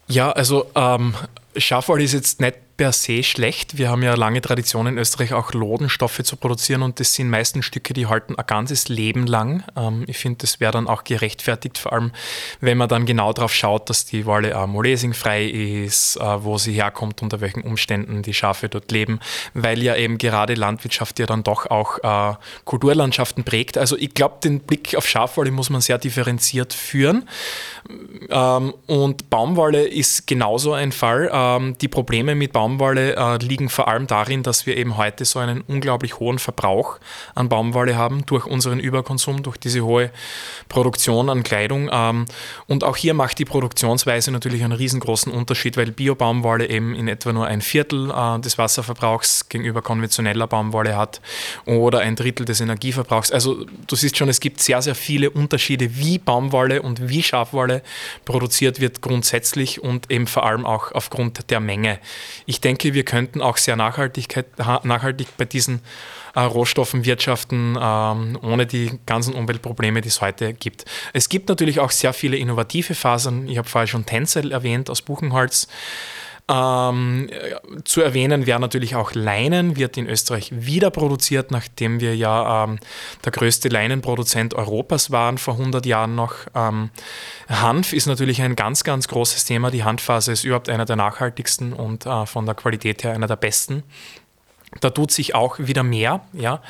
Ja, 0.08 0.32
also 0.32 0.66
ähm, 0.74 1.14
Schafwolle 1.56 2.04
ist 2.04 2.14
jetzt 2.14 2.40
nicht 2.40 2.56
per 2.80 2.92
se 2.92 3.22
schlecht. 3.22 3.76
Wir 3.76 3.90
haben 3.90 4.02
ja 4.02 4.14
lange 4.14 4.40
Tradition 4.40 4.86
in 4.86 4.96
Österreich 4.96 5.34
auch 5.34 5.52
Lodenstoffe 5.52 6.22
zu 6.22 6.36
produzieren 6.36 6.80
und 6.80 6.98
das 6.98 7.12
sind 7.12 7.28
meistens 7.28 7.66
Stücke, 7.66 7.92
die 7.92 8.06
halten 8.06 8.36
ein 8.38 8.46
ganzes 8.46 8.88
Leben 8.88 9.26
lang. 9.26 9.64
Ähm, 9.76 10.04
ich 10.06 10.16
finde, 10.16 10.38
das 10.38 10.60
wäre 10.60 10.72
dann 10.72 10.88
auch 10.88 11.04
gerechtfertigt, 11.04 11.76
vor 11.76 11.92
allem 11.92 12.12
wenn 12.62 12.78
man 12.78 12.88
dann 12.88 13.04
genau 13.04 13.34
darauf 13.34 13.52
schaut, 13.52 13.90
dass 13.90 14.06
die 14.06 14.24
Wolle 14.24 14.52
äh, 14.52 14.66
molesingfrei 14.66 15.44
ist, 15.44 16.16
äh, 16.16 16.42
wo 16.42 16.56
sie 16.56 16.72
herkommt, 16.72 17.20
unter 17.20 17.42
welchen 17.42 17.60
Umständen 17.60 18.22
die 18.22 18.32
Schafe 18.32 18.70
dort 18.70 18.90
leben, 18.90 19.20
weil 19.52 19.82
ja 19.82 19.94
eben 19.94 20.16
gerade 20.16 20.54
Landwirtschaft 20.54 21.18
ja 21.18 21.26
dann 21.26 21.42
doch 21.42 21.66
auch 21.66 21.98
äh, 21.98 22.34
Kulturlandschaften 22.64 23.44
prägt. 23.44 23.76
Also 23.76 23.98
ich 23.98 24.14
glaube, 24.14 24.36
den 24.42 24.60
Blick 24.60 24.96
auf 24.96 25.06
Schafwolle 25.06 25.50
muss 25.50 25.68
man 25.68 25.82
sehr 25.82 25.98
differenziert 25.98 26.72
führen. 26.72 27.28
Ähm, 28.30 28.72
und 28.86 29.28
Baumwolle 29.28 29.86
ist 29.86 30.26
genauso 30.26 30.72
ein 30.72 30.92
Fall. 30.92 31.30
Ähm, 31.30 31.76
die 31.78 31.88
Probleme 31.88 32.34
mit 32.34 32.52
Baumwolle 32.52 32.69
Baumwolle 32.70 33.16
äh, 33.16 33.36
liegen 33.38 33.68
vor 33.68 33.88
allem 33.88 34.06
darin, 34.06 34.42
dass 34.42 34.64
wir 34.64 34.76
eben 34.76 34.96
heute 34.96 35.24
so 35.24 35.38
einen 35.40 35.62
unglaublich 35.62 36.20
hohen 36.20 36.38
Verbrauch 36.38 36.98
an 37.34 37.48
Baumwolle 37.48 37.96
haben 37.96 38.24
durch 38.26 38.46
unseren 38.46 38.78
Überkonsum, 38.78 39.42
durch 39.42 39.56
diese 39.56 39.80
hohe 39.82 40.10
Produktion 40.68 41.28
an 41.28 41.42
Kleidung. 41.42 41.90
Ähm, 41.92 42.26
und 42.68 42.84
auch 42.84 42.96
hier 42.96 43.14
macht 43.14 43.38
die 43.40 43.44
Produktionsweise 43.44 44.30
natürlich 44.30 44.62
einen 44.62 44.72
riesengroßen 44.72 45.32
Unterschied, 45.32 45.76
weil 45.76 45.90
Bio-Baumwolle 45.90 46.68
eben 46.68 46.94
in 46.94 47.08
etwa 47.08 47.32
nur 47.32 47.46
ein 47.46 47.60
Viertel 47.60 48.10
äh, 48.10 48.38
des 48.40 48.56
Wasserverbrauchs 48.56 49.48
gegenüber 49.48 49.82
konventioneller 49.82 50.46
Baumwolle 50.46 50.96
hat 50.96 51.20
oder 51.66 52.00
ein 52.00 52.14
Drittel 52.14 52.44
des 52.44 52.60
Energieverbrauchs. 52.60 53.32
Also 53.32 53.66
du 53.88 53.96
siehst 53.96 54.16
schon, 54.16 54.28
es 54.28 54.38
gibt 54.38 54.60
sehr, 54.60 54.80
sehr 54.80 54.94
viele 54.94 55.30
Unterschiede, 55.30 55.96
wie 55.96 56.18
Baumwolle 56.18 56.82
und 56.82 57.08
wie 57.08 57.22
Schafwolle 57.22 57.82
produziert 58.24 58.80
wird 58.80 59.00
grundsätzlich 59.00 59.82
und 59.82 60.10
eben 60.10 60.28
vor 60.28 60.46
allem 60.46 60.64
auch 60.64 60.92
aufgrund 60.92 61.50
der 61.50 61.58
Menge. 61.58 61.98
Ich 62.46 62.59
ich 62.60 62.62
denke, 62.62 62.92
wir 62.92 63.06
könnten 63.06 63.40
auch 63.40 63.56
sehr 63.56 63.74
nachhaltig 63.74 64.28
bei 65.38 65.44
diesen 65.46 65.80
äh, 66.34 66.40
Rohstoffen 66.40 67.06
wirtschaften, 67.06 67.78
ähm, 67.80 68.38
ohne 68.42 68.66
die 68.66 69.00
ganzen 69.06 69.32
Umweltprobleme, 69.32 70.02
die 70.02 70.08
es 70.08 70.20
heute 70.20 70.52
gibt. 70.52 70.84
Es 71.14 71.30
gibt 71.30 71.48
natürlich 71.48 71.80
auch 71.80 71.90
sehr 71.90 72.12
viele 72.12 72.36
innovative 72.36 72.94
Fasern. 72.94 73.48
Ich 73.48 73.56
habe 73.56 73.66
vorher 73.66 73.86
schon 73.86 74.04
Tencel 74.04 74.52
erwähnt 74.52 74.90
aus 74.90 75.00
Buchenholz. 75.00 75.68
Ähm, 76.52 77.30
zu 77.84 78.00
erwähnen 78.00 78.44
wäre 78.44 78.58
natürlich 78.58 78.96
auch 78.96 79.12
Leinen, 79.14 79.76
wird 79.76 79.96
in 79.96 80.08
Österreich 80.08 80.50
wieder 80.52 80.90
produziert, 80.90 81.52
nachdem 81.52 82.00
wir 82.00 82.16
ja 82.16 82.64
ähm, 82.64 82.80
der 83.24 83.30
größte 83.30 83.68
Leinenproduzent 83.68 84.54
Europas 84.54 85.12
waren 85.12 85.38
vor 85.38 85.54
100 85.54 85.86
Jahren 85.86 86.16
noch. 86.16 86.34
Ähm, 86.56 86.90
Hanf 87.48 87.92
ist 87.92 88.06
natürlich 88.06 88.42
ein 88.42 88.56
ganz, 88.56 88.82
ganz 88.82 89.06
großes 89.06 89.44
Thema. 89.44 89.70
Die 89.70 89.84
Hanfphase 89.84 90.32
ist 90.32 90.42
überhaupt 90.42 90.68
einer 90.68 90.86
der 90.86 90.96
nachhaltigsten 90.96 91.72
und 91.72 92.06
äh, 92.06 92.26
von 92.26 92.46
der 92.46 92.56
Qualität 92.56 93.04
her 93.04 93.12
einer 93.12 93.28
der 93.28 93.36
besten. 93.36 93.84
Da 94.80 94.90
tut 94.90 95.12
sich 95.12 95.36
auch 95.36 95.58
wieder 95.60 95.84
mehr, 95.84 96.22
ja. 96.32 96.62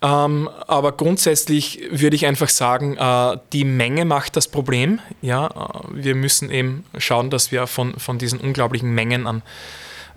Ähm, 0.00 0.48
aber 0.66 0.92
grundsätzlich 0.92 1.80
würde 1.90 2.14
ich 2.14 2.26
einfach 2.26 2.48
sagen, 2.48 2.96
äh, 2.96 3.38
die 3.52 3.64
Menge 3.64 4.04
macht 4.04 4.36
das 4.36 4.46
Problem. 4.46 5.00
Ja, 5.22 5.46
äh, 5.46 6.04
wir 6.04 6.14
müssen 6.14 6.50
eben 6.50 6.84
schauen, 6.98 7.30
dass 7.30 7.50
wir 7.50 7.66
von, 7.66 7.98
von 7.98 8.18
diesen 8.18 8.38
unglaublichen 8.38 8.94
Mengen 8.94 9.26
an 9.26 9.42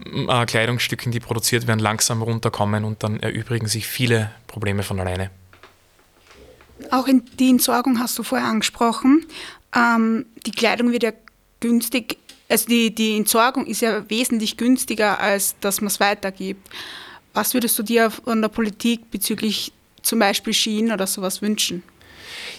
äh, 0.05 0.45
Kleidungsstücken, 0.45 1.11
die 1.11 1.19
produziert 1.19 1.65
werden, 1.67 1.79
langsam 1.79 2.21
runterkommen 2.21 2.83
und 2.83 3.01
dann 3.01 3.19
erübrigen 3.19 3.67
sich 3.67 3.87
viele 3.87 4.31
Probleme 4.45 4.83
von 4.83 4.99
alleine. 4.99 5.31
Auch 6.91 7.07
in 7.07 7.23
die 7.39 7.49
Entsorgung 7.49 7.99
hast 7.99 8.17
du 8.19 8.23
vorher 8.23 8.47
angesprochen. 8.47 9.25
Ähm, 9.75 10.25
die 10.45 10.51
Kleidung 10.51 10.91
wird 10.91 11.03
ja 11.03 11.11
günstig, 11.59 12.17
also 12.49 12.67
die, 12.67 12.93
die 12.93 13.17
Entsorgung 13.17 13.65
ist 13.65 13.81
ja 13.81 14.07
wesentlich 14.09 14.57
günstiger, 14.57 15.19
als 15.19 15.55
dass 15.59 15.81
man 15.81 15.87
es 15.87 15.99
weitergibt. 15.99 16.69
Was 17.33 17.53
würdest 17.53 17.77
du 17.79 17.83
dir 17.83 18.11
von 18.11 18.41
der 18.41 18.49
Politik 18.49 19.09
bezüglich 19.09 19.71
zum 20.01 20.19
Beispiel 20.19 20.53
Schienen 20.53 20.91
oder 20.91 21.07
sowas 21.07 21.41
wünschen? 21.41 21.83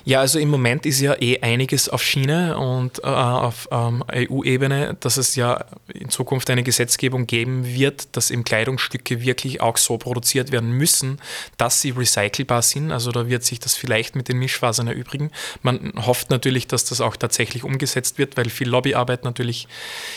Ja, 0.05 0.21
also 0.21 0.39
im 0.39 0.49
Moment 0.49 0.85
ist 0.85 1.01
ja 1.01 1.15
eh 1.21 1.39
einiges 1.41 1.89
auf 1.89 2.03
Schiene 2.03 2.59
und 2.59 2.99
äh, 3.05 3.07
auf 3.07 3.69
ähm, 3.71 4.03
EU-Ebene, 4.13 4.97
dass 4.99 5.17
es 5.17 5.37
ja 5.37 5.65
in 5.95 6.09
Zukunft 6.09 6.51
eine 6.51 6.65
Gesetzgebung 6.65 7.27
geben 7.27 7.65
wird, 7.67 8.17
dass 8.17 8.31
eben 8.33 8.43
Kleidungsstücke 8.43 9.23
wirklich 9.23 9.61
auch 9.61 9.77
so 9.77 9.99
produziert 9.99 10.51
werden 10.51 10.73
müssen, 10.73 11.21
dass 11.57 11.81
sie 11.81 11.91
recycelbar 11.91 12.63
sind. 12.63 12.91
Also 12.91 13.13
da 13.13 13.29
wird 13.29 13.45
sich 13.45 13.61
das 13.61 13.77
vielleicht 13.77 14.17
mit 14.17 14.29
den 14.29 14.39
Mischfasern 14.39 14.89
erübrigen. 14.89 15.31
Man 15.63 15.93
hofft 16.05 16.31
natürlich, 16.31 16.67
dass 16.67 16.85
das 16.85 17.01
auch 17.01 17.17
tatsächlich 17.17 17.63
umgesetzt 17.63 18.19
wird, 18.19 18.37
weil 18.37 18.51
viel 18.51 18.69
Lobbyarbeit 18.69 19.25
natürlich 19.25 19.69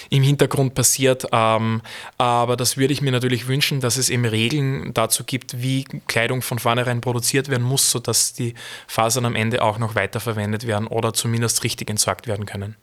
im 0.10 0.24
Hintergrund 0.24 0.74
passiert. 0.74 1.28
Ähm, 1.32 1.82
aber 2.18 2.58
das 2.58 2.78
würde 2.78 2.94
ich 2.94 3.02
mir 3.02 3.12
natürlich 3.12 3.48
wünschen, 3.48 3.82
dass 3.82 3.98
es 3.98 4.10
eben 4.10 4.26
Regeln 4.26 4.94
dazu 4.96 5.24
gibt, 5.24 5.62
wie 5.62 5.84
Kleidung 6.08 6.42
von 6.42 6.58
vornherein 6.58 7.02
produziert 7.02 7.50
werden 7.50 7.64
muss, 7.64 7.92
sodass 7.92 8.34
die 8.34 8.56
Fasern 8.88 9.26
am 9.26 9.36
Ende 9.36 9.62
auch 9.62 9.75
auch 9.76 9.80
noch 9.80 9.96
weiterverwendet 9.96 10.66
werden 10.66 10.88
oder 10.88 11.14
zumindest 11.14 11.64
richtig 11.64 11.90
entsorgt 11.90 12.28
werden 12.28 12.46
können. 12.46 12.76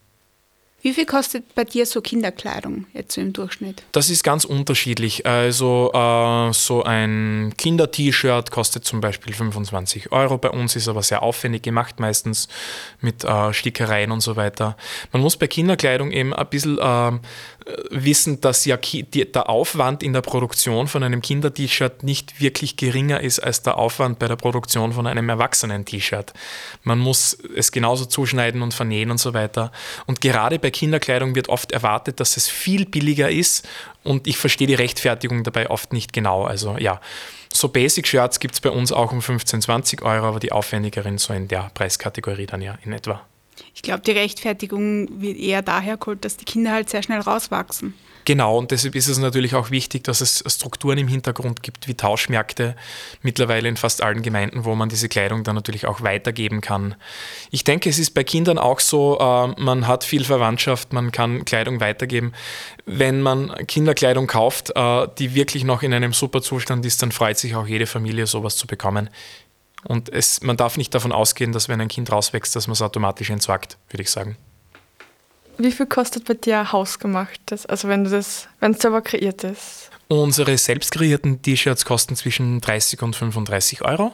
Wie 0.82 0.92
viel 0.92 1.06
kostet 1.06 1.54
bei 1.54 1.62
dir 1.62 1.86
so 1.86 2.00
Kinderkleidung 2.00 2.86
jetzt 2.92 3.16
im 3.16 3.32
Durchschnitt? 3.32 3.84
Das 3.92 4.10
ist 4.10 4.24
ganz 4.24 4.44
unterschiedlich. 4.44 5.24
Also 5.24 5.92
äh, 5.94 6.52
so 6.52 6.82
ein 6.82 7.54
Kinder-T-Shirt 7.56 8.50
kostet 8.50 8.84
zum 8.84 9.00
Beispiel 9.00 9.32
25 9.32 10.10
Euro. 10.10 10.38
Bei 10.38 10.50
uns 10.50 10.74
ist 10.74 10.88
aber 10.88 11.04
sehr 11.04 11.22
aufwendig 11.22 11.62
gemacht, 11.62 12.00
meistens 12.00 12.48
mit 13.00 13.22
äh, 13.22 13.52
Stickereien 13.52 14.10
und 14.10 14.22
so 14.22 14.34
weiter. 14.34 14.76
Man 15.12 15.22
muss 15.22 15.36
bei 15.36 15.46
Kinderkleidung 15.46 16.10
eben 16.10 16.34
ein 16.34 16.48
bisschen 16.48 16.78
äh, 16.78 17.12
wissen, 17.90 18.40
dass 18.40 18.64
ja 18.64 18.76
der 18.76 19.48
Aufwand 19.48 20.02
in 20.02 20.12
der 20.12 20.22
Produktion 20.22 20.88
von 20.88 21.04
einem 21.04 21.22
Kinder-T-Shirt 21.22 22.02
nicht 22.02 22.40
wirklich 22.40 22.76
geringer 22.76 23.20
ist 23.20 23.38
als 23.38 23.62
der 23.62 23.78
Aufwand 23.78 24.18
bei 24.18 24.26
der 24.26 24.34
Produktion 24.34 24.92
von 24.92 25.06
einem 25.06 25.28
Erwachsenen-T-Shirt. 25.28 26.32
Man 26.82 26.98
muss 26.98 27.38
es 27.54 27.70
genauso 27.70 28.04
zuschneiden 28.04 28.62
und 28.62 28.74
vernähen 28.74 29.12
und 29.12 29.18
so 29.18 29.32
weiter. 29.32 29.70
Und 30.06 30.20
gerade 30.20 30.58
bei 30.58 30.71
Kinderkleidung 30.72 31.34
wird 31.34 31.48
oft 31.48 31.72
erwartet, 31.72 32.18
dass 32.18 32.36
es 32.36 32.48
viel 32.48 32.84
billiger 32.86 33.30
ist 33.30 33.68
und 34.02 34.26
ich 34.26 34.36
verstehe 34.36 34.66
die 34.66 34.74
Rechtfertigung 34.74 35.44
dabei 35.44 35.70
oft 35.70 35.92
nicht 35.92 36.12
genau. 36.12 36.44
Also 36.44 36.76
ja, 36.78 37.00
so 37.52 37.68
Basic-Shirts 37.68 38.40
gibt 38.40 38.54
es 38.54 38.60
bei 38.60 38.70
uns 38.70 38.92
auch 38.92 39.12
um 39.12 39.22
15, 39.22 39.62
20 39.62 40.02
Euro, 40.02 40.26
aber 40.26 40.40
die 40.40 40.52
aufwendigeren 40.52 41.18
so 41.18 41.32
in 41.32 41.48
der 41.48 41.70
Preiskategorie 41.74 42.46
dann 42.46 42.62
ja 42.62 42.78
in 42.84 42.92
etwa. 42.92 43.24
Ich 43.74 43.82
glaube, 43.82 44.00
die 44.00 44.12
Rechtfertigung 44.12 45.20
wird 45.20 45.38
eher 45.38 45.62
daher 45.62 45.96
geholt, 45.96 46.24
dass 46.24 46.36
die 46.36 46.44
Kinder 46.44 46.72
halt 46.72 46.90
sehr 46.90 47.02
schnell 47.02 47.20
rauswachsen. 47.20 47.94
Genau, 48.24 48.58
und 48.58 48.70
deshalb 48.70 48.94
ist 48.94 49.08
es 49.08 49.18
natürlich 49.18 49.54
auch 49.54 49.70
wichtig, 49.70 50.04
dass 50.04 50.20
es 50.20 50.44
Strukturen 50.46 50.98
im 50.98 51.08
Hintergrund 51.08 51.62
gibt, 51.62 51.88
wie 51.88 51.94
Tauschmärkte, 51.94 52.76
mittlerweile 53.22 53.68
in 53.68 53.76
fast 53.76 54.02
allen 54.02 54.22
Gemeinden, 54.22 54.64
wo 54.64 54.74
man 54.74 54.88
diese 54.88 55.08
Kleidung 55.08 55.42
dann 55.42 55.56
natürlich 55.56 55.86
auch 55.86 56.02
weitergeben 56.02 56.60
kann. 56.60 56.94
Ich 57.50 57.64
denke, 57.64 57.90
es 57.90 57.98
ist 57.98 58.12
bei 58.12 58.22
Kindern 58.22 58.58
auch 58.58 58.78
so, 58.78 59.18
äh, 59.18 59.60
man 59.60 59.88
hat 59.88 60.04
viel 60.04 60.24
Verwandtschaft, 60.24 60.92
man 60.92 61.10
kann 61.10 61.44
Kleidung 61.44 61.80
weitergeben. 61.80 62.32
Wenn 62.86 63.22
man 63.22 63.52
Kinderkleidung 63.66 64.28
kauft, 64.28 64.70
äh, 64.76 65.08
die 65.18 65.34
wirklich 65.34 65.64
noch 65.64 65.82
in 65.82 65.92
einem 65.92 66.12
super 66.12 66.42
Zustand 66.42 66.86
ist, 66.86 67.02
dann 67.02 67.10
freut 67.10 67.38
sich 67.38 67.56
auch 67.56 67.66
jede 67.66 67.86
Familie, 67.86 68.26
sowas 68.26 68.56
zu 68.56 68.68
bekommen. 68.68 69.10
Und 69.84 70.08
es, 70.12 70.42
man 70.42 70.56
darf 70.56 70.76
nicht 70.76 70.94
davon 70.94 71.10
ausgehen, 71.10 71.50
dass 71.50 71.68
wenn 71.68 71.80
ein 71.80 71.88
Kind 71.88 72.12
rauswächst, 72.12 72.54
dass 72.54 72.68
man 72.68 72.74
es 72.74 72.82
automatisch 72.82 73.30
entsorgt, 73.30 73.78
würde 73.90 74.02
ich 74.02 74.10
sagen. 74.10 74.36
Wie 75.58 75.72
viel 75.72 75.86
kostet 75.86 76.24
bei 76.24 76.34
dir 76.34 76.72
hausgemachtes? 76.72 77.66
Also 77.66 77.88
wenn 77.88 78.04
du 78.04 78.10
das, 78.10 78.48
wenn 78.60 78.72
es 78.72 78.80
selber 78.80 79.02
kreiert 79.02 79.44
ist? 79.44 79.90
Unsere 80.08 80.58
selbst 80.58 80.92
kreierten 80.92 81.40
T-Shirts 81.40 81.84
kosten 81.84 82.16
zwischen 82.16 82.60
30 82.60 83.02
und 83.02 83.16
35 83.16 83.82
Euro. 83.82 84.12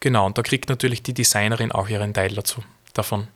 Genau, 0.00 0.26
und 0.26 0.38
da 0.38 0.42
kriegt 0.42 0.68
natürlich 0.68 1.02
die 1.02 1.14
Designerin 1.14 1.72
auch 1.72 1.88
ihren 1.88 2.14
Teil 2.14 2.34
dazu 2.34 2.62
davon. 2.92 3.28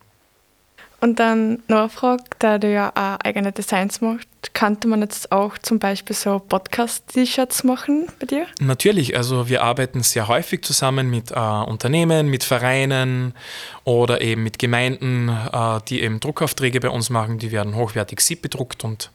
Und 1.03 1.19
dann 1.19 1.65
noch 1.67 1.81
eine 1.81 1.89
Frage, 1.89 2.23
da 2.39 2.59
du 2.59 2.73
ja 2.73 2.91
auch 2.95 3.19
eigene 3.25 3.51
Designs 3.51 4.01
machst, 4.01 4.29
könnte 4.55 4.87
man 4.87 5.01
jetzt 5.01 5.33
auch 5.33 5.59
zum 5.59 5.81
Beispiel 5.81 6.15
so 6.15 6.39
Podcast-T-Shirts 6.39 7.65
machen 7.65 8.07
bei 8.21 8.27
dir? 8.27 8.47
Natürlich, 8.61 9.17
also 9.17 9.49
wir 9.49 9.65
arbeiten 9.65 10.05
sehr 10.05 10.29
häufig 10.29 10.63
zusammen 10.63 11.11
mit 11.11 11.33
äh, 11.33 11.35
Unternehmen, 11.35 12.29
mit 12.29 12.45
Vereinen 12.45 13.35
oder 13.83 14.21
eben 14.21 14.45
mit 14.45 14.61
Gemeinden, 14.61 15.29
äh, 15.29 15.81
die 15.89 16.03
eben 16.03 16.21
Druckaufträge 16.21 16.79
bei 16.79 16.91
uns 16.91 17.11
machen, 17.11 17.41
die 17.41 17.51
werden 17.51 17.75
hochwertig 17.75 18.21
SIP 18.21 18.43
bedruckt 18.43 18.85
und 18.85 19.11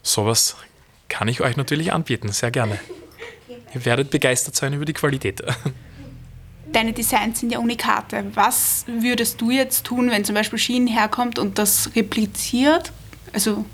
sowas 0.00 0.54
kann 1.08 1.26
ich 1.26 1.40
euch 1.40 1.56
natürlich 1.56 1.92
anbieten, 1.92 2.28
sehr 2.28 2.52
gerne. 2.52 2.78
Ihr 3.74 3.84
werdet 3.84 4.10
begeistert 4.10 4.54
sein 4.54 4.74
über 4.74 4.84
die 4.84 4.92
Qualität. 4.92 5.42
deine 6.72 6.92
Designs 6.92 7.40
sind 7.40 7.52
ja 7.52 7.58
Unikate. 7.58 8.24
Was 8.34 8.84
würdest 8.86 9.40
du 9.40 9.50
jetzt 9.50 9.84
tun, 9.84 10.10
wenn 10.10 10.24
zum 10.24 10.34
Beispiel 10.34 10.58
Shein 10.58 10.86
herkommt 10.86 11.38
und 11.38 11.58
das 11.58 11.90
repliziert, 11.94 12.92
also 13.32 13.64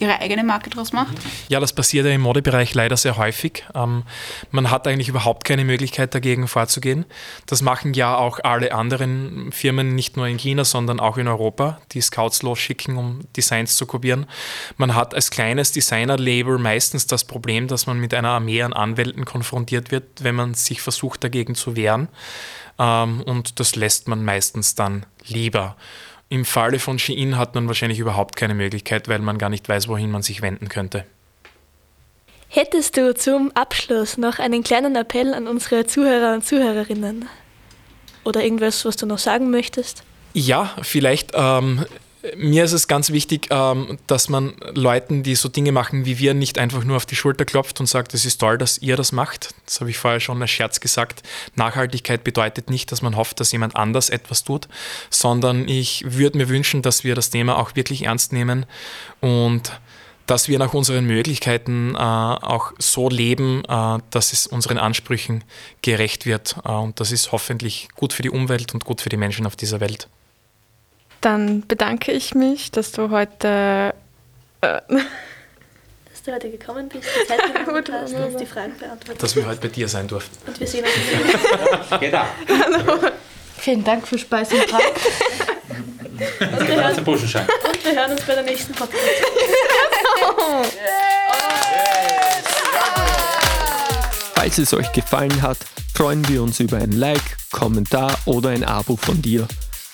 ihre 0.00 0.20
eigene 0.20 0.44
Marke 0.44 0.70
draus 0.70 0.92
macht? 0.92 1.14
Ja, 1.48 1.60
das 1.60 1.72
passiert 1.72 2.06
ja 2.06 2.12
im 2.12 2.22
Modebereich 2.22 2.74
leider 2.74 2.96
sehr 2.96 3.16
häufig. 3.16 3.64
Ähm, 3.74 4.04
man 4.50 4.70
hat 4.70 4.86
eigentlich 4.86 5.08
überhaupt 5.08 5.44
keine 5.44 5.64
Möglichkeit 5.64 6.14
dagegen 6.14 6.48
vorzugehen. 6.48 7.04
Das 7.46 7.62
machen 7.62 7.94
ja 7.94 8.16
auch 8.16 8.40
alle 8.42 8.72
anderen 8.72 9.52
Firmen, 9.52 9.94
nicht 9.94 10.16
nur 10.16 10.26
in 10.26 10.38
China, 10.38 10.64
sondern 10.64 11.00
auch 11.00 11.18
in 11.18 11.28
Europa, 11.28 11.80
die 11.92 12.00
Scouts 12.00 12.42
losschicken, 12.42 12.96
um 12.96 13.20
Designs 13.36 13.76
zu 13.76 13.86
kopieren. 13.86 14.26
Man 14.76 14.94
hat 14.94 15.14
als 15.14 15.30
kleines 15.30 15.72
Designer-Label 15.72 16.58
meistens 16.58 17.06
das 17.06 17.24
Problem, 17.24 17.68
dass 17.68 17.86
man 17.86 17.98
mit 17.98 18.14
einer 18.14 18.30
Armee 18.30 18.62
an 18.62 18.72
Anwälten 18.72 19.24
konfrontiert 19.24 19.90
wird, 19.90 20.04
wenn 20.22 20.34
man 20.34 20.54
sich 20.54 20.80
versucht 20.80 21.24
dagegen 21.24 21.54
zu 21.54 21.76
wehren. 21.76 22.08
Ähm, 22.78 23.22
und 23.22 23.60
das 23.60 23.76
lässt 23.76 24.08
man 24.08 24.24
meistens 24.24 24.74
dann 24.74 25.06
lieber. 25.26 25.76
Im 26.32 26.46
Falle 26.46 26.78
von 26.78 26.98
Shein 26.98 27.36
hat 27.36 27.54
man 27.54 27.68
wahrscheinlich 27.68 27.98
überhaupt 27.98 28.36
keine 28.36 28.54
Möglichkeit, 28.54 29.06
weil 29.06 29.18
man 29.18 29.36
gar 29.36 29.50
nicht 29.50 29.68
weiß, 29.68 29.86
wohin 29.88 30.10
man 30.10 30.22
sich 30.22 30.40
wenden 30.40 30.70
könnte. 30.70 31.04
Hättest 32.48 32.96
du 32.96 33.14
zum 33.14 33.52
Abschluss 33.52 34.16
noch 34.16 34.38
einen 34.38 34.64
kleinen 34.64 34.96
Appell 34.96 35.34
an 35.34 35.46
unsere 35.46 35.84
Zuhörer 35.84 36.32
und 36.32 36.42
Zuhörerinnen? 36.42 37.28
Oder 38.24 38.42
irgendwas, 38.44 38.82
was 38.86 38.96
du 38.96 39.04
noch 39.04 39.18
sagen 39.18 39.50
möchtest? 39.50 40.04
Ja, 40.32 40.74
vielleicht 40.80 41.32
ähm, 41.34 41.84
mir 42.36 42.64
ist 42.64 42.72
es 42.72 42.86
ganz 42.86 43.10
wichtig, 43.10 43.48
ähm, 43.50 43.98
dass 44.06 44.28
man 44.28 44.54
Leuten, 44.74 45.22
die 45.22 45.34
so 45.34 45.48
Dinge 45.48 45.72
machen 45.72 46.04
wie 46.04 46.18
wir, 46.18 46.34
nicht 46.34 46.58
einfach 46.58 46.84
nur 46.84 46.96
auf 46.96 47.06
die 47.06 47.16
Schulter 47.16 47.44
klopft 47.44 47.80
und 47.80 47.86
sagt, 47.86 48.14
es 48.14 48.24
ist 48.24 48.38
toll, 48.38 48.58
dass 48.58 48.78
ihr 48.78 48.96
das 48.96 49.12
macht. 49.12 49.54
Das 49.66 49.80
habe 49.80 49.90
ich 49.90 49.98
vorher 49.98 50.20
schon 50.20 50.40
als 50.40 50.50
Scherz 50.50 50.80
gesagt. 50.80 51.22
Nachhaltigkeit 51.56 52.22
bedeutet 52.22 52.70
nicht, 52.70 52.92
dass 52.92 53.02
man 53.02 53.16
hofft, 53.16 53.40
dass 53.40 53.52
jemand 53.52 53.76
anders 53.76 54.08
etwas 54.08 54.44
tut, 54.44 54.68
sondern 55.10 55.66
ich 55.68 56.04
würde 56.06 56.38
mir 56.38 56.48
wünschen, 56.48 56.82
dass 56.82 57.02
wir 57.04 57.14
das 57.14 57.30
Thema 57.30 57.58
auch 57.58 57.74
wirklich 57.74 58.04
ernst 58.04 58.32
nehmen 58.32 58.66
und 59.20 59.72
dass 60.26 60.46
wir 60.46 60.60
nach 60.60 60.72
unseren 60.72 61.04
Möglichkeiten 61.04 61.96
äh, 61.96 61.98
auch 61.98 62.72
so 62.78 63.08
leben, 63.08 63.64
äh, 63.68 63.98
dass 64.10 64.32
es 64.32 64.46
unseren 64.46 64.78
Ansprüchen 64.78 65.42
gerecht 65.82 66.26
wird. 66.26 66.56
Äh, 66.64 66.70
und 66.70 67.00
das 67.00 67.10
ist 67.10 67.32
hoffentlich 67.32 67.88
gut 67.96 68.12
für 68.12 68.22
die 68.22 68.30
Umwelt 68.30 68.72
und 68.72 68.84
gut 68.84 69.00
für 69.00 69.08
die 69.08 69.16
Menschen 69.16 69.46
auf 69.46 69.56
dieser 69.56 69.80
Welt. 69.80 70.08
Dann 71.22 71.62
bedanke 71.68 72.10
ich 72.10 72.34
mich, 72.34 72.72
dass 72.72 72.90
du 72.90 73.10
heute. 73.10 73.94
Äh, 74.60 74.80
dass 74.90 76.22
du 76.24 76.32
heute 76.32 76.50
gekommen 76.50 76.88
bist, 76.88 77.04
die 77.04 77.28
Zeit 77.28 77.54
genommen 77.64 77.84
hast 77.90 78.12
und 78.12 78.24
uns 78.24 78.36
die 78.36 78.46
Fragen 78.46 78.76
beantwortet 78.76 79.22
Dass 79.22 79.36
wir 79.36 79.46
heute 79.46 79.60
bei 79.60 79.68
dir 79.68 79.88
sein 79.88 80.08
durften. 80.08 80.36
Und 80.46 80.58
wir 80.58 80.66
sehen 80.66 80.84
uns 80.84 82.00
wieder. 82.00 82.26
Hallo. 82.48 82.98
Vielen 83.56 83.84
Dank 83.84 84.06
für 84.06 84.18
Speis 84.18 84.52
und 84.52 84.66
Trank. 84.68 84.82
und, 86.40 86.68
wir 86.68 86.76
hören, 86.76 86.98
und 86.98 87.06
wir 87.06 87.94
hören 87.94 88.10
uns 88.10 88.22
bei 88.22 88.34
der 88.34 88.42
nächsten 88.42 88.74
Podcast. 88.74 89.04
Falls 94.34 94.58
es 94.58 94.74
euch 94.74 94.90
gefallen 94.90 95.40
hat, 95.40 95.58
freuen 95.94 96.28
wir 96.28 96.42
uns 96.42 96.58
über 96.58 96.78
ein 96.78 96.90
Like, 96.90 97.36
Kommentar 97.52 98.18
oder 98.24 98.50
ein 98.50 98.64
Abo 98.64 98.96
von 98.96 99.22
dir. 99.22 99.46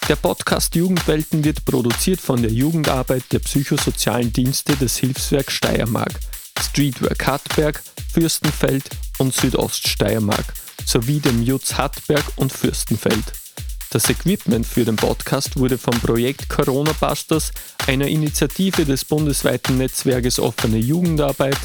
Der 0.09 0.17
Podcast 0.17 0.75
Jugendwelten 0.75 1.45
wird 1.45 1.67
produziert 1.67 2.19
von 2.19 2.41
der 2.41 2.51
Jugendarbeit 2.51 3.25
der 3.31 3.41
psychosozialen 3.41 4.33
Dienste 4.33 4.75
des 4.75 4.97
Hilfswerk 4.97 5.53
Steiermark, 5.53 6.15
Streetwork 6.59 7.27
Hartberg, 7.27 7.83
Fürstenfeld 8.11 8.85
und 9.19 9.35
Südoststeiermark 9.35 10.55
sowie 10.87 11.21
dem 11.21 11.43
Jutz 11.43 11.75
Hartberg 11.75 12.25
und 12.37 12.51
Fürstenfeld. 12.51 13.23
Das 13.91 14.09
Equipment 14.09 14.67
für 14.67 14.87
den 14.87 14.97
Podcast 14.97 15.59
wurde 15.59 15.77
vom 15.77 16.01
Projekt 16.01 16.49
Corona 16.49 16.95
Busters, 16.99 17.53
einer 17.87 18.07
Initiative 18.07 18.87
des 18.87 19.05
bundesweiten 19.05 19.77
Netzwerkes 19.77 20.41
Offene 20.41 20.79
Jugendarbeit, 20.79 21.59